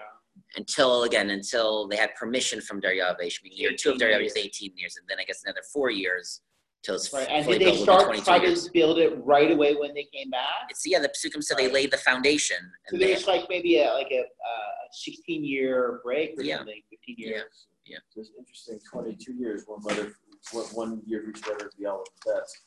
until 0.58 1.04
again 1.04 1.32
until 1.32 1.88
they 1.88 1.96
had 1.96 2.14
permission 2.16 2.62
from 2.62 2.80
Daryavish. 2.82 3.40
I 3.40 3.42
mean, 3.44 3.54
year 3.56 3.72
two 3.78 3.90
of 3.92 3.96
18 3.96 4.08
Daryavish 4.08 4.26
is 4.28 4.38
18 4.38 4.74
years, 4.78 4.96
and 4.98 5.08
then 5.10 5.18
I 5.20 5.24
guess 5.24 5.42
another 5.44 5.64
four 5.74 5.90
years 5.90 6.42
till 6.86 6.96
it's 6.96 7.12
Right. 7.12 7.28
And 7.30 7.46
did 7.46 7.60
they 7.62 7.66
built 7.66 7.78
will 7.78 7.84
start 7.84 8.04
22 8.06 8.24
try 8.26 8.38
years. 8.38 8.66
to 8.66 8.72
build 8.72 9.00
it 9.00 9.18
right 9.24 9.52
away 9.52 9.76
when 9.76 9.94
they 9.94 10.08
came 10.14 10.30
back? 10.30 10.68
It's 10.70 10.84
yeah, 10.86 11.00
the 11.00 11.10
Psukim 11.10 11.44
said 11.44 11.58
they 11.58 11.72
laid 11.72 11.92
the 11.92 11.98
foundation, 11.98 12.58
So 12.88 12.94
and 12.94 13.02
they, 13.02 13.08
there's 13.08 13.28
like 13.28 13.46
maybe 13.50 13.80
a 13.80 13.92
like 13.94 14.12
a, 14.12 14.20
a 14.22 14.54
16 14.92 15.44
year 15.44 16.00
break 16.04 16.40
or 16.40 16.44
Yeah. 16.44 16.58
something, 16.58 16.82
15 16.92 17.16
years. 17.18 17.68
Yeah. 17.86 17.98
It's 18.16 18.32
interesting, 18.38 18.80
twenty-two 18.92 19.34
years, 19.34 19.64
one 19.68 19.82
letter, 19.84 20.16
one, 20.52 20.66
one 20.74 21.02
year 21.06 21.22
for 21.24 21.30
each 21.30 21.48
letter 21.48 21.68
of 21.68 21.74
the 21.78 21.86
alphabet. 21.86 22.10
That's 22.26 22.58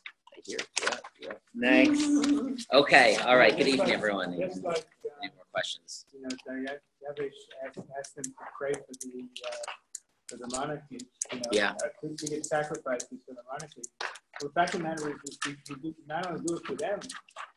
here. 0.47 0.59
yeah. 1.21 1.33
Next. 1.55 2.67
Okay, 2.73 3.17
all 3.27 3.37
right. 3.37 3.57
Good 3.57 3.67
evening, 3.67 3.91
everyone. 3.91 4.35
Any 4.35 4.47
Just 4.47 4.65
uh, 4.65 4.69
more 4.69 5.47
questions? 5.53 6.05
you 6.15 6.23
know, 6.23 6.29
Yavish 6.29 7.31
asked, 7.67 7.79
asked 7.99 8.15
them 8.15 8.25
to 8.25 8.31
pray 8.57 8.73
for 8.73 8.95
the, 9.01 9.25
uh, 9.45 9.73
for 10.29 10.37
the 10.37 10.49
monarchy, 10.57 10.99
you 11.33 11.39
know. 11.39 11.43
Yeah. 11.53 11.73
To, 12.03 12.27
get 12.27 12.45
sacrifices 12.45 13.09
for 13.27 13.35
the 13.35 13.43
monarchy. 13.51 13.83
Well, 14.41 14.49
the 14.49 14.55
fact 14.55 14.75
of 14.75 14.81
the 14.81 14.89
matter 14.89 15.11
is, 15.11 15.39
we, 15.47 15.57
we 15.83 15.95
not 16.07 16.27
only 16.27 16.45
do 16.47 16.57
it 16.57 16.67
for 16.67 16.75
them, 16.75 17.01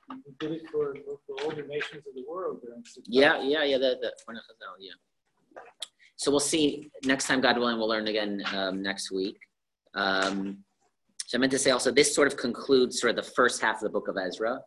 we 0.10 0.34
did 0.40 0.52
it 0.52 0.62
for, 0.72 0.96
for 1.28 1.44
all 1.44 1.52
the 1.52 1.64
nations 1.64 2.04
of 2.08 2.16
the 2.16 2.24
world 2.28 2.62
Yeah, 3.08 3.42
yeah, 3.42 3.64
yeah. 3.64 3.78
The 3.78 3.98
the 4.02 4.12
Fornah 4.26 4.40
Chazal, 4.40 4.76
yeah. 4.80 5.62
So 6.16 6.32
we'll 6.32 6.40
see 6.40 6.90
next 7.06 7.28
time, 7.28 7.42
God 7.42 7.58
willing. 7.58 7.78
We'll 7.78 7.88
learn 7.88 8.08
again 8.08 8.44
um, 8.54 8.82
next 8.82 9.12
week. 9.12 9.38
Um, 9.94 10.64
so 11.26 11.38
I 11.38 11.40
meant 11.40 11.52
to 11.52 11.60
say 11.60 11.72
also, 11.72 11.92
this 11.92 12.14
sort 12.14 12.28
of 12.28 12.38
concludes 12.38 13.00
sort 13.00 13.12
of 13.12 13.16
the 13.24 13.32
first 13.32 13.62
half 13.62 13.78
of 13.78 13.82
the 13.84 13.90
book 13.90 14.08
of 14.08 14.18
Ezra. 14.18 14.60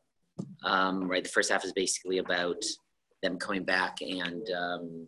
Um, 0.64 1.08
right, 1.08 1.22
the 1.22 1.30
first 1.30 1.52
half 1.52 1.64
is 1.64 1.72
basically 1.72 2.18
about 2.18 2.62
them 3.24 3.38
coming 3.38 3.64
back 3.64 3.98
and 4.00 4.48
um, 4.50 5.06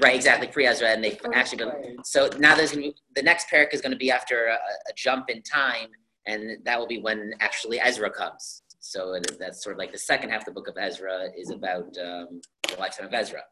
right, 0.00 0.16
exactly 0.16 0.48
pre 0.48 0.66
Ezra, 0.66 0.88
and 0.88 1.04
they've 1.04 1.20
actually 1.34 1.58
been. 1.58 1.96
So 2.04 2.28
now 2.38 2.56
there's 2.56 2.72
gonna 2.72 2.82
be, 2.82 2.94
the 3.14 3.22
next 3.22 3.48
parak 3.52 3.72
is 3.72 3.80
going 3.80 3.92
to 3.92 3.98
be 3.98 4.10
after 4.10 4.46
a, 4.46 4.54
a 4.54 4.92
jump 4.96 5.28
in 5.28 5.42
time, 5.42 5.88
and 6.26 6.58
that 6.64 6.78
will 6.78 6.86
be 6.86 7.00
when 7.00 7.32
actually 7.40 7.78
Ezra 7.80 8.10
comes. 8.10 8.62
So 8.80 9.14
it, 9.14 9.36
that's 9.38 9.62
sort 9.62 9.74
of 9.74 9.78
like 9.78 9.92
the 9.92 9.98
second 9.98 10.30
half 10.30 10.40
of 10.40 10.46
the 10.46 10.52
book 10.52 10.68
of 10.68 10.76
Ezra 10.78 11.28
is 11.36 11.50
about 11.50 11.96
um, 11.98 12.40
the 12.68 12.76
lifetime 12.78 13.06
of 13.06 13.14
Ezra. 13.14 13.42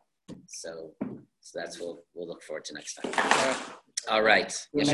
So, 0.47 0.93
so 1.41 1.59
that's 1.59 1.79
what 1.79 1.99
we'll 2.14 2.27
look 2.27 2.43
forward 2.43 2.64
to 2.66 2.75
next 2.75 2.95
time. 2.95 3.12
All 4.09 4.23
right. 4.23 4.53
Yes, 4.73 4.87